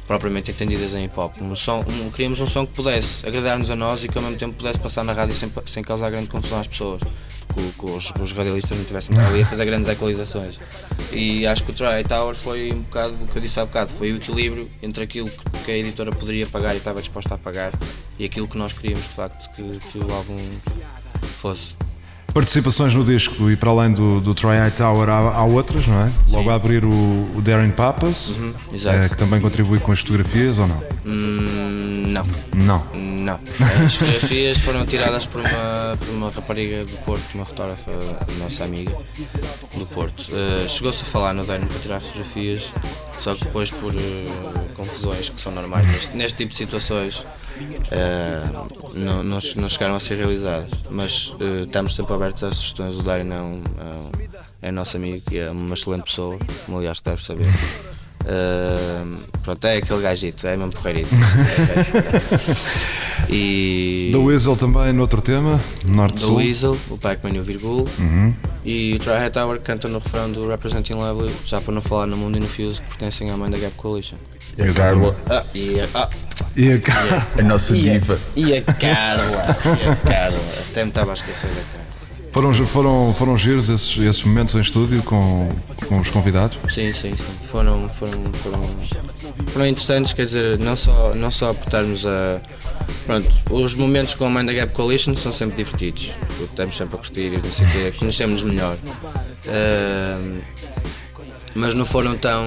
propriamente 0.07 0.53
entendidas 0.53 0.95
em 0.95 1.07
hip 1.07 1.19
hop. 1.19 1.35
Um 1.43 1.57
som, 1.57 1.81
um- 1.81 2.11
queríamos 2.13 2.39
um 2.41 2.47
som 2.47 2.65
que 2.65 2.75
pudesse 2.75 3.27
agradar-nos 3.27 3.71
a 3.71 3.75
nós 3.75 4.05
e 4.05 4.09
que 4.09 4.17
ao 4.17 4.23
mesmo 4.23 4.39
tempo 4.39 4.55
pudesse 4.55 4.79
passar 4.79 5.03
na 5.03 5.13
rádio 5.13 5.35
sem, 5.35 5.51
sem 5.67 5.83
causar 5.83 6.09
grande 6.09 6.29
confusão 6.29 6.61
às 6.61 6.69
pessoas. 6.69 7.01
Que, 7.53 7.87
os, 7.87 8.11
que 8.11 8.23
os 8.23 8.33
radialistas 8.33 8.77
não 8.79 8.85
tivessem 8.85 9.19
ali 9.19 9.43
a 9.43 9.47
fazer 9.47 9.65
grandes 9.65 9.89
equalizações. 9.89 10.59
E 11.13 11.47
acho 11.47 11.63
que 11.65 11.71
o 11.71 11.75
Try 11.75 12.03
Tower 12.09 12.35
foi 12.35 12.73
um 12.73 12.81
bocado 12.81 13.15
o 13.21 13.27
que 13.27 13.37
eu 13.37 13.43
disse 13.43 13.61
há 13.61 13.65
bocado, 13.67 13.91
foi 13.91 14.13
o 14.13 14.17
equilíbrio 14.17 14.71
entre 14.83 15.05
aquilo 15.05 15.31
que 15.65 15.71
a 15.71 15.77
editora 15.77 16.11
poderia 16.13 16.47
pagar 16.47 16.75
e 16.75 16.79
estava 16.79 17.01
disposta 17.01 17.35
a 17.35 17.39
pagar 17.39 17.73
e 18.19 18.25
aquilo 18.25 18.49
que 18.49 18.57
nós 18.57 18.73
queríamos 18.73 19.05
de 19.05 19.15
facto 19.15 19.51
que, 19.55 19.63
que 19.91 19.99
o 19.99 20.11
álbum 20.13 20.39
fosse. 21.37 21.75
Participações 22.33 22.95
no 22.95 23.05
disco 23.05 23.51
e 23.51 23.57
para 23.57 23.69
além 23.71 23.93
do, 23.93 24.19
do 24.19 24.35
Try 24.35 24.57
Eye 24.65 24.71
Tower 24.71 25.07
há, 25.11 25.19
há 25.37 25.45
outras, 25.45 25.87
não 25.87 26.01
é? 26.01 26.11
Logo 26.31 26.49
a 26.49 26.55
abrir 26.55 26.83
o, 26.83 26.89
o 27.37 27.43
Darren 27.43 27.71
Papas, 27.71 28.37
Uhum, 28.37 28.55
eh, 28.73 29.09
que 29.11 29.17
também 29.19 29.39
contribui 29.39 29.79
com 29.79 29.93
as 29.93 29.99
fotografias 29.99 30.59
ou 30.59 30.67
não? 30.67 30.83
Hum, 31.05 32.02
não. 32.13 32.27
Não. 32.55 32.87
Não. 32.95 33.41
As 33.85 33.95
fotografias 33.97 34.59
foram 34.59 34.87
tiradas 34.87 35.27
por 35.27 35.41
uma, 35.41 35.97
por 35.99 36.09
uma 36.11 36.31
rapariga 36.31 36.85
do 36.85 36.97
Porto, 37.05 37.23
uma 37.35 37.45
fotógrafa, 37.45 37.91
nossa 38.39 38.65
amiga 38.65 38.93
do 39.77 39.87
Porto. 39.87 40.27
Eh, 40.33 40.69
Chegou-se 40.69 41.03
a 41.03 41.07
falar 41.07 41.33
no 41.35 41.45
Darren 41.45 41.67
para 41.67 41.79
tirar 41.81 42.01
fotografias, 42.01 42.73
só 43.21 43.35
que 43.35 43.45
depois 43.45 43.71
por 43.71 43.95
eh, 43.95 44.27
confusões 44.77 45.31
que 45.31 45.41
são 45.41 45.53
normais 45.53 45.87
neste, 45.89 46.17
neste 46.17 46.37
tipo 46.39 46.51
de 46.51 46.57
situações 46.57 47.25
eh, 47.91 48.43
não, 48.95 49.23
não, 49.23 49.39
não 49.57 49.69
chegaram 49.69 49.95
a 49.97 50.01
ser 50.01 50.17
realizadas. 50.19 50.71
Mas 50.91 51.33
estamos 51.65 51.95
sempre 51.95 52.15
abertos 52.15 52.43
às 52.45 52.57
sugestões. 52.57 52.97
O 52.97 53.03
Darren 53.03 53.31
é, 53.33 53.41
um, 53.41 53.63
é, 53.79 53.85
um- 53.85 54.11
é 54.63 54.71
nosso 54.71 54.97
amigo 54.97 55.23
e 55.33 55.39
é 55.39 55.51
uma 55.51 55.75
excelente 55.75 56.05
pessoa, 56.05 56.39
como 56.67 56.79
aliás 56.79 57.01
deves 57.01 57.25
saber. 57.25 57.47
Eh, 58.25 59.03
pronto, 59.43 59.65
é 59.67 59.79
aquele 59.79 60.03
gajito, 60.03 60.47
é 60.47 60.57
mesmo 60.57 60.73
porreirito. 60.73 61.15
e 63.29 64.11
Da 64.13 64.19
Weasel 64.19 64.57
também 64.57 64.93
no 64.93 65.03
outro 65.03 65.21
tema, 65.21 65.61
The 65.85 65.91
Norte-Sul. 65.91 66.37
Weasel, 66.37 66.77
o 66.91 66.99
Pac-Man 66.99 67.31
e 67.35 67.39
o 67.41 67.43
Virgul. 67.43 67.89
Uhum. 67.99 68.35
E 68.65 68.95
o 68.95 68.99
Try 68.99 69.31
Tower 69.33 69.61
canta 69.61 69.89
no 69.89 69.99
refrão 69.99 70.31
do 70.31 70.47
Representing 70.49 70.95
Lovely, 70.95 71.35
já 71.45 71.61
para 71.61 71.75
não 71.75 71.81
falar 71.81 72.07
no 72.07 72.17
mundo 72.17 72.37
e 72.37 72.41
no 72.41 72.49
Fuse, 72.49 72.81
que 72.81 72.87
pertencem 72.89 73.31
à 73.31 73.37
mãe 73.37 73.51
da 73.51 73.59
Gap 73.59 73.75
Coalition. 73.77 74.17
E 74.57 74.63
a 74.63 74.73
Carla, 74.73 75.17
Ah, 75.31 75.45
e 75.55 75.81
a, 75.81 75.89
ah, 75.95 76.11
E 76.57 76.73
a 76.73 76.79
cara. 76.79 77.27
a 77.39 77.43
nossa 77.43 77.75
e 77.75 77.89
a, 77.91 77.93
diva. 77.95 78.19
e 78.37 78.55
a 78.57 78.63
Carla, 78.63 79.57
e 79.83 79.89
a 79.89 79.97
Carla, 79.97 80.39
até 80.71 80.83
me 80.85 80.91
estava 80.91 81.11
a 81.13 81.15
esquecer 81.15 81.49
da 81.49 81.63
Carla. 81.63 81.82
Foram, 82.33 82.53
foram, 82.55 83.15
foram 83.15 83.37
giros 83.37 83.69
esses, 83.69 83.99
esses 83.99 84.25
momentos 84.25 84.55
em 84.55 84.61
estúdio 84.61 85.03
com, 85.03 85.51
com 85.87 85.99
os 85.99 86.09
convidados? 86.09 86.59
Sim, 86.73 86.91
sim, 86.91 87.15
sim. 87.15 87.25
Foram, 87.43 87.91
foram, 87.91 88.33
foram, 88.33 88.63
foram 89.49 89.67
interessantes, 89.67 90.15
quer 90.15 90.25
dizer, 90.25 90.59
não 90.59 90.75
só, 90.75 91.15
não 91.15 91.31
só 91.31 91.53
por 91.53 91.67
estarmos 91.67 92.07
a. 92.07 92.41
Pronto, 93.05 93.29
os 93.51 93.75
momentos 93.75 94.15
com 94.15 94.25
a 94.25 94.31
mãe 94.31 94.47
da 94.47 94.53
Gap 94.55 94.73
Coalition 94.73 95.15
são 95.15 95.31
sempre 95.31 95.57
divertidos, 95.57 96.13
porque 96.29 96.45
estamos 96.45 96.75
sempre 96.75 96.95
a 96.95 96.99
curtir 96.99 97.35
e 97.35 97.37
não 97.37 97.53
sei 97.53 97.67
o 97.67 97.71
quê, 97.71 97.95
conhecemos-nos 97.99 98.51
melhor. 98.51 98.79
Ahm, 99.47 100.41
mas 101.55 101.75
não 101.75 101.85
foram 101.85 102.17
tão, 102.17 102.43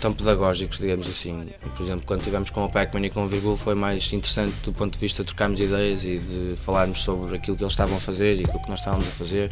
tão 0.00 0.12
pedagógicos, 0.12 0.78
digamos 0.78 1.06
assim. 1.06 1.48
Por 1.76 1.84
exemplo, 1.84 2.02
quando 2.06 2.20
estivemos 2.20 2.50
com 2.50 2.64
o 2.64 2.70
Pac-Man 2.70 3.06
e 3.06 3.10
com 3.10 3.24
o 3.24 3.28
Virgul 3.28 3.56
foi 3.56 3.74
mais 3.74 4.12
interessante 4.12 4.54
do 4.64 4.72
ponto 4.72 4.92
de 4.92 4.98
vista 4.98 5.22
de 5.22 5.28
trocarmos 5.28 5.60
ideias 5.60 6.04
e 6.04 6.18
de 6.18 6.54
falarmos 6.56 7.02
sobre 7.02 7.36
aquilo 7.36 7.56
que 7.56 7.62
eles 7.62 7.72
estavam 7.72 7.96
a 7.96 8.00
fazer 8.00 8.36
e 8.36 8.44
aquilo 8.44 8.62
que 8.62 8.70
nós 8.70 8.78
estávamos 8.78 9.06
a 9.06 9.10
fazer 9.10 9.50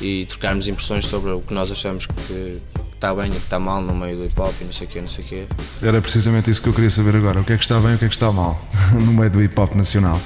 e 0.00 0.26
trocarmos 0.26 0.68
impressões 0.68 1.06
sobre 1.06 1.30
o 1.30 1.40
que 1.40 1.54
nós 1.54 1.70
achamos 1.70 2.06
que 2.06 2.60
está 2.94 3.14
bem 3.14 3.28
e 3.28 3.30
que 3.30 3.36
está 3.38 3.58
mal 3.58 3.80
no 3.80 3.94
meio 3.94 4.16
do 4.16 4.24
hip 4.24 4.40
hop 4.40 4.54
e 4.60 4.64
não 4.64 4.72
sei 4.72 4.86
o 4.86 4.90
quê, 4.90 5.00
não 5.00 5.08
sei 5.08 5.24
o 5.24 5.28
quê. 5.28 5.46
Era 5.82 6.00
precisamente 6.00 6.50
isso 6.50 6.62
que 6.62 6.68
eu 6.68 6.72
queria 6.72 6.90
saber 6.90 7.16
agora. 7.16 7.40
O 7.40 7.44
que 7.44 7.52
é 7.52 7.56
que 7.56 7.62
está 7.62 7.78
bem 7.80 7.92
e 7.92 7.94
o 7.94 7.98
que 7.98 8.04
é 8.04 8.08
que 8.08 8.14
está 8.14 8.32
mal 8.32 8.60
no 8.92 9.12
meio 9.12 9.30
do 9.30 9.42
hip 9.42 9.58
hop 9.60 9.74
nacional? 9.74 10.20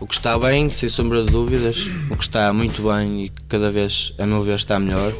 O 0.00 0.06
que 0.06 0.14
está 0.14 0.38
bem, 0.38 0.70
sem 0.70 0.88
sombra 0.88 1.22
de 1.22 1.30
dúvidas, 1.30 1.86
o 2.10 2.16
que 2.16 2.22
está 2.22 2.50
muito 2.54 2.82
bem 2.82 3.24
e 3.24 3.28
que 3.28 3.42
cada 3.48 3.70
vez, 3.70 4.14
a 4.18 4.24
meu 4.24 4.42
ver, 4.42 4.54
está 4.54 4.78
melhor 4.78 5.12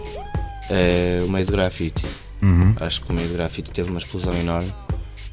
é 0.70 1.22
o 1.24 1.28
meio 1.28 1.44
do 1.44 1.52
grafite. 1.52 2.06
Uhum. 2.40 2.74
Acho 2.80 3.02
que 3.02 3.10
o 3.10 3.14
meio 3.14 3.28
do 3.28 3.34
grafite 3.34 3.70
teve 3.70 3.90
uma 3.90 3.98
explosão 3.98 4.34
enorme 4.34 4.72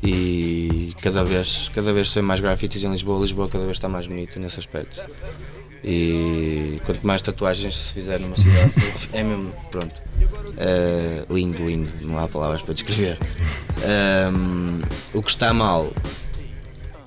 e 0.04 0.94
cada 1.02 1.24
vez, 1.24 1.72
cada 1.74 1.94
vez 1.94 2.14
tem 2.14 2.22
mais 2.22 2.42
grafites 2.42 2.84
em 2.84 2.92
Lisboa. 2.92 3.22
Lisboa 3.22 3.48
cada 3.48 3.64
vez 3.64 3.78
está 3.78 3.88
mais 3.88 4.08
bonita 4.08 4.40
nesse 4.40 4.60
aspecto. 4.60 5.00
E 5.84 6.82
quanto 6.86 7.06
mais 7.06 7.22
tatuagens 7.22 7.78
se 7.78 7.94
fizer 7.94 8.20
numa 8.20 8.36
cidade, 8.36 8.74
é 9.14 9.24
mesmo, 9.24 9.54
pronto. 9.72 10.02
É 10.58 11.24
lindo, 11.30 11.66
lindo, 11.66 11.92
não 12.02 12.20
há 12.20 12.28
palavras 12.28 12.62
para 12.62 12.74
descrever. 12.74 13.18
Ahm, 13.86 14.82
o 15.14 15.22
que 15.22 15.30
está 15.30 15.54
mal 15.54 15.94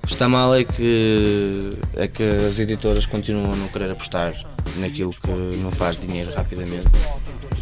está 0.07 0.29
mal 0.29 0.55
é 0.55 0.65
que, 0.65 1.71
é 1.95 2.09
que 2.09 2.23
as 2.23 2.59
editoras 2.59 3.07
continuam 3.07 3.53
a 3.53 3.57
não 3.57 3.69
querer 3.69 3.91
apostar 3.91 4.35
naquilo 4.77 5.13
que 5.13 5.31
não 5.31 5.71
faz 5.71 5.97
dinheiro 5.97 6.33
rapidamente 6.35 6.89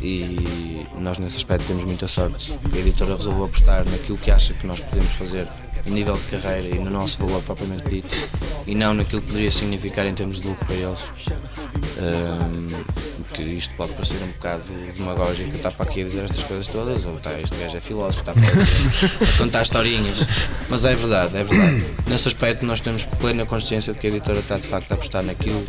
e 0.01 0.87
nós 0.99 1.19
nesse 1.19 1.37
aspecto 1.37 1.67
temos 1.67 1.85
muita 1.85 2.07
sorte. 2.07 2.53
A 2.73 2.77
editora 2.77 3.17
resolveu 3.17 3.45
apostar 3.45 3.85
naquilo 3.87 4.19
que 4.19 4.31
acha 4.31 4.55
que 4.55 4.67
nós 4.67 4.81
podemos 4.81 5.13
fazer 5.15 5.47
a 5.87 5.91
nível 5.91 6.17
de 6.17 6.39
carreira 6.39 6.77
e 6.77 6.79
no 6.79 6.91
nosso 6.91 7.25
valor 7.25 7.43
propriamente 7.43 7.89
dito 7.89 8.15
e 8.67 8.75
não 8.75 8.95
naquilo 8.95 9.23
que 9.23 9.29
poderia 9.29 9.51
significar 9.51 10.07
em 10.07 10.15
termos 10.15 10.41
de 10.41 10.49
lucro 10.49 10.67
para 10.67 10.75
eles. 10.75 11.01
Ahm, 11.99 13.09
que 13.35 13.43
isto 13.43 13.75
pode 13.75 13.93
parecer 13.93 14.23
um 14.23 14.29
bocado 14.29 14.63
demagógico, 14.97 15.55
está 15.55 15.71
para 15.71 15.89
aqui 15.89 16.01
a 16.01 16.05
dizer 16.05 16.25
estas 16.25 16.43
coisas 16.43 16.67
todas, 16.67 17.05
ou 17.07 17.17
está, 17.17 17.39
este 17.39 17.57
gajo 17.57 17.77
é 17.77 17.81
filósofo, 17.81 18.21
está 18.21 18.33
para 18.33 19.29
a 19.29 19.39
contar 19.39 19.63
historinhas. 19.63 20.27
Mas 20.69 20.85
é 20.85 20.95
verdade, 20.95 21.37
é 21.37 21.45
verdade. 21.45 21.85
Nesse 22.07 22.29
aspecto 22.29 22.65
nós 22.65 22.81
temos 22.81 23.05
plena 23.05 23.45
consciência 23.47 23.93
de 23.93 23.99
que 23.99 24.07
a 24.07 24.11
editora 24.11 24.41
está 24.41 24.57
de 24.57 24.67
facto 24.67 24.91
a 24.93 24.95
apostar 24.95 25.23
naquilo, 25.23 25.65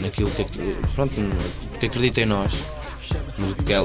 naquilo 0.00 0.30
que, 0.30 0.44
pronto, 0.94 1.14
que 1.80 1.86
acredita 1.86 2.20
em 2.20 2.26
nós. 2.26 2.52
No 3.38 3.54
que 3.54 3.72
é, 3.72 3.78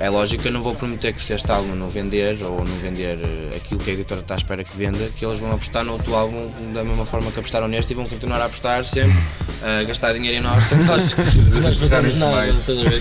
é 0.00 0.10
lógico 0.10 0.42
que 0.42 0.48
eu 0.48 0.52
não 0.52 0.62
vou 0.62 0.74
prometer 0.74 1.12
que 1.12 1.22
se 1.22 1.32
este 1.32 1.50
álbum 1.50 1.74
não 1.74 1.88
vender 1.88 2.42
ou 2.42 2.64
não 2.64 2.76
vender 2.76 3.18
eh, 3.22 3.56
aquilo 3.56 3.80
que 3.80 3.90
a 3.90 3.92
editora 3.92 4.20
está 4.20 4.34
à 4.34 4.36
espera 4.36 4.62
que 4.64 4.76
venda, 4.76 5.10
que 5.16 5.24
eles 5.24 5.38
vão 5.38 5.52
apostar 5.52 5.84
no 5.84 5.92
outro 5.92 6.14
álbum 6.14 6.50
da 6.72 6.84
mesma 6.84 7.06
forma 7.06 7.30
que 7.30 7.38
apostaram 7.38 7.68
neste 7.68 7.92
e 7.92 7.96
vão 7.96 8.06
continuar 8.06 8.40
a 8.40 8.46
apostar 8.46 8.84
sempre, 8.84 9.16
a 9.62 9.84
gastar 9.84 10.12
dinheiro 10.12 10.38
em 10.38 10.40
nós, 10.40 10.64
sem 10.64 10.78
nós, 10.78 11.14
nós 11.62 11.76
fazemos 11.78 12.18
nada, 12.18 12.52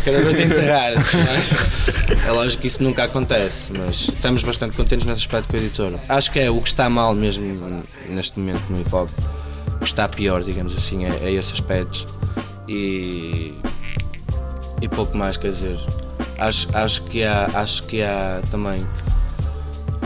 cada 0.03 0.21
vez 0.21 0.39
a 0.39 0.43
enterrar. 0.43 0.93
mas 2.15 2.25
É 2.25 2.31
lógico 2.31 2.61
que 2.61 2.67
isso 2.67 2.83
nunca 2.83 3.03
acontece, 3.03 3.71
mas 3.71 4.09
estamos 4.09 4.43
bastante 4.43 4.75
contentes 4.75 5.05
nesse 5.05 5.21
aspecto 5.21 5.49
com 5.49 5.57
a 5.57 5.59
editora. 5.59 5.99
Acho 6.07 6.31
que 6.31 6.39
é 6.39 6.49
o 6.49 6.61
que 6.61 6.67
está 6.67 6.89
mal 6.89 7.13
mesmo 7.13 7.83
neste 8.07 8.39
momento 8.39 8.63
no 8.69 8.79
hip 8.79 8.93
hop, 8.93 9.09
o 9.75 9.79
que 9.79 9.85
está 9.85 10.07
pior, 10.07 10.43
digamos 10.43 10.75
assim, 10.77 11.05
é, 11.05 11.09
é 11.23 11.31
esse 11.31 11.53
aspecto. 11.53 12.05
E 12.67 13.53
e 14.81 14.87
pouco 14.87 15.17
mais, 15.17 15.37
quer 15.37 15.49
dizer, 15.49 15.77
acho, 16.37 16.67
acho, 16.73 17.03
que 17.03 17.23
há, 17.23 17.49
acho 17.55 17.83
que 17.83 18.01
há 18.01 18.41
também 18.51 18.85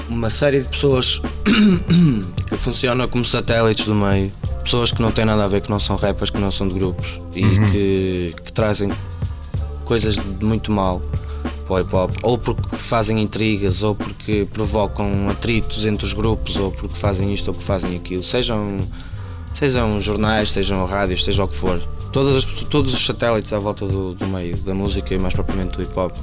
uma 0.09 0.29
série 0.29 0.61
de 0.61 0.67
pessoas 0.69 1.21
que 2.47 2.55
funcionam 2.55 3.07
como 3.07 3.25
satélites 3.25 3.85
do 3.85 3.95
meio 3.95 4.31
pessoas 4.63 4.91
que 4.91 5.01
não 5.01 5.11
têm 5.11 5.25
nada 5.25 5.43
a 5.43 5.47
ver, 5.47 5.61
que 5.61 5.69
não 5.69 5.79
são 5.79 5.95
rappers, 5.95 6.29
que 6.29 6.39
não 6.39 6.49
são 6.49 6.67
de 6.67 6.73
grupos 6.73 7.21
e 7.35 7.43
Uhum. 7.43 7.71
que, 7.71 8.35
que 8.43 8.53
trazem 8.53 8.91
coisas 9.85 10.15
de 10.15 10.45
muito 10.45 10.71
mal 10.71 11.01
para 11.65 11.75
o 11.75 11.79
hip 11.79 11.95
hop, 11.95 12.11
ou 12.23 12.37
porque 12.37 12.77
fazem 12.77 13.21
intrigas, 13.21 13.83
ou 13.83 13.95
porque 13.95 14.47
provocam 14.51 15.29
atritos 15.29 15.85
entre 15.85 16.05
os 16.05 16.13
grupos, 16.13 16.55
ou 16.55 16.71
porque 16.71 16.95
fazem 16.95 17.33
isto 17.33 17.49
ou 17.49 17.53
porque 17.53 17.65
fazem 17.65 17.95
aquilo, 17.95 18.23
sejam, 18.23 18.79
sejam 19.53 19.99
jornais, 19.99 20.51
sejam 20.51 20.85
rádios, 20.85 21.23
seja 21.23 21.43
o 21.43 21.47
que 21.47 21.55
for. 21.55 21.79
Todas 22.11 22.37
as, 22.37 22.45
todos 22.45 22.93
os 22.93 23.05
satélites 23.05 23.51
à 23.53 23.59
volta 23.59 23.85
do, 23.85 24.13
do 24.13 24.27
meio 24.27 24.55
da 24.57 24.73
música 24.73 25.13
e 25.13 25.19
mais 25.19 25.33
propriamente 25.33 25.77
do 25.77 25.83
hip 25.83 25.97
hop. 25.97 26.15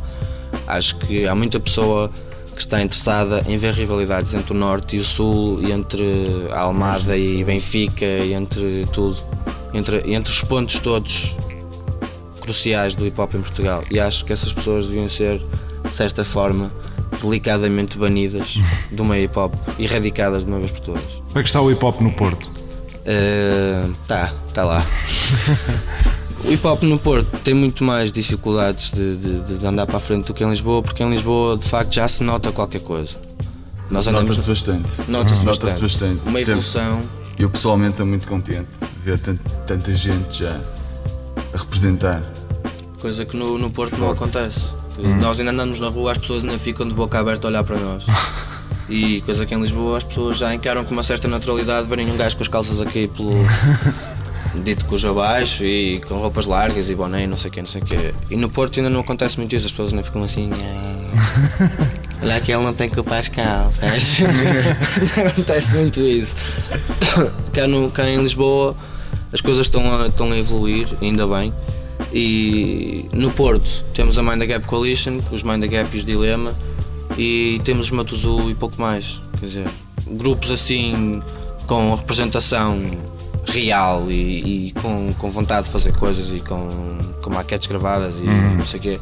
Acho 0.66 0.96
que 0.96 1.26
há 1.26 1.34
muita 1.34 1.58
pessoa 1.58 2.10
que 2.54 2.60
está 2.60 2.82
interessada 2.82 3.42
em 3.48 3.56
ver 3.56 3.72
rivalidades 3.72 4.34
entre 4.34 4.52
o 4.52 4.56
Norte 4.56 4.96
e 4.96 5.00
o 5.00 5.04
Sul, 5.04 5.60
e 5.62 5.72
entre 5.72 6.46
a 6.50 6.60
Almada 6.60 7.16
e 7.16 7.42
Benfica, 7.42 8.04
e 8.04 8.34
entre 8.34 8.86
tudo, 8.92 9.16
entre, 9.72 10.12
entre 10.12 10.30
os 10.30 10.42
pontos 10.42 10.78
todos 10.78 11.36
cruciais 12.40 12.94
do 12.94 13.06
hip 13.06 13.18
hop 13.18 13.34
em 13.34 13.40
Portugal. 13.40 13.82
E 13.90 13.98
acho 13.98 14.24
que 14.24 14.32
essas 14.32 14.52
pessoas 14.52 14.86
deviam 14.86 15.08
ser, 15.08 15.40
de 15.82 15.92
certa 15.92 16.22
forma, 16.22 16.70
delicadamente 17.22 17.96
banidas 17.96 18.58
do 18.92 19.04
meio 19.04 19.24
hip 19.24 19.38
hop, 19.38 19.54
erradicadas 19.78 20.44
de 20.44 20.50
uma 20.50 20.58
vez 20.58 20.70
por 20.70 20.80
todas. 20.80 21.06
Como 21.06 21.38
é 21.38 21.42
que 21.42 21.48
está 21.48 21.60
o 21.62 21.70
hip 21.70 21.82
hop 21.82 22.00
no 22.00 22.12
Porto? 22.12 22.59
Uh, 23.00 23.94
tá, 24.06 24.32
tá 24.52 24.62
lá. 24.64 24.84
o 26.44 26.50
hip 26.52 26.66
hop 26.66 26.82
no 26.84 26.98
Porto 26.98 27.26
tem 27.40 27.54
muito 27.54 27.82
mais 27.84 28.12
dificuldades 28.12 28.90
de, 28.92 29.16
de- 29.16 29.58
de 29.58 29.66
andar 29.66 29.86
para 29.86 29.96
a 29.96 30.00
frente 30.00 30.26
do 30.26 30.34
que 30.34 30.44
em 30.44 30.50
Lisboa, 30.50 30.82
porque 30.82 31.02
em 31.02 31.10
Lisboa 31.10 31.56
de 31.56 31.68
facto 31.68 31.94
já 31.94 32.06
se 32.06 32.22
nota 32.22 32.52
qualquer 32.52 32.80
coisa. 32.82 33.14
Nós 33.90 34.06
andamos- 34.06 34.30
Nota-se 34.36 34.46
bastante. 34.48 35.10
Nota-se 35.10 35.44
bastante. 35.44 35.80
bastante. 35.80 36.20
Uma 36.28 36.40
evolução. 36.40 37.00
Eu 37.38 37.48
pessoalmente 37.50 37.92
estou 37.92 38.06
muito 38.06 38.28
contente 38.28 38.68
de 38.80 38.86
ver 39.04 39.18
tant- 39.18 39.40
tanta 39.66 39.94
gente 39.96 40.40
já 40.40 40.60
a 41.54 41.56
representar. 41.56 42.22
Coisa 43.00 43.24
que 43.24 43.34
no, 43.36 43.56
no 43.58 43.70
Porto 43.70 43.92
não 43.96 44.08
Porto. 44.08 44.24
acontece. 44.24 44.74
Hum. 44.98 45.16
Nós 45.16 45.40
ainda 45.40 45.50
andamos 45.52 45.80
na 45.80 45.88
rua, 45.88 46.12
as 46.12 46.18
pessoas 46.18 46.44
ainda 46.44 46.58
ficam 46.58 46.86
de 46.86 46.92
boca 46.92 47.18
aberta 47.18 47.46
a 47.46 47.50
olhar 47.50 47.64
para 47.64 47.78
nós. 47.78 48.04
E 48.90 49.20
coisa 49.22 49.46
que 49.46 49.54
em 49.54 49.60
Lisboa 49.60 49.96
as 49.98 50.04
pessoas 50.04 50.36
já 50.36 50.52
encaram 50.52 50.84
com 50.84 50.92
uma 50.92 51.02
certa 51.02 51.28
naturalidade 51.28 51.86
verem 51.86 52.10
um 52.10 52.16
gajo 52.16 52.36
com 52.36 52.42
as 52.42 52.48
calças 52.48 52.80
aqui 52.80 53.08
pelo. 53.08 53.30
dito 54.64 54.84
cujo 54.86 55.08
abaixo 55.08 55.64
e 55.64 56.00
com 56.00 56.14
roupas 56.14 56.44
largas 56.44 56.90
e 56.90 56.94
boné 56.94 57.22
e 57.22 57.26
não 57.26 57.36
sei 57.36 57.50
o 57.50 57.52
quê, 57.52 57.60
não 57.60 57.68
sei 57.68 57.82
o 57.82 57.84
quê. 57.84 58.12
E 58.28 58.36
no 58.36 58.50
Porto 58.50 58.78
ainda 58.78 58.90
não 58.90 59.00
acontece 59.00 59.38
muito 59.38 59.54
isso, 59.54 59.66
as 59.66 59.72
pessoas 59.72 59.90
ainda 59.92 60.02
ficam 60.02 60.22
assim. 60.24 60.50
"Ah, 60.52 61.90
Olha 62.22 62.40
que 62.40 62.52
ele 62.52 62.62
não 62.62 62.74
tem 62.74 62.88
culpa 62.88 63.16
às 63.16 63.28
calças. 63.28 64.18
não 65.16 65.26
acontece 65.26 65.74
muito 65.76 66.00
isso. 66.00 66.34
Cá, 67.54 67.66
no, 67.66 67.90
cá 67.90 68.08
em 68.08 68.20
Lisboa 68.20 68.76
as 69.32 69.40
coisas 69.40 69.66
estão 69.66 70.02
a, 70.02 70.08
estão 70.08 70.30
a 70.32 70.36
evoluir, 70.36 70.88
ainda 71.00 71.26
bem. 71.26 71.54
E 72.12 73.06
no 73.12 73.30
Porto 73.30 73.84
temos 73.94 74.18
a 74.18 74.22
Mind 74.22 74.40
the 74.40 74.46
Gap 74.46 74.66
Coalition, 74.66 75.20
os 75.30 75.42
Mind 75.42 75.62
the 75.62 75.68
Gap 75.68 75.88
e 75.92 75.96
os 75.98 76.04
Dilema, 76.04 76.52
e 77.16 77.60
temos 77.64 77.86
os 77.86 77.90
Matuzu 77.92 78.50
e 78.50 78.54
pouco 78.54 78.80
mais. 78.80 79.20
Quer 79.38 79.46
dizer, 79.46 79.68
grupos 80.06 80.50
assim 80.50 81.22
com 81.66 81.94
representação 81.94 82.80
real 83.46 84.10
e, 84.10 84.68
e 84.68 84.72
com, 84.72 85.12
com 85.18 85.30
vontade 85.30 85.66
de 85.66 85.72
fazer 85.72 85.96
coisas 85.96 86.30
e 86.32 86.40
com, 86.40 86.68
com 87.22 87.30
maquetes 87.30 87.66
gravadas 87.68 88.18
e 88.18 88.22
Uhum. 88.24 88.56
não 88.56 88.66
sei 88.66 88.78
o 88.78 88.82
quê. 88.82 89.00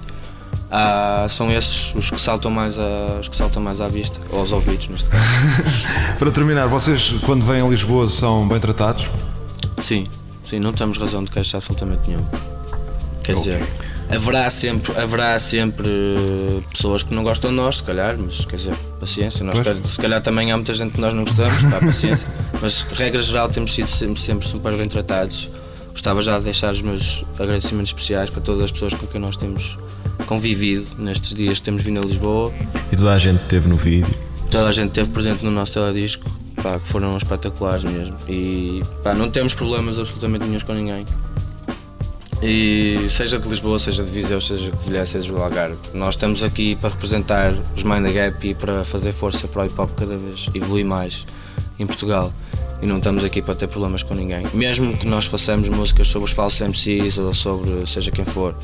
Ah, 0.71 1.27
são 1.31 1.51
esses 1.51 1.95
os 1.95 2.11
que 2.11 2.21
saltam 2.21 2.51
mais 2.51 2.79
a, 2.79 3.19
os 3.21 3.29
que 3.29 3.37
saltam 3.37 3.63
mais 3.63 3.81
à 3.81 3.89
vista, 3.89 4.21
ou 4.31 4.41
aos 4.41 4.53
ouvidos 4.53 4.89
neste 4.89 5.09
caso. 5.09 5.25
Para 6.19 6.31
terminar, 6.31 6.67
vocês 6.69 7.15
quando 7.25 7.45
vêm 7.45 7.63
a 7.63 7.67
Lisboa 7.69 8.07
são 8.09 8.47
bem 8.47 8.61
tratados? 8.61 9.09
Sim, 9.81 10.07
sim, 10.45 10.59
não 10.59 10.73
temos 10.73 10.99
razão 10.99 11.25
de 11.25 11.31
queixar 11.31 11.59
absolutamente 11.59 12.11
nenhum. 12.11 12.25
Quer 13.29 13.35
dizer, 13.39 13.63
haverá 14.09 14.49
sempre, 14.49 14.99
haverá 14.99 15.39
sempre 15.39 15.87
eh, 15.89 16.63
pessoas 16.73 17.03
que 17.03 17.15
não 17.15 17.23
gostam 17.23 17.51
de 17.51 17.57
nós, 17.57 17.77
se 17.77 17.83
calhar, 17.83 18.17
mas 18.19 18.45
quer 18.47 18.57
dizer, 18.57 18.75
paciência. 18.99 19.45
Nós, 19.45 19.61
Pois. 19.61 19.91
se 19.91 20.01
calhar 20.01 20.21
também 20.23 20.51
há 20.51 20.57
muita 20.57 20.73
gente 20.73 20.93
que 20.95 21.01
nós 21.01 21.13
não 21.13 21.25
gostamos, 21.25 21.63
pá, 21.65 21.79
paciência. 21.81 22.27
Mas, 22.61 22.83
regra 22.83 23.21
geral, 23.23 23.49
temos 23.49 23.73
sido 23.73 23.89
sempre, 23.89 24.21
sempre 24.21 24.49
super 24.49 24.75
bem 24.77 24.89
tratados. 24.89 25.49
Gostava 25.93 26.23
já 26.23 26.39
de 26.39 26.45
deixar 26.45 26.73
os 26.73 26.81
meus 26.83 27.25
agradecimentos 27.39 27.91
especiais 27.91 28.31
para 28.31 28.41
todas 28.41 28.65
as 28.65 28.73
pessoas 28.73 28.95
com 28.95 29.07
quem 29.07 29.21
nós 29.21 29.37
temos 29.37 29.77
convivido 30.27 30.87
nestes 30.99 31.35
dias 31.35 31.59
que 31.59 31.65
temos 31.67 31.83
vindo 31.83 32.01
a 32.01 32.05
Lisboa. 32.05 32.53
E 32.91 32.97
toda 32.97 33.13
a 33.13 33.19
gente 33.19 33.45
teve 33.45 33.69
no 33.69 33.77
vídeo. 33.77 34.13
Toda 34.51 34.69
a 34.69 34.73
gente 34.73 34.89
esteve 34.89 35.11
presente 35.11 35.45
no 35.45 35.51
nosso 35.51 35.75
teledisco, 35.75 36.25
pá, 36.63 36.79
que 36.79 36.89
foram 36.89 37.17
espetaculares 37.17 37.85
mesmo. 37.85 38.17
E 38.29 38.83
pá, 39.05 39.15
não 39.15 39.31
temos 39.31 39.55
problemas 39.55 39.99
absolutamente 39.99 40.47
nenhum 40.47 40.61
com 40.61 40.73
ninguém. 40.73 41.05
E 42.41 43.09
seja 43.11 43.37
de 43.37 43.49
Lisboa, 43.49 43.81
seja 43.81 44.05
de 44.05 44.11
Viseu, 44.11 44.41
seja 44.41 44.71
de 44.71 44.77
Covilhã, 44.77 45.05
seja 45.05 45.33
do 45.33 45.43
Algarve, 45.43 45.77
nós 45.93 46.15
estamos 46.15 46.43
aqui 46.45 46.77
para 46.77 46.91
representar 46.91 47.53
os 47.75 47.83
Mind 47.83 48.05
the 48.05 48.13
Gap 48.13 48.49
e 48.49 48.55
para 48.55 48.85
fazer 48.85 49.13
força 49.13 49.49
para 49.49 49.63
o 49.63 49.67
hip 49.67 49.81
hop 49.81 49.91
cada 49.97 50.17
vez 50.17 50.49
evoluir 50.55 50.87
mais 50.87 51.27
em 51.81 51.87
Portugal. 51.87 52.33
E 52.81 52.87
não 52.87 52.99
estamos 52.99 53.25
aqui 53.25 53.43
para 53.43 53.57
ter 53.57 53.67
problemas 53.67 54.05
com 54.05 54.15
ninguém. 54.15 54.47
Mesmo 54.55 54.97
que 54.97 55.05
nós 55.05 55.25
façamos 55.25 55.69
músicas 55.69 56.07
sobre 56.07 56.29
os 56.29 56.33
falsos 56.33 56.61
MCs 56.61 57.19
ou 57.19 57.35
sobre 57.35 57.85
seja 57.87 58.13
quem 58.13 58.25
for, 58.25 58.55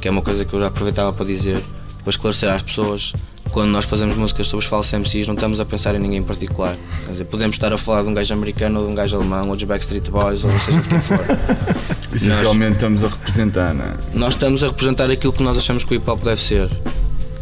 que 0.00 0.06
é 0.06 0.10
uma 0.10 0.22
coisa 0.22 0.44
que 0.44 0.54
eu 0.54 0.60
já 0.60 0.68
aproveitava 0.68 1.12
para 1.12 1.26
dizer, 1.26 1.60
para 2.04 2.10
esclarecer 2.10 2.48
às 2.48 2.62
pessoas, 2.62 3.12
quando 3.50 3.70
nós 3.70 3.86
fazemos 3.86 4.14
músicas 4.14 4.46
sobre 4.46 4.64
os 4.64 4.70
falsos 4.70 4.92
MCs, 4.92 5.26
não 5.26 5.34
estamos 5.34 5.58
a 5.58 5.64
pensar 5.64 5.96
em 5.96 5.98
ninguém 5.98 6.20
em 6.20 6.22
particular. 6.22 6.76
Quer 7.06 7.10
dizer, 7.10 7.24
podemos 7.24 7.56
estar 7.56 7.72
a 7.72 7.76
falar 7.76 8.04
de 8.04 8.08
um 8.08 8.14
gajo 8.14 8.32
americano 8.32 8.78
ou 8.78 8.86
de 8.86 8.92
um 8.92 8.94
gajo 8.94 9.16
alemão 9.16 9.48
ou 9.48 9.56
dos 9.56 9.64
Backstreet 9.64 10.08
Boys 10.10 10.44
ou 10.44 10.58
seja 10.60 10.80
de 10.80 10.88
quem 10.88 11.00
for. 11.00 11.18
Essencialmente 12.14 12.74
estamos 12.74 13.04
a 13.04 13.08
representar, 13.08 13.74
não 13.74 13.84
é? 13.84 13.92
Nós 14.14 14.34
estamos 14.34 14.62
a 14.64 14.66
representar 14.68 15.10
aquilo 15.10 15.32
que 15.32 15.42
nós 15.42 15.56
achamos 15.56 15.84
que 15.84 15.94
o 15.94 15.96
hip 15.96 16.08
hop 16.10 16.22
deve 16.24 16.40
ser. 16.40 16.68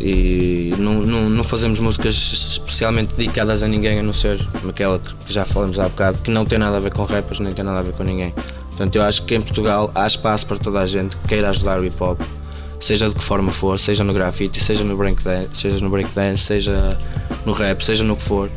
E 0.00 0.72
não, 0.78 0.94
não, 1.00 1.28
não 1.30 1.42
fazemos 1.42 1.80
músicas 1.80 2.14
especialmente 2.14 3.14
dedicadas 3.16 3.62
a 3.64 3.68
ninguém, 3.68 3.98
a 3.98 4.02
não 4.02 4.12
ser 4.12 4.38
aquela 4.68 4.98
que 5.00 5.32
já 5.32 5.44
falamos 5.44 5.78
há 5.78 5.84
bocado, 5.88 6.18
que 6.20 6.30
não 6.30 6.44
tem 6.44 6.58
nada 6.58 6.76
a 6.76 6.80
ver 6.80 6.92
com 6.92 7.02
rappers, 7.04 7.40
nem 7.40 7.52
tem 7.52 7.64
nada 7.64 7.80
a 7.80 7.82
ver 7.82 7.92
com 7.94 8.04
ninguém. 8.04 8.32
Portanto, 8.68 8.94
eu 8.94 9.02
acho 9.02 9.24
que 9.24 9.34
em 9.34 9.40
Portugal 9.40 9.90
há 9.94 10.06
espaço 10.06 10.46
para 10.46 10.56
toda 10.58 10.78
a 10.80 10.86
gente 10.86 11.16
que 11.16 11.28
queira 11.28 11.50
ajudar 11.50 11.80
o 11.80 11.84
hip 11.84 11.96
hop, 12.00 12.20
seja 12.78 13.08
de 13.08 13.14
que 13.16 13.24
forma 13.24 13.50
for, 13.50 13.76
seja 13.80 14.04
no 14.04 14.12
grafite, 14.12 14.62
seja 14.62 14.84
no 14.84 14.96
breakdance, 14.96 15.48
seja 15.52 15.80
no 15.84 15.90
breakdance, 15.90 16.44
seja 16.44 16.96
no 17.44 17.52
rap, 17.52 17.84
seja 17.84 18.04
no 18.04 18.14
que 18.14 18.22
for. 18.22 18.48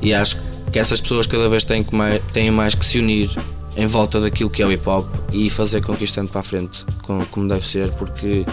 E 0.00 0.14
acho 0.14 0.36
que 0.70 0.78
essas 0.78 1.00
pessoas 1.00 1.26
cada 1.26 1.48
vez 1.48 1.64
têm, 1.64 1.82
que 1.82 1.92
mai- 1.94 2.20
têm 2.32 2.52
mais 2.52 2.76
que 2.76 2.86
se 2.86 3.00
unir 3.00 3.30
em 3.76 3.86
volta 3.86 4.20
daquilo 4.20 4.50
que 4.50 4.62
é 4.62 4.66
o 4.66 4.72
hip 4.72 4.88
hop 4.88 5.06
e 5.32 5.50
fazer 5.50 5.82
ande 5.88 6.30
para 6.30 6.40
a 6.40 6.42
frente 6.42 6.84
como, 7.02 7.26
como 7.26 7.48
deve 7.48 7.66
ser, 7.66 7.90
porque 7.92 8.44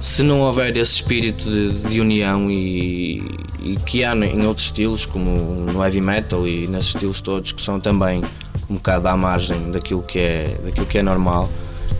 se 0.00 0.22
não 0.22 0.40
houver 0.40 0.76
esse 0.76 0.94
espírito 0.94 1.44
de, 1.44 1.70
de 1.88 2.00
união 2.00 2.50
e, 2.50 3.38
e 3.62 3.76
que 3.84 4.04
há 4.04 4.14
em 4.14 4.46
outros 4.46 4.66
estilos, 4.66 5.06
como 5.06 5.30
no 5.30 5.82
heavy 5.82 6.00
metal 6.00 6.46
e 6.46 6.66
nesses 6.66 6.94
estilos 6.94 7.20
todos 7.20 7.52
que 7.52 7.62
são 7.62 7.80
também 7.80 8.22
um 8.68 8.74
bocado 8.74 9.08
à 9.08 9.16
margem 9.16 9.70
daquilo 9.70 10.02
que 10.02 10.18
é, 10.18 10.58
daquilo 10.64 10.86
que 10.86 10.98
é 10.98 11.02
normal, 11.02 11.48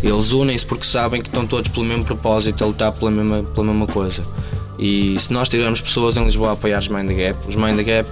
eles 0.03 0.33
unem-se 0.33 0.65
porque 0.67 0.85
sabem 0.85 1.21
que 1.21 1.29
estão 1.29 1.47
todos 1.47 1.71
pelo 1.71 1.87
mesmo 1.87 2.05
propósito, 2.05 2.63
a 2.63 2.67
lutar 2.67 2.93
pela 2.93 3.11
mesma, 3.11 3.43
pela 3.43 3.67
mesma 3.67 3.87
coisa. 3.87 4.23
E 4.79 5.19
se 5.19 5.33
nós 5.33 5.49
tivermos 5.49 5.81
pessoas 5.81 6.17
em 6.17 6.25
Lisboa 6.25 6.51
a 6.51 6.53
apoiar 6.53 6.79
os 6.79 6.89
Mind 6.89 7.09
the 7.09 7.15
Gap, 7.15 7.49
os 7.49 7.57
Mind 7.57 7.77
the 7.77 7.83
Gap 7.83 8.11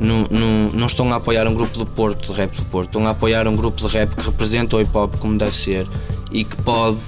não, 0.00 0.26
não, 0.30 0.70
não 0.72 0.86
estão 0.86 1.12
a 1.12 1.16
apoiar 1.16 1.46
um 1.46 1.54
grupo 1.54 1.78
do 1.78 1.86
Porto, 1.86 2.32
de 2.32 2.38
rap 2.38 2.54
do 2.56 2.64
Porto, 2.66 2.88
estão 2.88 3.06
a 3.06 3.10
apoiar 3.10 3.46
um 3.46 3.54
grupo 3.56 3.86
de 3.86 3.92
rap 3.92 4.14
que 4.16 4.24
representa 4.24 4.76
o 4.76 4.80
hip 4.80 4.90
hop 4.96 5.14
como 5.18 5.36
deve 5.38 5.54
ser 5.56 5.86
e 6.30 6.44
que 6.44 6.56
pode, 6.56 6.98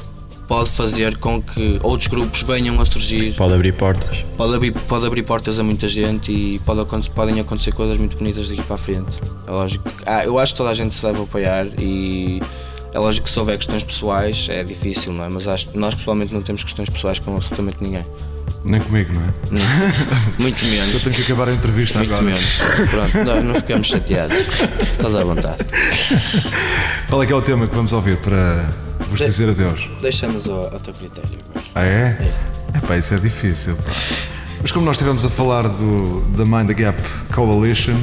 pode 0.47 0.71
fazer 0.71 1.17
com 1.19 1.43
que 1.43 1.79
outros 1.83 2.07
grupos 2.09 2.43
venham 2.43 2.81
a 2.81 2.85
surgir. 2.87 3.35
Pode 3.35 3.55
abrir 3.55 3.73
portas. 3.73 4.25
Pode 4.37 4.55
abrir, 4.55 4.73
pode 4.73 5.07
abrir 5.07 5.23
portas 5.23 5.59
a 5.59 5.65
muita 5.65 5.89
gente 5.89 6.31
e 6.31 6.59
pode, 6.61 7.11
podem 7.11 7.41
acontecer 7.41 7.73
coisas 7.73 7.97
muito 7.97 8.17
bonitas 8.17 8.49
daqui 8.49 8.63
para 8.63 8.75
a 8.75 8.79
frente. 8.79 9.19
É 9.47 9.51
lógico. 9.51 9.89
que- 9.91 10.05
ah, 10.07 10.25
eu 10.25 10.39
acho 10.39 10.53
que 10.53 10.59
toda 10.59 10.71
a 10.71 10.75
gente 10.75 10.95
se 10.95 11.03
deve 11.03 11.23
apoiar 11.23 11.67
e 11.79 12.41
é 12.93 12.99
lógico 12.99 13.25
que 13.27 13.33
se 13.33 13.39
houver 13.39 13.57
questões 13.57 13.83
pessoais 13.83 14.47
é 14.51 14.63
difícil, 14.63 15.13
não 15.13 15.25
é? 15.25 15.29
Mas 15.29 15.49
acho 15.49 15.69
nós 15.75 15.95
pessoalmente 15.95 16.33
não 16.33 16.43
temos 16.43 16.63
questões 16.63 16.89
pessoais 16.89 17.19
com 17.19 17.35
absolutamente 17.35 17.83
ninguém. 17.83 18.05
Nem 18.65 18.81
comigo, 18.81 19.13
não 19.13 19.23
é? 19.23 19.29
Nem- 19.51 19.65
muito 20.39 20.65
menos. 20.67 20.95
Eu 20.95 21.01
tenho 21.01 21.15
que 21.15 21.23
acabar 21.23 21.49
a 21.49 21.53
entrevista 21.53 21.99
Muito 21.99 22.13
agora. 22.15 22.25
menos. 22.35 22.57
Pronto, 22.91 23.25
nós 23.25 23.45
não 23.45 23.55
ficamos 23.57 23.87
chateados. 23.89 24.37
Estás 24.39 25.15
à 25.15 25.23
vontade. 25.25 25.59
Qual 27.09 27.23
é 27.23 27.27
que 27.27 27.33
é 27.33 27.37
o 27.37 27.43
tema 27.43 27.67
que 27.67 27.75
vamos 27.75 27.93
ouvir 27.93 28.17
para 28.19 28.71
vos 29.11 29.19
De- 29.19 29.27
dizer 29.27 29.51
adeus? 29.51 29.89
Deixamos 30.01 30.49
ao, 30.49 30.73
ao 30.73 30.81
teu 30.81 30.95
critério. 30.95 31.29
agora. 31.55 31.67
Ah 31.75 31.85
é? 31.85 32.33
É 32.75 32.79
pá, 32.81 32.97
isso 32.97 33.13
é 33.15 33.19
difícil. 33.19 33.77
pá. 33.77 33.93
Mas 34.63 34.73
como 34.73 34.87
nós 34.87 34.97
estivemos 34.97 35.25
a 35.27 35.29
falar 35.31 35.69
do, 35.69 36.23
da 36.35 36.47
Mind 36.47 36.69
the 36.69 36.75
Gap 36.75 36.99
Coalition, 37.35 37.97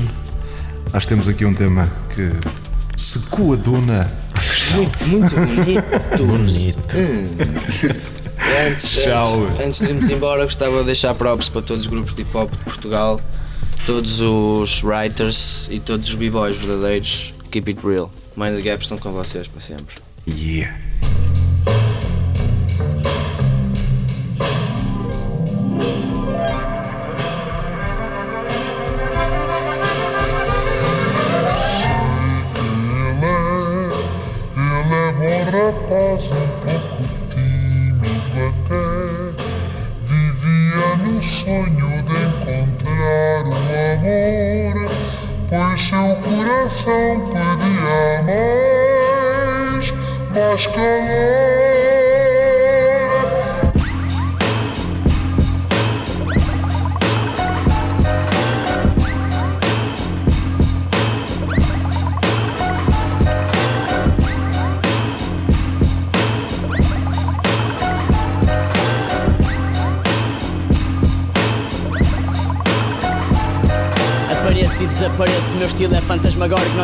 acho 0.94 1.08
que 1.08 1.14
temos 1.14 1.28
aqui 1.28 1.44
um 1.44 1.56
tema 1.56 1.92
que 2.14 2.30
se 2.96 3.18
coaduna 3.30 4.12
à 4.36 4.40
questão. 4.40 4.78
Muito, 4.78 5.08
muito 5.08 5.36
bonito. 5.36 5.84
Bonito. 6.24 8.21
Antes, 8.68 8.90
Tchau. 9.04 9.44
antes, 9.46 9.60
antes 9.60 9.80
de 9.80 9.86
irmos 9.90 10.10
embora, 10.10 10.44
gostava 10.44 10.80
de 10.80 10.86
deixar 10.86 11.14
props 11.16 11.50
para 11.50 11.62
todos 11.62 11.84
os 11.86 11.88
grupos 11.88 12.14
de 12.14 12.22
hip 12.22 12.36
hop 12.36 12.52
de 12.52 12.64
Portugal, 12.64 13.22
todos 13.86 14.22
os 14.22 14.84
writers 14.84 15.68
e 15.72 15.80
todos 15.80 16.10
os 16.10 16.16
b-boys 16.16 16.58
verdadeiros. 16.58 17.34
Keep 17.52 17.70
it 17.72 17.86
real. 17.86 18.12
Mind 18.36 18.56
the 18.56 18.62
Gap 18.62 18.82
estão 18.82 18.98
com 18.98 19.12
vocês 19.12 19.48
para 19.48 19.60
sempre. 19.62 19.96
Yeah. 20.28 20.78
Sonho 41.52 42.02
de 42.04 42.14
encontrar 42.14 43.44
o 43.46 43.52
amor, 43.52 44.90
pois 45.50 45.82
seu 45.82 46.16
coração 46.24 47.20
pedia 47.34 48.24
mais, 48.24 49.86
mais 50.34 50.68
calor. 50.68 52.01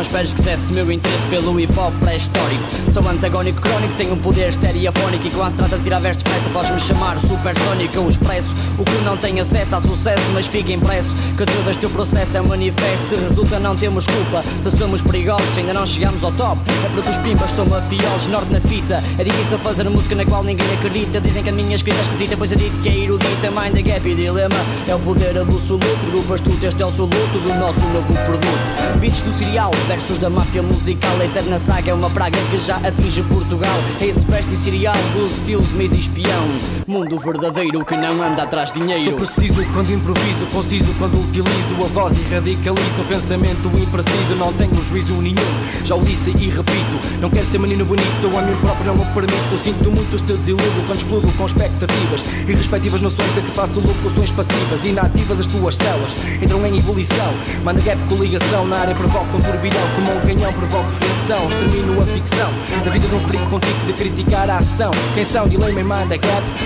Esperes 0.08 0.32
que 0.32 0.42
cesse 0.42 0.72
meu 0.72 0.90
interesse 0.90 1.26
pelo 1.26 1.60
hip 1.60 1.72
hop 1.78 1.92
pré-histórico. 2.00 2.64
Sou 2.90 3.06
antagónico 3.06 3.60
crónico, 3.60 3.94
tenho 3.94 4.14
um 4.14 4.18
poder 4.18 4.48
estereofónico 4.48 5.26
E 5.26 5.30
quando 5.30 5.50
se 5.50 5.56
trata 5.56 5.76
de 5.76 5.84
tirar 5.84 6.00
versos 6.00 6.22
depressa 6.22 6.50
podes-me 6.50 6.80
chamar 6.80 7.18
supersónico. 7.18 7.94
Eu 7.94 8.08
expresso 8.08 8.54
o 8.78 8.84
que 8.84 9.04
não 9.04 9.16
tem 9.16 9.38
acesso 9.38 9.76
a 9.76 9.80
sucesso 9.80 10.22
Mas 10.32 10.46
fica 10.46 10.72
impresso 10.72 11.14
que 11.36 11.44
todo 11.44 11.68
este 11.68 11.80
teu 11.80 11.90
processo 11.90 12.36
é 12.36 12.40
manifesto. 12.40 13.08
Se 13.08 13.16
resulta 13.16 13.58
não 13.58 13.76
temos 13.76 14.06
culpa, 14.06 14.42
se 14.42 14.76
somos 14.78 15.02
perigosos 15.02 15.58
Ainda 15.58 15.74
não 15.74 15.84
chegamos 15.84 16.24
ao 16.24 16.32
top, 16.32 16.58
é 16.84 16.88
porque 16.88 17.10
os 17.10 17.18
pimbas 17.18 17.50
são 17.50 17.66
mafiosos 17.66 18.28
Norte 18.28 18.50
na 18.50 18.60
fita, 18.60 19.02
é 19.18 19.24
difícil 19.24 19.58
fazer 19.58 19.88
música 19.90 20.14
na 20.14 20.24
qual 20.24 20.42
ninguém 20.42 20.66
acredita. 20.74 21.20
Dizem 21.20 21.42
que 21.42 21.50
a 21.50 21.52
minha 21.52 21.76
escrita 21.76 21.98
é 21.98 22.02
esquisita, 22.02 22.36
pois 22.36 22.50
eu 22.50 22.56
digo 22.56 22.78
que 22.78 22.88
é 22.88 22.96
erudita. 22.96 23.50
Mind 23.50 23.74
the 23.74 23.82
gap 23.82 24.08
e 24.08 24.14
dilema, 24.14 24.56
é 24.86 24.94
o 24.94 24.98
poder 25.00 25.38
absoluto. 25.38 26.10
Grupas 26.10 26.40
tu, 26.40 26.50
este 26.62 26.82
é 26.82 26.86
o 26.86 26.90
soluto 26.90 27.38
do 27.42 27.54
nosso 27.58 27.80
novo 27.80 28.12
produto. 28.24 28.98
Beats 29.00 29.22
do 29.22 29.32
cereal, 29.32 29.70
versos 29.98 30.18
da 30.18 30.30
máfia 30.30 30.62
musical 30.62 31.10
A 31.20 31.24
eterna 31.24 31.58
saga 31.58 31.90
é 31.90 31.94
uma 31.94 32.08
praga 32.10 32.38
que 32.50 32.58
já 32.58 32.76
atinge 32.76 33.22
Portugal 33.22 33.78
É 34.00 34.06
esse 34.06 34.24
peste 34.26 34.52
e 34.52 34.56
cereal, 34.56 34.96
dos 35.12 35.38
fios, 35.40 35.70
mês 35.72 35.92
e 35.92 35.98
espião 35.98 36.48
Mundo 36.86 37.18
verdadeiro 37.18 37.84
que 37.84 37.96
não 37.96 38.22
anda 38.22 38.44
atrás 38.44 38.72
de 38.72 38.80
dinheiro 38.80 39.04
Sou 39.04 39.14
preciso 39.14 39.64
quando 39.72 39.90
improviso, 39.90 40.46
conciso 40.52 40.94
quando 40.98 41.18
utilizo 41.20 41.84
a 41.84 41.88
voz 41.88 42.12
e 42.16 42.34
radicalizo 42.34 42.98
pensamento 43.08 43.68
impreciso. 43.78 44.36
Não 44.36 44.52
tenho 44.52 44.74
juízo 44.82 45.14
nenhum, 45.14 45.36
já 45.84 45.96
o 45.96 46.02
disse 46.02 46.30
e 46.30 46.50
repito. 46.50 47.18
Não 47.20 47.30
quero 47.30 47.46
ser 47.46 47.58
menino 47.58 47.84
bonito, 47.84 48.38
a 48.38 48.42
mim 48.42 48.56
próprio 48.56 48.86
não 48.86 49.02
o 49.02 49.06
permito. 49.14 49.58
Sinto 49.64 49.90
muito 49.90 50.18
se 50.18 50.24
desiludo 50.24 50.86
quando 50.86 50.98
explodo 50.98 51.32
com 51.32 51.46
expectativas 51.46 52.20
e 52.46 52.52
respectivas 52.52 53.00
noções 53.00 53.34
de 53.34 53.40
que 53.42 53.50
faço 53.52 53.80
locuções 53.80 54.30
passivas, 54.30 54.84
inativas 54.84 55.40
as 55.40 55.46
tuas 55.46 55.76
celas. 55.76 56.12
Entram 56.42 56.64
em 56.66 56.78
ebulição, 56.78 57.34
manda 57.64 57.80
gap 57.80 58.00
coligação 58.08 58.66
na 58.66 58.78
área 58.78 58.94
provoca 58.94 59.36
um 59.36 59.40
turbilhão, 59.40 59.87
como 59.94 60.12
um 60.12 60.20
canhão 60.20 60.52
provoca 60.52 60.88
fricção. 61.00 61.48
Extermino 61.48 62.00
a 62.00 62.04
ficção 62.04 62.50
da 62.84 62.90
vida 62.90 63.06
de 63.08 63.14
um 63.14 63.20
freak 63.20 63.46
contigo 63.46 63.86
de 63.86 63.92
criticar 63.92 64.50
a 64.50 64.58
ação. 64.58 64.90
Quem 65.14 65.24
são? 65.24 65.48
Dilema 65.48 65.80
e 65.80 65.84
manda 65.84 66.14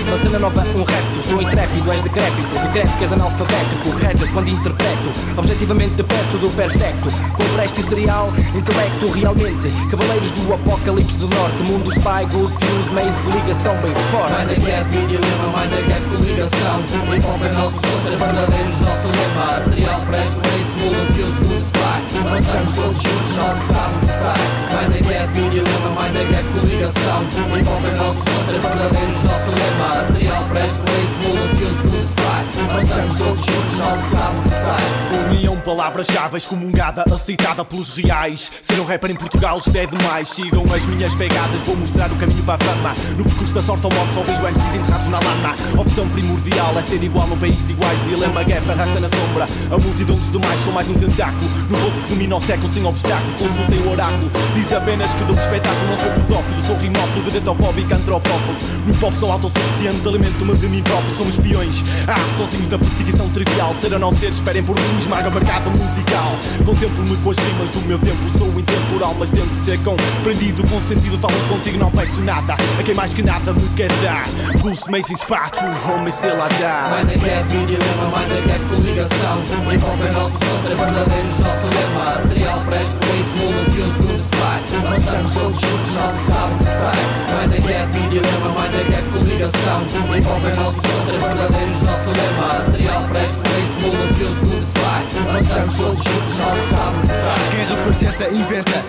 uma 0.07 0.17
cena 0.17 0.39
nova, 0.39 0.61
um 0.75 0.83
repto. 0.83 1.21
Sou 1.29 1.41
intrépido, 1.41 1.91
és 1.91 2.01
decrépito, 2.01 2.49
decrépito 2.49 2.97
que 2.97 3.03
és 3.03 3.13
analfabeto, 3.13 3.77
correto 3.83 4.27
quando 4.33 4.49
interpreto, 4.49 5.11
objetivamente 5.37 5.95
de 5.95 6.03
perto 6.03 6.37
do 6.37 6.49
perfecto. 6.55 7.09
Com 7.35 7.55
preste 7.55 7.81
e 7.81 7.83
cereal, 7.83 8.33
intelecto 8.55 9.11
realmente. 9.11 9.69
Cavaleiros 9.89 10.31
do 10.31 10.53
apocalipse 10.53 11.15
do 11.17 11.27
norte, 11.27 11.63
mundo 11.63 11.91
spy, 11.91 12.25
goose, 12.31 12.53
fuse, 12.53 12.93
meios 12.93 13.15
de 13.15 13.31
ligação 13.31 13.75
bem 13.77 13.93
forte. 14.11 14.33
Mind 14.33 14.49
the 14.49 14.71
gap, 14.71 14.89
dilema, 14.89 15.47
mind 15.53 15.69
the 15.69 15.81
gap, 15.87 16.03
coligação 16.09 16.83
Hip 17.13 17.25
hop 17.25 17.43
é 17.43 17.53
nosso 17.53 17.75
som, 17.75 18.03
ser 18.03 18.17
verdadeiros, 18.17 18.79
nosso 18.81 19.07
lema 19.07 19.69
Cereal, 19.69 20.01
presto, 20.01 20.39
race, 20.39 20.77
mula, 20.79 21.05
fios, 21.13 21.35
goose, 21.35 21.82
spy 22.09 22.23
Nós 22.23 22.39
estamos 22.39 22.73
todos 22.73 23.01
juntos, 23.01 23.37
nós 23.37 23.59
sabemos 23.67 23.99
que 23.99 24.17
sai 24.23 24.63
Mind 24.73 24.91
the 24.91 25.13
gap, 25.13 25.33
dilema, 25.33 25.89
mind 25.89 26.13
the 26.13 26.23
gap, 26.25 26.47
coligação 26.59 27.23
Hip 27.23 27.67
hop 27.67 27.85
é 27.85 27.97
nosso 27.97 28.19
som, 28.19 28.45
ser 28.45 28.59
verdadeiros, 28.59 29.23
nosso 29.23 29.49
lema 29.51 30.11
Cereal, 30.11 30.43
presto, 30.49 30.83
Nós 32.73 32.83
estamos 32.85 33.15
todos 33.15 33.45
juntos, 33.45 33.77
nós 33.77 34.11
sabemos 34.11 34.43
que 34.45 34.49
sai 34.49 35.03
União 35.29 35.55
palavras-chave 35.57 36.37
excomungada, 36.37 37.03
aceitada 37.03 37.63
pelos 37.63 37.95
reais. 37.95 38.51
Ser 38.61 38.79
um 38.79 38.85
rapper 38.85 39.11
em 39.11 39.15
Portugal 39.15 39.59
isto 39.59 39.75
é 39.75 39.85
demais. 39.85 40.29
Sigam 40.29 40.63
as 40.73 40.85
minhas 40.85 41.15
pegadas, 41.15 41.61
vou 41.61 41.75
mostrar 41.75 42.11
o 42.11 42.15
caminho 42.15 42.43
para 42.43 42.55
a 42.55 42.65
fama. 42.65 42.93
No 43.17 43.23
percurso 43.23 43.53
da 43.53 43.61
sorte 43.61 43.85
ao 43.85 43.91
morte, 43.91 44.13
só 44.13 44.21
vejo 44.21 44.41
MCs 44.41 44.75
enterrados 44.75 45.09
na 45.09 45.19
lama. 45.19 45.55
Opção 45.79 46.09
primordial 46.09 46.77
é 46.77 46.83
ser 46.83 47.03
igual 47.03 47.27
num 47.27 47.37
país 47.37 47.65
de 47.65 47.73
iguais. 47.73 47.99
Dilema 48.05 48.43
gap 48.43 48.69
arrasta 48.69 48.99
na 48.99 49.09
sombra. 49.09 49.47
A 49.71 49.77
multidão 49.77 50.15
dos 50.15 50.31
demais 50.31 50.59
sou 50.63 50.73
mais 50.73 50.89
um 50.89 50.93
tentáculo. 50.93 51.49
No 51.69 51.77
povo 51.77 52.01
que 52.01 52.09
domina 52.09 52.35
o 52.35 52.41
século 52.41 52.73
sem 52.73 52.85
obstáculo. 52.85 53.33
Consultei 53.33 53.79
o 53.79 53.91
oráculo. 53.91 54.31
Diz 54.55 54.73
apenas 54.73 55.13
que 55.13 55.23
dou 55.23 55.35
espetáculo. 55.35 55.87
Não 55.89 55.97
sou 55.97 56.11
pedófilo, 56.11 56.65
sou 56.67 56.77
rimófilo, 56.77 57.23
vedetofóbico, 57.25 57.93
antropófago. 57.93 58.59
No 58.87 58.95
pop 58.95 59.15
sou 59.19 59.31
autossuficiente, 59.31 60.07
alimento-me 60.07 60.55
de 60.55 60.67
mim 60.67 60.83
próprio. 60.83 61.15
Somos 61.15 61.35
espiões. 61.35 61.83
Ah, 62.07 62.19
sozinhos 62.63 62.67
na 62.67 62.77
perseguição 62.77 63.29
trivial. 63.29 63.75
Ser 63.79 63.93
ou 63.93 63.99
não 63.99 64.15
ser, 64.15 64.29
esperem 64.29 64.63
por 64.63 64.75
mim, 64.75 64.97
esmaga 64.97 65.29
o 65.29 65.33
mercado 65.33 65.69
musical. 65.71 66.37
Contemplo-me 66.65 67.17
com 67.17 67.31
as 67.31 67.37
rimas 67.37 67.71
do 67.71 67.81
meu 67.81 67.99
tempo. 67.99 68.37
Sou 68.37 68.47
intemporal, 68.59 69.15
mas 69.17 69.29
tento 69.29 69.65
ser 69.65 69.79
compreendido. 69.79 70.63
Com 70.67 70.81
sentido, 70.87 71.17
falo 71.19 71.33
contigo, 71.49 71.77
não 71.77 71.91
peço 71.91 72.21
nada. 72.21 72.55
A 72.79 72.83
quem 72.83 72.95
mais 72.95 73.13
que 73.13 73.21
nada 73.21 73.53
me 73.53 73.67
quer 73.69 73.91
dar. 74.01 74.25
Goose, 74.61 74.89
Macy's, 74.89 75.23
Pátrio, 75.23 75.69
home, 75.87 76.11
still 76.11 76.37
I 76.37 76.49
die. 76.59 76.93
Mind 76.93 77.09
the 77.09 77.17
gap, 77.17 77.47
dilema, 77.49 78.05
mind 78.11 78.29
the 78.29 78.41
gap, 78.47 78.63
coligação 78.69 79.41
Hip 79.71 79.83
hop 79.83 80.01
é 80.01 80.11
nosso 80.11 80.37
som, 80.37 80.67
ser 80.67 80.75
verdadeiros, 80.75 81.39
nosso 81.39 81.67
lema 81.67 82.27
Cereal, 82.27 82.59
presto, 82.65 82.97
race, 83.01 83.33
mula, 83.39 83.65
fios, 83.71 83.93
goose, 83.97 84.23
spy 84.23 84.83
Nós 84.83 84.99
estamos 84.99 85.31
todos 85.31 85.61
juntos, 85.61 85.95
nós 85.95 86.15
sabemos 86.27 86.67
que 86.67 86.73
sai 86.73 87.03
Mind 87.33 87.51
the 87.51 87.73
gap, 87.73 87.91
dilema, 88.09 88.49
mind 88.49 88.71
the 88.71 88.83
gap, 88.91 89.09
coligação 89.11 89.81
Hip 89.83 90.27
hop 90.27 90.45
é 90.45 90.55
nosso 90.55 90.81
som, 90.81 91.05
ser 91.05 91.19
verdadeiros, 91.19 91.81
nosso 91.81 92.09
lema 92.09 92.52
Cereal, 92.71 93.07
presto, 93.09 93.41
race, 93.41 93.75
mula, 93.81 94.13
fios, 94.13 94.37
goose, 94.37 94.67
spy 94.67 95.25
Nós 95.25 95.41
estamos 95.41 95.73
todos 95.73 96.03
juntos, 96.03 96.37
nós 96.37 96.59
que 97.01 97.07
sai 97.07 97.49
Quem 97.49 97.65
representa, 97.75 98.29
inventa, 98.29 98.85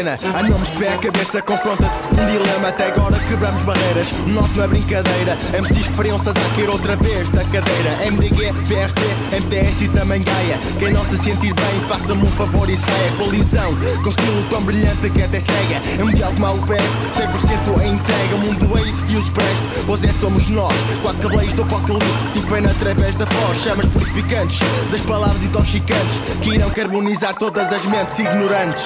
cena. 0.00 0.18
Nomes 0.48 0.68
que 0.68 0.78
vê 0.78 0.88
a 0.88 0.98
cabeça, 0.98 1.42
confronta-te. 1.42 2.20
Um 2.20 2.26
dilema, 2.26 2.68
até 2.68 2.86
agora 2.88 3.18
quebramos 3.28 3.62
barreiras. 3.62 4.10
Nosso 4.26 4.54
não 4.56 4.64
é 4.64 4.68
brincadeira. 4.68 5.36
MCs 5.52 5.86
que 5.86 5.92
fariam-se 5.92 6.28
a 6.30 6.32
cair 6.32 6.68
outra 6.68 6.96
vez 6.96 7.28
da 7.30 7.44
cadeira. 7.44 8.10
MDG, 8.10 8.52
PRT, 8.66 9.36
MTS 9.36 9.84
e 9.84 9.88
também 9.88 10.22
Gaia. 10.22 10.58
Quem 10.78 10.92
não 10.92 11.04
se 11.04 11.16
sentir 11.18 11.52
bem, 11.54 11.88
faça-me 11.88 12.22
um 12.22 12.30
favor 12.32 12.68
e 12.68 12.76
saia. 12.76 13.12
Colisão, 13.18 13.76
com 14.02 14.08
estilo 14.08 14.44
tão 14.48 14.62
brilhante 14.62 15.10
que 15.10 15.22
até 15.22 15.40
cega. 15.40 15.82
É 15.98 16.04
mundial 16.04 16.32
como 16.32 16.46
a 16.46 16.52
UPS, 16.52 16.84
100% 17.16 17.82
em 17.82 17.94
entrega. 17.94 18.34
O 18.34 18.38
mundo 18.38 18.78
é 18.78 18.82
isso 18.82 19.04
que 19.04 19.16
os 19.16 19.28
presto, 19.28 19.84
pois 19.86 20.04
é 20.04 20.12
somos 20.20 20.48
nós. 20.48 20.74
Quatro 21.02 21.20
cavaleiros 21.20 21.54
do 21.54 21.62
apocalipse, 21.62 22.08
e 22.36 22.40
vem 22.40 22.64
através 22.64 23.14
da 23.16 23.26
voz. 23.26 23.62
Chamas 23.62 23.86
purificantes, 23.86 24.60
das 24.90 25.00
palavras 25.02 25.44
intoxicantes, 25.44 26.20
que 26.40 26.54
irão 26.54 26.70
carbonizar 26.70 27.34
todas 27.34 27.72
as 27.72 27.84
mentes 27.84 28.18
ignorantes. 28.18 28.84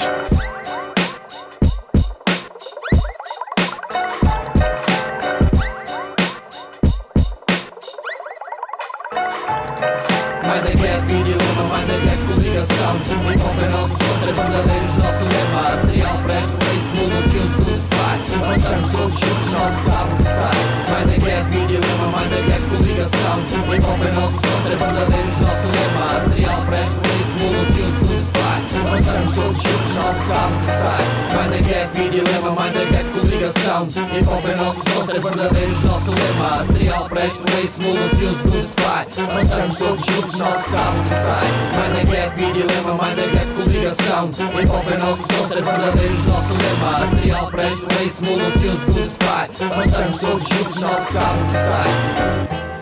Coligação 33.74 33.88
Hip 34.16 34.28
hop 34.28 34.44
é 34.46 34.56
nosso 34.56 34.80
só 34.88 35.06
ser 35.06 35.20
verdadeiros, 35.20 35.82
nosso 35.82 36.10
lema 36.10 36.66
Serial 36.72 37.08
presto, 37.08 37.42
ace, 37.58 37.80
mula, 37.80 38.08
de 38.10 38.26
um 38.26 38.36
segundo 38.36 38.66
spy 38.66 39.22
Nós 39.32 39.42
estamos 39.42 39.76
todos 39.76 40.06
juntos, 40.06 40.38
nosso 40.38 40.70
sábado 40.70 41.02
que 41.08 41.14
sai. 41.14 41.46
Mind 41.74 41.94
the 41.94 42.16
gap, 42.16 42.36
dilema, 42.36 42.92
mind 42.92 43.16
the 43.16 43.26
gap, 43.32 43.46
coligação. 43.54 44.30
Hip 44.30 44.70
hop 44.70 44.88
é 44.92 44.98
nosso 44.98 45.22
só 45.22 45.48
ser 45.48 45.62
verdadeiros, 45.64 46.26
nosso 46.26 46.52
lema 46.52 47.14
Serial 47.14 47.46
presto, 47.50 47.86
ace, 48.04 48.22
mula, 48.22 48.50
de 48.52 48.68
um 48.68 48.78
segundo 48.78 49.10
spy 49.10 49.66
Nós 49.76 49.86
estamos 49.86 50.18
todos 50.18 50.48
juntos, 50.48 50.80
nosso 50.80 51.12
sábado 51.12 51.46
que 51.50 51.58
sai 51.58 52.73